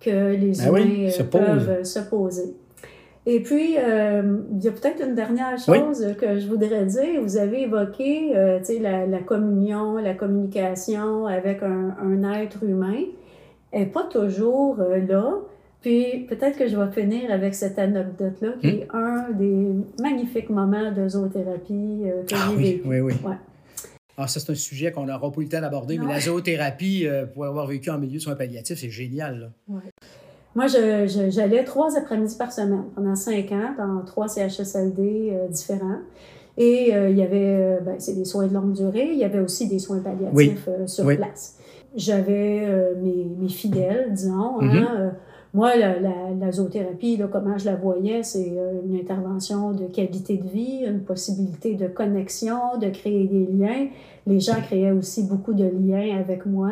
que 0.00 0.32
les 0.34 0.52
Ben 0.52 0.68
humains 0.68 0.72
oui, 0.72 1.10
se 1.10 1.22
peuvent 1.22 1.68
euh, 1.68 1.84
se 1.84 2.00
poser. 2.00 2.56
Et 3.26 3.40
puis, 3.42 3.76
euh, 3.78 4.38
il 4.52 4.64
y 4.64 4.68
a 4.68 4.72
peut-être 4.72 5.06
une 5.06 5.14
dernière 5.14 5.56
Oui. 5.68 5.78
chose 5.78 6.14
que 6.18 6.38
je 6.38 6.48
voudrais 6.48 6.86
dire. 6.86 7.20
Vous 7.22 7.36
avez 7.36 7.62
évoqué 7.64 8.34
euh, 8.34 8.58
la, 8.80 9.06
la 9.06 9.18
communion, 9.18 9.96
la 9.98 10.14
communication 10.14 11.26
avec 11.26 11.62
un, 11.62 11.96
un 12.02 12.32
être 12.40 12.64
humain. 12.64 12.96
Elle 13.72 13.80
n'est 13.80 13.86
pas 13.86 14.04
toujours 14.04 14.80
euh, 14.80 14.98
là. 15.06 15.34
Puis 15.82 16.26
peut-être 16.28 16.58
que 16.58 16.66
je 16.66 16.76
vais 16.76 16.90
finir 16.92 17.30
avec 17.30 17.54
cette 17.54 17.78
anecdote-là, 17.78 18.52
qui 18.60 18.66
Hmm. 18.66 18.70
est 18.70 18.88
un 18.92 19.30
des 19.32 19.68
magnifiques 20.02 20.50
moments 20.50 20.90
de 20.90 21.08
zoothérapie 21.08 22.02
euh, 22.04 22.22
que 22.24 22.34
Ah 22.34 22.48
j'ai 22.50 22.56
oui, 22.56 22.62
vécu. 22.72 22.82
oui, 22.88 23.00
oui. 23.00 23.12
Ouais. 23.24 23.36
Ah, 24.16 24.26
ça, 24.28 24.40
c'est 24.40 24.52
un 24.52 24.54
sujet 24.54 24.92
qu'on 24.92 25.04
n'aura 25.06 25.30
pas 25.32 25.40
eu 25.40 25.44
le 25.44 25.48
temps 25.50 25.60
d'aborder, 25.60 25.98
mais 25.98 26.04
Ouais. 26.06 26.12
la 26.14 26.20
zoothérapie, 26.20 27.06
pour 27.32 27.44
avoir 27.46 27.66
vécu 27.66 27.88
en 27.90 27.98
milieu 27.98 28.16
de 28.18 28.22
soins 28.22 28.34
palliatifs, 28.34 28.78
c'est 28.78 28.90
génial. 28.90 29.52
là. 29.68 29.74
Moi, 30.54 30.66
je- 30.66 31.06
je- 31.06 31.30
j'allais 31.30 31.64
trois 31.64 31.96
après-midi 31.96 32.34
par 32.36 32.52
semaine 32.52 32.84
pendant 32.94 33.14
cinq 33.14 33.52
ans 33.52 33.74
dans 33.78 34.04
trois 34.04 34.28
CHSLD 34.28 35.32
euh, 35.32 35.48
différents. 35.48 35.98
Et 36.58 36.90
il 36.90 37.16
y 37.16 37.22
avait, 37.22 37.78
ben, 37.86 37.94
c'est 37.98 38.12
des 38.14 38.26
soins 38.26 38.46
de 38.46 38.52
longue 38.52 38.72
durée, 38.72 39.08
il 39.12 39.18
y 39.18 39.24
avait 39.24 39.38
aussi 39.38 39.66
des 39.66 39.78
soins 39.78 40.00
palliatifs 40.00 40.68
sur 40.86 41.06
place. 41.16 41.56
J'avais 41.96 42.66
mes, 43.00 43.26
mes, 43.38 43.48
fidèles, 43.48 44.08
disons, 44.12 44.60
hein, 44.60 44.66
mm-hmm. 44.66 45.10
Moi, 45.52 45.74
la, 45.74 45.94
la, 45.98 46.52
zoothérapie, 46.52 47.16
là, 47.16 47.26
comment 47.26 47.58
je 47.58 47.64
la 47.64 47.74
voyais, 47.74 48.22
c'est 48.22 48.52
euh, 48.56 48.82
une 48.86 48.94
intervention 48.96 49.72
de 49.72 49.86
qualité 49.86 50.36
de 50.36 50.46
vie, 50.46 50.84
une 50.86 51.00
possibilité 51.00 51.74
de 51.74 51.88
connexion, 51.88 52.78
de 52.80 52.88
créer 52.88 53.26
des 53.26 53.46
liens. 53.46 53.88
Les 54.28 54.38
gens 54.38 54.60
créaient 54.62 54.92
aussi 54.92 55.24
beaucoup 55.24 55.52
de 55.52 55.64
liens 55.64 56.18
avec 56.20 56.46
moi. 56.46 56.70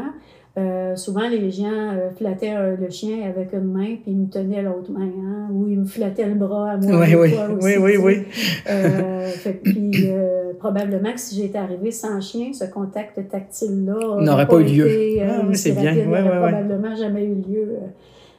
Euh, 0.56 0.96
souvent, 0.96 1.28
les 1.28 1.50
gens 1.50 1.66
euh, 1.70 2.10
flattaient 2.16 2.54
le 2.76 2.90
chien 2.90 3.28
avec 3.28 3.52
une 3.52 3.70
main, 3.72 3.96
puis 4.02 4.12
ils 4.12 4.16
me 4.16 4.28
tenaient 4.28 4.62
l'autre 4.62 4.90
main, 4.90 5.06
hein, 5.06 5.48
ou 5.52 5.68
ils 5.68 5.78
me 5.78 5.84
flattaient 5.84 6.26
le 6.26 6.34
bras 6.34 6.72
à 6.72 6.76
moi. 6.76 7.00
Oui, 7.00 7.14
oui, 7.14 7.34
oui, 7.60 7.76
oui, 7.78 7.96
oui. 7.96 9.54
puis, 9.62 10.10
probablement 10.58 11.12
que 11.12 11.20
si 11.20 11.36
j'étais 11.36 11.58
arrivée 11.58 11.92
sans 11.92 12.20
chien, 12.20 12.52
ce 12.52 12.64
contact 12.64 13.28
tactile-là 13.28 14.20
n'aurait 14.20 14.48
pas, 14.48 14.60
eu 14.60 14.64
lieu. 14.64 15.20
Ah, 15.22 15.42
c'est 15.52 15.72
bien. 15.72 15.94
probablement 15.94 16.96
jamais 16.96 17.24
eu 17.24 17.34
lieu 17.34 17.76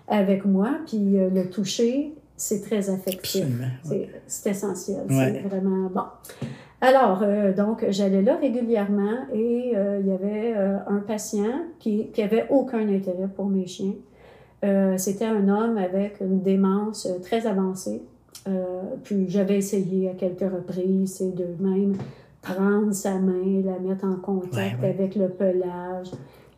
avec 0.09 0.45
moi. 0.45 0.71
Puis 0.87 1.17
euh, 1.17 1.29
le 1.33 1.49
toucher, 1.49 2.13
c'est 2.35 2.61
très 2.61 2.89
affectif. 2.89 3.45
C'est 4.27 4.49
essentiel. 4.49 5.03
C'est 5.07 5.47
vraiment 5.47 5.89
bon. 5.89 6.03
Alors, 6.81 7.21
euh, 7.23 7.53
donc, 7.53 7.85
j'allais 7.89 8.21
là 8.21 8.37
régulièrement 8.37 9.27
et 9.33 9.73
euh, 9.75 9.99
il 10.01 10.07
y 10.07 10.11
avait 10.11 10.53
un 10.87 10.99
patient 10.99 11.65
qui, 11.79 12.07
qui 12.11 12.21
avait 12.21 12.45
aucun 12.49 12.87
intérêt 12.87 13.27
pour 13.35 13.45
mes 13.45 13.67
chiens. 13.67 13.95
C'était 14.97 15.25
un 15.25 15.47
homme 15.47 15.77
avec 15.77 16.19
une 16.19 16.41
démence 16.41 17.07
très 17.21 17.47
avancée. 17.47 18.01
puis 19.03 19.29
j'avais 19.29 19.57
essayé 19.57 20.09
à 20.09 20.13
quelques 20.13 20.51
reprises 20.51 21.21
de 21.21 21.45
même 21.63 21.95
prendre 22.41 22.91
sa 22.93 23.19
main, 23.19 23.61
la 23.63 23.79
mettre 23.79 24.05
en 24.05 24.15
contact 24.15 24.83
avec 24.83 25.15
le 25.15 25.29
pelage. 25.29 26.11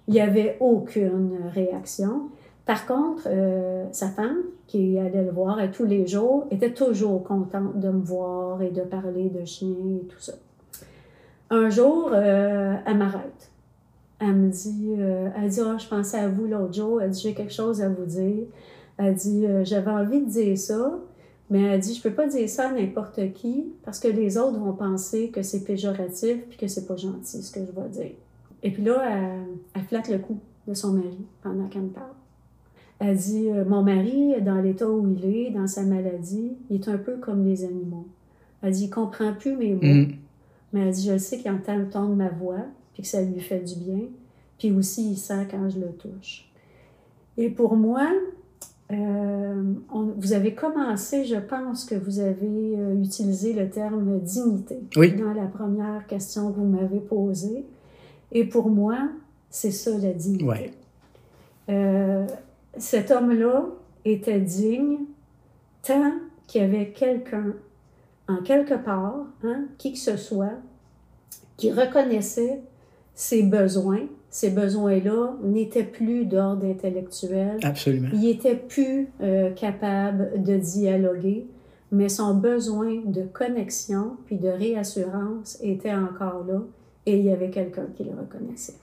Il 0.07 0.15
n'y 0.15 0.22
avait 0.22 0.57
aucune 0.59 1.38
réaction. 1.53 2.30
Par 2.66 2.86
contre, 2.86 3.24
euh, 3.28 3.86
sa 3.91 4.07
femme, 4.09 4.38
qui 4.68 4.97
allait 4.97 5.24
le 5.24 5.32
voir 5.32 5.59
tous 5.72 5.86
les 5.86 6.05
jours, 6.07 6.45
était 6.51 6.74
toujours 6.74 7.24
contente 7.24 7.80
de 7.80 7.89
me 7.89 8.01
voir 8.01 8.62
et 8.62 8.70
de 8.70 8.82
parler 8.82 9.30
de 9.30 9.43
chien 9.45 9.76
et 10.01 10.05
tout 10.05 10.20
ça. 10.20 10.34
Un 11.49 11.70
jour, 11.70 12.12
euh, 12.14 12.76
elle 12.86 12.97
m'arrête. 12.97 13.51
Elle 14.20 14.36
me 14.36 14.49
dit, 14.49 14.95
euh, 14.99 15.30
elle 15.36 15.49
dit, 15.49 15.59
oh, 15.62 15.78
je 15.78 15.88
pensais 15.88 16.20
à 16.20 16.30
vous 16.30 16.45
l'autre 16.45 16.74
jour. 16.74 17.01
Elle 17.01 17.09
dit, 17.09 17.22
j'ai 17.22 17.34
quelque 17.34 17.53
chose 17.53 17.82
à 17.82 17.89
vous 17.89 18.05
dire. 18.05 18.45
Elle 18.97 19.16
dit, 19.16 19.45
j'avais 19.64 19.89
envie 19.89 20.22
de 20.22 20.30
dire 20.30 20.57
ça, 20.57 20.99
mais 21.49 21.64
elle 21.64 21.80
dit, 21.80 21.95
je 21.95 22.03
peux 22.03 22.14
pas 22.14 22.28
dire 22.28 22.47
ça 22.47 22.70
à 22.70 22.72
n'importe 22.72 23.34
qui 23.34 23.74
parce 23.84 23.99
que 23.99 24.07
les 24.07 24.38
autres 24.38 24.59
vont 24.59 24.74
penser 24.74 25.30
que 25.30 25.41
c'est 25.41 25.64
péjoratif 25.64 26.38
puis 26.47 26.57
que 26.57 26.68
c'est 26.68 26.86
pas 26.86 26.97
gentil 26.97 27.41
ce 27.41 27.51
que 27.51 27.62
je 27.66 27.72
vais 27.72 27.89
dire. 27.89 28.16
Et 28.62 28.70
puis 28.70 28.84
là, 28.84 29.01
elle, 29.09 29.47
elle 29.74 29.82
flatte 29.82 30.09
le 30.09 30.20
cou 30.20 30.38
de 30.68 30.76
son 30.76 30.93
mari 30.93 31.26
pendant 31.41 31.68
qu'elle 31.68 31.84
me 31.84 31.89
parle. 31.89 32.20
Elle 33.04 33.18
dit 33.18 33.49
euh, 33.49 33.66
Mon 33.66 33.82
mari, 33.82 34.36
dans 34.41 34.62
l'état 34.62 34.88
où 34.88 35.12
il 35.12 35.26
est, 35.26 35.49
dans 35.49 35.66
sa 35.66 35.82
maladie, 35.82 36.52
il 36.70 36.76
est 36.76 36.88
un 36.88 36.99
peu 36.99 37.18
comme 37.18 37.43
les 37.43 37.66
animaux. 37.66 38.06
Elle 38.62 38.74
dit 38.74 38.86
Il 38.86 38.89
comprend 38.91 39.34
plus 39.34 39.58
mes 39.58 39.74
mots. 39.74 39.82
Mm. 39.82 40.14
Mais 40.72 40.82
elle 40.82 40.93
dit 40.93 41.08
Je 41.08 41.18
sais 41.18 41.39
qu'il 41.39 41.49
entend 41.49 41.76
le 41.78 41.89
ton 41.89 42.10
de 42.10 42.14
ma 42.14 42.30
voix, 42.30 42.64
puis 42.93 43.02
que 43.02 43.10
ça 43.10 43.24
lui 43.24 43.39
fait 43.39 43.60
du 43.60 43.76
bien. 43.76 44.02
Puis 44.60 44.72
aussi, 44.72 45.14
il 45.14 45.18
sent 45.18 45.47
quand 45.49 45.68
je 45.68 45.80
le 45.80 45.88
touche. 45.88 46.47
Et 47.38 47.49
pour 47.49 47.76
moi, 47.76 48.08
euh, 48.91 49.64
vous 50.18 50.34
avez 50.34 50.54
commencé, 50.54 51.26
je 51.26 51.38
pense 51.38 51.86
que 51.86 51.95
vous 51.95 52.20
avez 52.20 52.76
euh, 52.78 53.02
utilisé 53.02 53.54
le 53.54 53.68
terme 53.68 54.20
dignité 54.20 54.78
dans 55.18 55.34
la 55.34 55.47
première 55.47 56.06
question 56.06 56.52
que 56.52 56.58
vous 56.60 56.68
m'avez 56.68 56.99
posée. 56.99 57.66
Et 58.32 58.45
pour 58.45 58.70
moi, 58.70 59.10
c'est 59.49 59.72
ça 59.72 59.97
la 59.97 60.14
dignité 60.14 60.72
cet 62.78 63.11
homme-là 63.11 63.65
était 64.05 64.39
digne 64.39 64.99
tant 65.84 66.13
qu'il 66.47 66.61
y 66.61 66.65
avait 66.65 66.91
quelqu'un, 66.91 67.53
en 68.28 68.38
quelque 68.38 68.76
part, 68.76 69.26
hein, 69.43 69.65
qui 69.78 69.93
que 69.93 69.99
ce 69.99 70.17
soit, 70.17 70.59
qui 71.57 71.72
reconnaissait 71.72 72.61
ses 73.13 73.43
besoins. 73.43 74.07
Ces 74.30 74.49
besoins-là 74.49 75.36
n'étaient 75.43 75.84
plus 75.84 76.26
d'ordre 76.26 76.65
intellectuel. 76.65 77.57
Absolument. 77.63 78.09
Il 78.13 78.30
était 78.30 78.55
plus 78.55 79.09
euh, 79.22 79.51
capable 79.51 80.41
de 80.41 80.55
dialoguer, 80.55 81.45
mais 81.91 82.07
son 82.07 82.36
besoin 82.36 83.01
de 83.05 83.24
connexion 83.24 84.17
puis 84.26 84.38
de 84.38 84.47
réassurance 84.47 85.57
était 85.61 85.93
encore 85.93 86.45
là 86.45 86.61
et 87.05 87.17
il 87.17 87.26
y 87.26 87.32
avait 87.32 87.49
quelqu'un 87.49 87.88
qui 87.95 88.03
le 88.05 88.11
reconnaissait. 88.11 88.76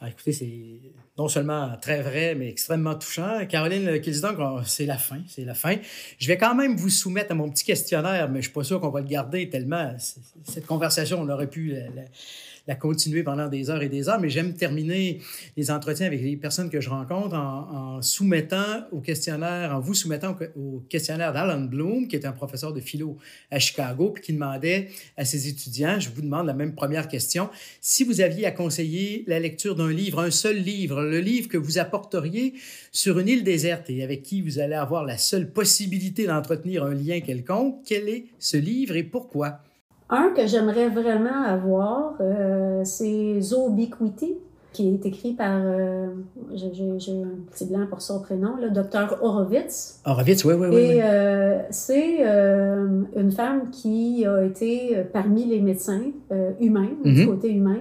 Ah, 0.00 0.08
écoutez, 0.08 0.32
c'est 0.32 0.78
non 1.16 1.28
seulement 1.28 1.76
très 1.80 2.02
vrai, 2.02 2.34
mais 2.34 2.48
extrêmement 2.48 2.94
touchant. 2.96 3.46
Caroline 3.46 4.00
Kilsdon, 4.00 4.62
c'est 4.64 4.86
la 4.86 4.98
fin, 4.98 5.20
c'est 5.28 5.44
la 5.44 5.54
fin. 5.54 5.76
Je 6.18 6.26
vais 6.26 6.36
quand 6.36 6.54
même 6.54 6.76
vous 6.76 6.90
soumettre 6.90 7.30
à 7.30 7.34
mon 7.34 7.48
petit 7.50 7.64
questionnaire, 7.64 8.28
mais 8.28 8.34
je 8.34 8.38
ne 8.38 8.42
suis 8.42 8.52
pas 8.52 8.64
sûr 8.64 8.80
qu'on 8.80 8.90
va 8.90 9.00
le 9.00 9.06
garder 9.06 9.48
tellement. 9.48 9.94
Cette 10.42 10.66
conversation, 10.66 11.20
on 11.20 11.28
aurait 11.28 11.50
pu 11.50 11.76
la 11.94 12.02
continuer 12.74 13.22
pendant 13.22 13.48
des 13.48 13.68
heures 13.68 13.82
et 13.82 13.90
des 13.90 14.08
heures, 14.08 14.18
mais 14.18 14.30
j'aime 14.30 14.54
terminer 14.54 15.20
les 15.56 15.70
entretiens 15.70 16.06
avec 16.06 16.22
les 16.22 16.36
personnes 16.36 16.70
que 16.70 16.80
je 16.80 16.88
rencontre 16.88 17.34
en, 17.36 18.00
soumettant 18.00 18.86
au 18.90 19.00
questionnaire, 19.00 19.74
en 19.74 19.80
vous 19.80 19.92
soumettant 19.92 20.34
au, 20.56 20.82
questionnaire 20.88 21.32
d'Alan 21.32 21.60
Bloom, 21.60 22.08
qui 22.08 22.16
est 22.16 22.24
un 22.24 22.32
professeur 22.32 22.72
de 22.72 22.80
philo 22.80 23.18
à 23.50 23.58
Chicago, 23.58 24.10
puis 24.10 24.22
qui 24.22 24.32
demandait 24.32 24.88
à 25.16 25.24
ses 25.24 25.48
étudiants, 25.48 26.00
je 26.00 26.08
vous 26.08 26.22
demande 26.22 26.46
la 26.46 26.54
même 26.54 26.74
première 26.74 27.08
question, 27.08 27.50
si 27.82 28.02
vous 28.02 28.22
aviez 28.22 28.46
à 28.46 28.50
conseiller 28.50 29.24
la 29.26 29.38
lecture 29.38 29.74
d'un 29.74 29.92
livre, 29.92 30.20
un 30.20 30.30
seul 30.30 30.56
livre, 30.56 31.02
le 31.02 31.20
livre 31.20 31.48
que 31.48 31.58
vous 31.58 31.78
apporteriez 31.78 32.54
sur 32.92 33.18
une 33.18 33.28
île 33.28 33.44
déserte 33.44 33.90
et 33.90 34.02
avec 34.02 34.22
qui 34.22 34.40
vous 34.40 34.58
allez 34.58 34.74
avoir 34.74 35.04
la 35.04 35.18
seule 35.18 35.50
possibilité 35.50 36.26
d'entretenir 36.26 36.84
un 36.84 36.94
lien 36.94 37.20
quelconque, 37.20 37.82
quel 37.84 38.08
est 38.08 38.24
ce 38.38 38.56
livre 38.56 38.96
et 38.96 39.02
pourquoi? 39.02 39.60
Un 40.10 40.30
que 40.36 40.46
j'aimerais 40.46 40.88
vraiment 40.88 41.42
avoir, 41.46 42.14
euh, 42.20 42.82
c'est 42.84 43.40
Zobiquity, 43.40 44.36
qui 44.72 44.92
est 44.92 45.06
écrit 45.06 45.32
par, 45.32 45.60
euh, 45.62 46.08
j'ai 46.52 47.22
un 47.22 47.50
petit 47.50 47.64
blanc 47.64 47.86
pour 47.88 48.02
son 48.02 48.20
prénom, 48.20 48.56
le 48.60 48.70
docteur 48.70 49.18
Horowitz. 49.22 50.00
Horowitz, 50.04 50.44
oui, 50.44 50.54
oui, 50.54 50.66
oui. 50.68 50.76
Et 50.76 51.00
euh, 51.02 51.60
c'est 51.70 52.22
une 52.22 53.32
femme 53.32 53.70
qui 53.70 54.26
a 54.26 54.44
été 54.44 55.04
parmi 55.12 55.46
les 55.46 55.60
médecins 55.60 56.02
humains, 56.60 56.90
du 57.04 57.22
mhm. 57.22 57.26
côté 57.26 57.50
humain, 57.52 57.78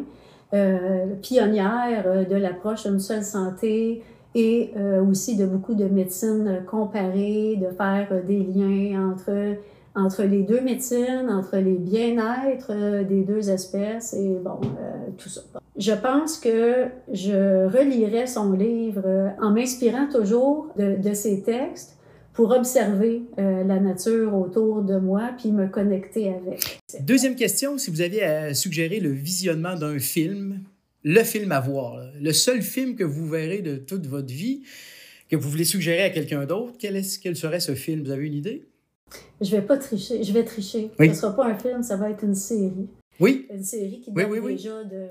pionnière 1.21 2.28
de 2.30 2.36
l'approche 2.36 2.88
d'une 2.88 2.99
seule 2.99 3.24
santé 3.24 4.03
et 4.36 4.71
aussi 5.09 5.36
de 5.36 5.45
beaucoup 5.45 5.74
de 5.74 5.86
médecine 5.86 6.61
comparée, 6.69 7.59
de 7.59 7.76
faire 7.76 8.07
des 8.26 8.43
liens 8.43 9.11
entre 9.11 9.57
entre 9.96 10.24
les 10.24 10.44
deux 10.44 10.62
médecines, 10.62 11.30
entre 11.30 11.58
les 11.58 11.78
bien-être 11.78 12.72
euh, 12.72 13.04
des 13.04 13.24
deux 13.24 13.50
espèces 13.50 14.14
et 14.14 14.38
bon, 14.44 14.60
euh, 14.64 15.10
tout 15.18 15.30
ça. 15.30 15.41
Je 15.78 15.91
pense 15.91 16.38
que 16.38 16.86
je 17.12 17.66
relirai 17.68 18.28
son 18.28 18.54
livre 18.54 19.04
euh, 19.06 19.30
en 19.41 19.52
m'inspirant 19.52 20.08
toujours 20.08 20.74
de, 20.78 21.14
ses 21.14 21.44
textes 21.44 21.98
pour 22.34 22.50
observer 22.50 23.22
la 23.38 23.80
nature 23.80 24.34
autour 24.34 24.82
de 24.82 24.98
moi 24.98 25.30
puis 25.38 25.52
me 25.52 25.68
connecter 25.68 26.30
avec. 26.30 26.80
Deuxième 27.02 27.36
question, 27.36 27.78
si 27.78 27.91
vous 27.91 28.02
aviez 28.02 28.24
à 28.24 28.54
suggérer 28.56 29.00
le 29.00 29.12
visionnement 29.12 29.76
d'un 29.76 30.00
film, 30.00 30.62
le 31.04 31.24
film 31.24 31.52
à 31.52 31.60
voir, 31.60 32.02
le 32.20 32.34
seul 32.34 32.64
film 32.64 32.96
que 32.96 33.04
vous 33.04 33.28
verrez 33.28 33.62
de 33.62 33.76
toute 33.76 34.08
votre 34.08 34.34
vie, 34.34 34.64
que 35.30 35.36
vous 35.36 35.48
voulez 35.48 35.64
suggérer 35.64 36.02
à 36.02 36.10
quelqu'un 36.10 36.46
d'autre, 36.48 36.74
quel 36.80 37.04
serait 37.04 37.60
ce 37.60 37.76
film? 37.76 38.04
Vous 38.04 38.10
avez 38.10 38.26
une 38.26 38.34
idée? 38.34 38.66
Je 39.41 39.51
vais 39.51 39.61
pas 39.61 39.78
tricher. 39.78 40.24
Je 40.24 40.34
vais 40.34 40.43
tricher. 40.43 40.91
Ce 40.97 41.03
ne 41.03 41.14
sera 41.14 41.36
pas 41.36 41.45
un 41.45 41.55
film, 41.55 41.84
ça 41.84 41.97
va 41.97 42.09
être 42.09 42.24
une 42.24 42.36
série. 42.36 42.88
Oui. 43.20 43.47
Une 43.53 43.64
série 43.64 44.01
qui 44.01 44.11
date 44.11 44.32
déjà 44.32 44.84
de, 44.84 45.07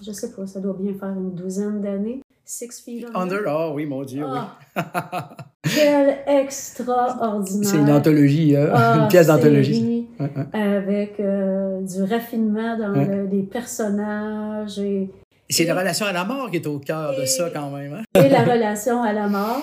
je 0.00 0.12
sais 0.12 0.32
pas, 0.32 0.46
ça 0.46 0.60
doit 0.60 0.76
bien 0.78 0.94
faire 0.94 1.10
une 1.10 1.34
douzaine 1.34 1.80
d'années. 1.80 2.22
Six 2.44 2.82
Feet 2.84 3.06
Under. 3.14 3.38
Under, 3.38 3.42
oh 3.46 3.72
oui, 3.74 3.86
mon 3.86 4.02
Dieu, 4.02 4.24
oui. 4.24 4.38
Ah. 4.74 5.36
Quel 5.62 6.18
extraordinaire. 6.26 7.70
C'est 7.70 7.78
une 7.78 7.90
anthologie, 7.90 8.56
hein? 8.56 9.02
une 9.02 9.08
pièce 9.08 9.28
d'anthologie. 9.28 10.08
Avec 10.52 11.20
euh, 11.20 11.80
du 11.82 12.02
raffinement 12.02 12.76
dans 12.76 13.28
les 13.30 13.42
personnages. 13.42 14.78
Et, 14.80 15.10
c'est 15.48 15.64
la 15.64 15.74
relation 15.74 16.06
à 16.06 16.12
la 16.12 16.24
mort 16.24 16.50
qui 16.50 16.56
est 16.56 16.66
au 16.66 16.78
cœur 16.78 17.16
de 17.16 17.24
ça, 17.26 17.50
quand 17.50 17.70
même. 17.70 17.94
Hein? 17.94 18.20
et 18.20 18.28
la 18.28 18.42
relation 18.42 19.02
à 19.02 19.12
la 19.12 19.28
mort. 19.28 19.62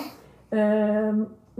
Euh, 0.54 1.12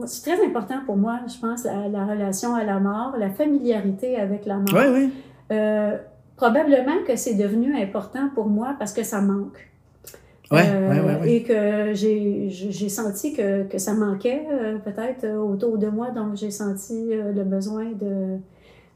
c'est 0.07 0.23
très 0.23 0.45
important 0.45 0.81
pour 0.87 0.97
moi, 0.97 1.21
je 1.27 1.39
pense, 1.39 1.65
la, 1.65 2.07
relation 2.07 2.55
à 2.55 2.65
la 2.65 2.79
mort, 2.81 3.15
la 3.19 3.31
familiarité 3.31 4.17
avec 4.17 4.47
la 4.47 4.57
mort. 4.57 4.69
Oui, 4.73 4.85
oui. 4.93 5.11
Euh, 5.53 5.97
probablement 6.37 7.03
que 7.07 7.17
c'est 7.17 7.35
devenu 7.35 7.77
important 7.77 8.31
pour 8.35 8.47
moi 8.47 8.77
parce 8.79 8.93
que 8.93 9.03
ça 9.03 9.21
manque. 9.21 9.69
Ouais, 10.51 10.65
euh, 10.67 11.23
Et 11.25 11.45
que 11.45 11.93
j'ai 11.95 12.89
senti 12.89 13.33
que, 13.33 13.65
que, 13.65 13.79
ça 13.79 13.95
manquait 13.95 14.47
euh, 14.51 14.79
peut-être 14.79 15.25
autour 15.39 15.79
de 15.79 15.87
moi, 15.87 16.11
donc 16.11 16.35
j'ai 16.35 16.51
senti 16.51 17.11
le 17.15 17.45
besoin 17.45 17.85
de, 17.85 18.39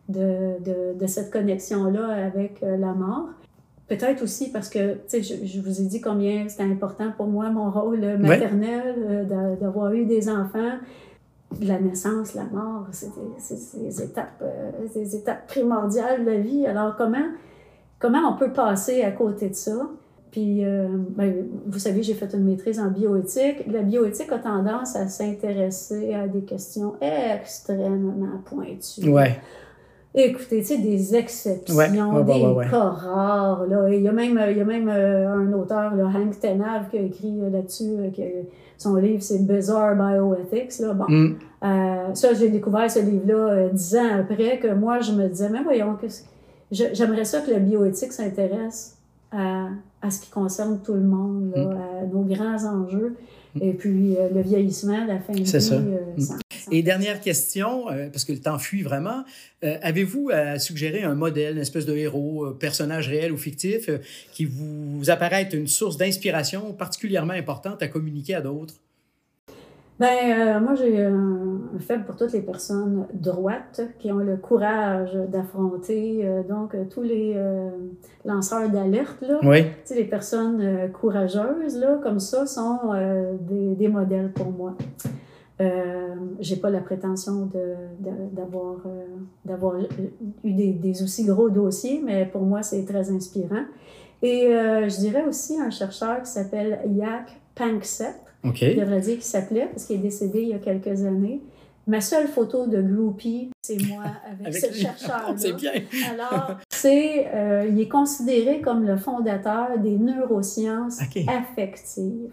de, 0.08 0.62
de, 0.64 0.98
de 0.98 1.06
cette 1.06 1.30
connexion-là 1.30 2.26
avec 2.26 2.62
euh, 2.62 2.76
la 2.76 2.92
mort. 2.92 3.28
Peut-être 3.88 4.22
aussi 4.22 4.50
parce 4.50 4.68
que, 4.68 4.94
tu 4.94 5.00
sais, 5.08 5.22
je, 5.22 5.44
je, 5.44 5.60
vous 5.60 5.80
ai 5.80 5.84
dit 5.84 6.00
combien 6.00 6.48
c'était 6.48 6.62
important 6.62 7.12
pour 7.16 7.26
moi, 7.26 7.50
mon 7.50 7.70
rôle 7.70 8.00
maternel, 8.18 9.26
ouais. 9.28 9.56
d'avoir 9.60 9.92
eu 9.92 10.06
des 10.06 10.28
enfants. 10.30 10.78
La 11.60 11.78
naissance, 11.78 12.34
la 12.34 12.44
mort, 12.44 12.86
c'est 12.90 13.10
des, 13.14 13.84
des, 13.84 14.02
étapes, 14.02 14.42
des 14.94 15.16
étapes 15.16 15.46
primordiales 15.46 16.24
de 16.24 16.30
la 16.30 16.38
vie. 16.38 16.66
Alors, 16.66 16.96
comment, 16.96 17.28
comment 17.98 18.32
on 18.32 18.36
peut 18.36 18.52
passer 18.52 19.02
à 19.02 19.12
côté 19.12 19.50
de 19.50 19.54
ça? 19.54 19.88
Puis, 20.34 20.64
euh, 20.64 20.88
ben, 21.10 21.46
vous 21.64 21.78
savez, 21.78 22.02
j'ai 22.02 22.14
fait 22.14 22.34
une 22.34 22.42
maîtrise 22.42 22.80
en 22.80 22.90
bioéthique. 22.90 23.68
La 23.68 23.82
bioéthique 23.82 24.32
a 24.32 24.38
tendance 24.38 24.96
à 24.96 25.06
s'intéresser 25.06 26.12
à 26.12 26.26
des 26.26 26.42
questions 26.42 26.94
extrêmement 27.00 28.40
pointues. 28.44 29.08
Ouais. 29.08 29.38
Écoutez, 30.16 30.60
tu 30.60 30.64
sais, 30.66 30.78
des 30.78 31.16
exceptions, 31.16 31.74
ouais, 31.74 31.88
ouais, 32.22 32.64
des 32.64 32.70
cas 32.70 32.78
rares. 32.90 33.66
Là. 33.66 33.88
Il 33.92 34.00
y 34.02 34.08
a 34.08 34.12
même, 34.12 34.40
il 34.50 34.56
y 34.56 34.60
a 34.60 34.64
même 34.64 34.88
euh, 34.88 35.28
un 35.28 35.52
auteur, 35.54 35.94
là, 35.96 36.04
Hank 36.06 36.38
Tenav, 36.38 36.88
qui 36.90 36.98
a 36.98 37.00
écrit 37.00 37.40
euh, 37.42 37.50
là-dessus, 37.50 37.90
euh, 37.98 38.10
que 38.16 38.22
son 38.78 38.94
livre, 38.94 39.22
c'est 39.22 39.44
Bizarre 39.44 39.96
Bioethics. 39.96 40.78
Là. 40.78 40.92
Bon, 40.92 41.04
Mm. 41.08 41.34
euh, 41.64 42.14
ça, 42.14 42.32
j'ai 42.34 42.48
découvert 42.48 42.88
ce 42.88 43.00
livre-là 43.00 43.68
dix 43.72 43.96
ans 43.96 44.20
après, 44.20 44.58
que 44.60 44.72
moi, 44.72 45.00
je 45.00 45.10
me 45.12 45.26
disais, 45.28 45.48
mais 45.50 45.62
voyons, 45.64 45.96
j'aimerais 46.70 47.24
ça 47.24 47.40
que 47.40 47.50
la 47.50 47.58
bioéthique 47.58 48.12
s'intéresse 48.12 48.96
à, 49.32 49.66
à 50.00 50.10
ce 50.10 50.20
qui 50.20 50.30
concerne 50.30 50.78
tout 50.84 50.94
le 50.94 51.00
monde, 51.00 51.50
là, 51.56 51.62
à 52.02 52.06
nos 52.06 52.22
grands 52.22 52.64
enjeux. 52.64 53.16
Et 53.60 53.72
puis, 53.72 54.16
euh, 54.16 54.28
le 54.34 54.40
vieillissement, 54.42 55.04
la 55.06 55.18
fin 55.18 55.32
de 55.32 55.38
vie. 55.38 55.46
C'est 55.46 55.60
ça. 55.60 55.74
euh, 55.74 55.98
Mm. 56.16 56.22
Et 56.70 56.82
dernière 56.82 57.20
question, 57.20 57.90
euh, 57.90 58.08
parce 58.10 58.24
que 58.24 58.32
le 58.32 58.38
temps 58.38 58.58
fuit 58.58 58.82
vraiment, 58.82 59.24
euh, 59.64 59.76
avez-vous 59.82 60.30
à 60.32 60.58
suggérer 60.58 61.02
un 61.02 61.14
modèle, 61.14 61.56
une 61.56 61.62
espèce 61.62 61.86
de 61.86 61.94
héros, 61.94 62.46
euh, 62.46 62.56
personnage 62.58 63.08
réel 63.08 63.32
ou 63.32 63.36
fictif, 63.36 63.88
euh, 63.88 63.98
qui 64.32 64.44
vous 64.44 65.10
apparaît 65.10 65.42
être 65.42 65.54
une 65.54 65.66
source 65.66 65.96
d'inspiration 65.96 66.72
particulièrement 66.72 67.34
importante 67.34 67.82
à 67.82 67.88
communiquer 67.88 68.34
à 68.34 68.40
d'autres? 68.40 68.74
Ben, 70.00 70.08
euh, 70.08 70.60
moi, 70.60 70.74
j'ai 70.74 71.04
un, 71.04 71.60
un 71.76 71.78
faible 71.78 72.04
pour 72.04 72.16
toutes 72.16 72.32
les 72.32 72.42
personnes 72.42 73.06
droites 73.14 73.80
qui 74.00 74.10
ont 74.10 74.18
le 74.18 74.36
courage 74.36 75.14
d'affronter 75.28 76.22
euh, 76.24 76.42
donc 76.42 76.74
tous 76.90 77.02
les 77.02 77.34
euh, 77.36 77.70
lanceurs 78.24 78.68
d'alerte. 78.70 79.22
Là. 79.22 79.38
Oui. 79.44 79.62
Tu 79.62 79.70
sais, 79.84 79.94
les 79.94 80.04
personnes 80.04 80.60
euh, 80.60 80.88
courageuses, 80.88 81.76
là, 81.78 82.00
comme 82.02 82.18
ça, 82.18 82.44
sont 82.44 82.80
euh, 82.92 83.34
des, 83.40 83.76
des 83.76 83.86
modèles 83.86 84.32
pour 84.32 84.50
moi. 84.50 84.76
Euh, 85.60 86.14
j'ai 86.40 86.56
pas 86.56 86.68
la 86.70 86.80
prétention 86.80 87.46
de, 87.46 87.60
de- 88.00 88.34
d'avoir, 88.36 88.78
euh, 88.86 89.04
d'avoir 89.44 89.76
eu 90.42 90.52
des, 90.52 90.72
des 90.72 91.02
aussi 91.02 91.24
gros 91.24 91.48
dossiers, 91.48 92.00
mais 92.04 92.26
pour 92.26 92.42
moi, 92.42 92.62
c'est 92.62 92.84
très 92.84 93.10
inspirant. 93.10 93.62
Et 94.22 94.46
euh, 94.46 94.88
je 94.88 94.96
dirais 94.98 95.24
aussi 95.28 95.60
un 95.60 95.70
chercheur 95.70 96.22
qui 96.22 96.30
s'appelle 96.30 96.80
Yak 96.96 97.40
Panksepp, 97.54 98.16
OK. 98.44 98.56
je 98.58 98.80
devrais 98.80 99.00
dire 99.00 99.14
qu'il 99.14 99.22
s'appelait, 99.22 99.66
parce 99.66 99.84
qu'il 99.86 99.96
est 99.96 100.02
décédé 100.02 100.42
il 100.42 100.48
y 100.48 100.54
a 100.54 100.58
quelques 100.58 101.04
années. 101.04 101.40
Ma 101.86 102.00
seule 102.00 102.28
photo 102.28 102.66
de 102.66 102.80
groupie, 102.80 103.50
c'est 103.62 103.76
moi 103.88 104.04
avec, 104.26 104.46
Avec 104.46 104.56
ce 104.56 104.72
lui. 104.72 104.80
chercheur-là. 104.80 105.34
C'est 105.36 105.52
bien. 105.52 105.72
Alors, 106.10 106.56
c'est, 106.70 107.28
euh, 107.34 107.66
il 107.70 107.80
est 107.80 107.88
considéré 107.88 108.60
comme 108.60 108.86
le 108.86 108.96
fondateur 108.96 109.78
des 109.78 109.96
neurosciences 109.98 111.00
affectives, 111.28 112.30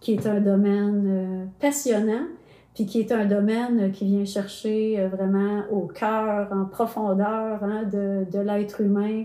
qui 0.00 0.12
est 0.14 0.26
un 0.26 0.40
domaine 0.40 1.04
euh, 1.06 1.44
passionnant, 1.60 2.26
puis 2.74 2.86
qui 2.86 3.00
est 3.00 3.12
un 3.12 3.24
domaine 3.26 3.90
qui 3.92 4.04
vient 4.06 4.24
chercher 4.24 4.98
euh, 5.00 5.08
vraiment 5.08 5.62
au 5.70 5.86
cœur, 5.86 6.48
en 6.52 6.64
profondeur 6.64 7.62
hein, 7.62 7.82
de, 7.84 8.24
de 8.30 8.38
l'être 8.40 8.80
humain, 8.80 9.24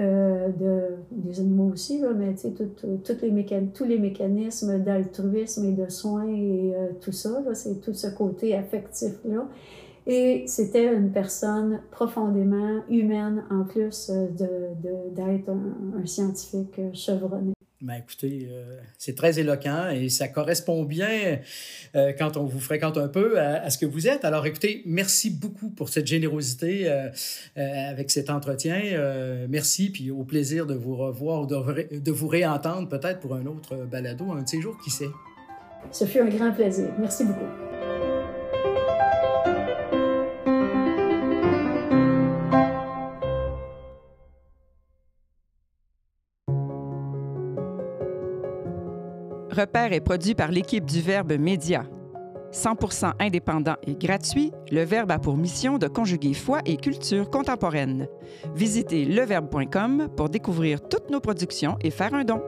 euh, 0.00 0.48
de, 0.50 0.82
des 1.10 1.40
animaux 1.40 1.70
aussi, 1.72 2.00
là, 2.00 2.08
mais 2.14 2.32
tu 2.34 2.40
sais, 2.42 2.50
tout- 2.52 2.98
tout- 3.04 3.16
les 3.22 3.30
mécan- 3.30 3.68
tous 3.74 3.84
les 3.84 3.98
mécanismes 3.98 4.78
d'altruisme 4.80 5.64
et 5.66 5.72
de 5.72 5.88
soins 5.90 6.26
et 6.28 6.72
euh, 6.74 6.88
tout 7.00 7.12
ça, 7.12 7.42
c'est 7.54 7.80
tout 7.80 7.92
ce 7.94 8.08
côté 8.08 8.54
affectif-là. 8.56 9.46
Et 10.06 10.44
c'était 10.48 10.92
une 10.94 11.12
personne 11.12 11.80
profondément 11.90 12.82
humaine, 12.90 13.44
en 13.50 13.64
plus 13.64 14.10
euh, 14.10 14.28
de, 14.28 14.46
de- 14.88 15.14
d'être 15.14 15.48
un, 15.50 16.00
un 16.02 16.06
scientifique 16.06 16.78
euh, 16.80 16.90
chevronné. 16.92 17.52
Ben, 17.82 17.94
écoutez, 17.94 18.48
euh, 18.48 18.78
c'est 18.96 19.16
très 19.16 19.40
éloquent 19.40 19.90
et 19.90 20.08
ça 20.08 20.28
correspond 20.28 20.84
bien 20.84 21.40
euh, 21.96 22.12
quand 22.16 22.36
on 22.36 22.44
vous 22.44 22.60
fréquente 22.60 22.96
un 22.96 23.08
peu 23.08 23.40
à, 23.40 23.68
ce 23.70 23.78
que 23.78 23.86
vous 23.86 24.06
êtes. 24.06 24.24
Alors, 24.24 24.46
écoutez, 24.46 24.82
merci 24.86 25.30
beaucoup 25.30 25.68
pour 25.68 25.88
cette 25.88 26.06
générosité 26.06 26.88
euh, 26.88 27.08
avec 27.56 28.12
cet 28.12 28.30
entretien. 28.30 28.80
Merci, 29.48 29.90
puis 29.90 30.12
au 30.12 30.22
plaisir 30.22 30.66
de 30.66 30.74
vous 30.74 30.94
revoir 30.94 31.42
ou 31.42 31.46
de, 31.46 31.98
de 31.98 32.12
vous 32.12 32.28
réentendre 32.28 32.88
peut-être 32.88 33.18
pour 33.18 33.34
un 33.34 33.46
autre 33.46 33.74
balado, 33.90 34.30
un 34.30 34.42
de 34.42 34.48
ces 34.48 34.60
jours, 34.60 34.78
qui 34.84 34.90
sait. 34.90 35.10
Ce 35.90 36.04
fut 36.04 36.20
un 36.20 36.28
grand 36.28 36.52
plaisir. 36.52 36.86
Merci 37.00 37.24
beaucoup. 37.24 37.81
Repère 49.52 49.92
est 49.92 50.00
produit 50.00 50.34
par 50.34 50.50
l'équipe 50.50 50.86
du 50.86 51.02
Verbe 51.02 51.32
Média. 51.32 51.84
100% 52.54 53.12
indépendant 53.20 53.76
et 53.86 53.94
gratuit, 53.94 54.50
le 54.70 54.82
Verbe 54.82 55.10
a 55.10 55.18
pour 55.18 55.36
mission 55.36 55.76
de 55.76 55.88
conjuguer 55.88 56.32
foi 56.32 56.60
et 56.64 56.78
culture 56.78 57.28
contemporaine. 57.28 58.08
Visitez 58.54 59.04
leverbe.com 59.04 60.08
pour 60.16 60.30
découvrir 60.30 60.80
toutes 60.88 61.10
nos 61.10 61.20
productions 61.20 61.76
et 61.82 61.90
faire 61.90 62.14
un 62.14 62.24
don. 62.24 62.40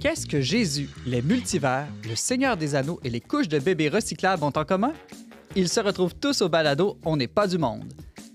Qu'est-ce 0.00 0.26
que 0.26 0.42
Jésus, 0.42 0.90
les 1.06 1.22
multivers, 1.22 1.86
le 2.06 2.14
Seigneur 2.14 2.58
des 2.58 2.74
Anneaux 2.74 3.00
et 3.04 3.08
les 3.08 3.20
couches 3.22 3.48
de 3.48 3.58
bébés 3.58 3.88
recyclables 3.88 4.44
ont 4.44 4.52
en 4.54 4.64
commun? 4.64 4.92
Ils 5.56 5.70
se 5.70 5.80
retrouvent 5.80 6.14
tous 6.14 6.42
au 6.42 6.50
balado 6.50 6.98
On 7.06 7.16
n'est 7.16 7.26
pas 7.26 7.46
du 7.46 7.56
monde. 7.56 7.90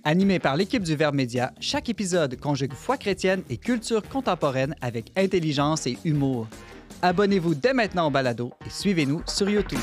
Animé 0.08 0.38
par 0.38 0.56
l'équipe 0.56 0.84
du 0.84 0.96
Verbe 0.96 1.16
Média, 1.16 1.52
chaque 1.60 1.90
épisode 1.90 2.40
conjugue 2.40 2.74
foi 2.74 2.96
chrétienne 2.96 3.42
et 3.50 3.58
culture 3.58 4.08
contemporaine 4.08 4.76
avec 4.80 5.12
intelligence 5.18 5.88
et 5.88 5.98
humour. 6.06 6.48
Abonnez-vous 7.02 7.56
dès 7.56 7.74
maintenant 7.74 8.06
au 8.06 8.12
balado 8.12 8.52
et 8.68 8.70
suivez-nous 8.70 9.24
sur 9.26 9.50
YouTube. 9.50 9.80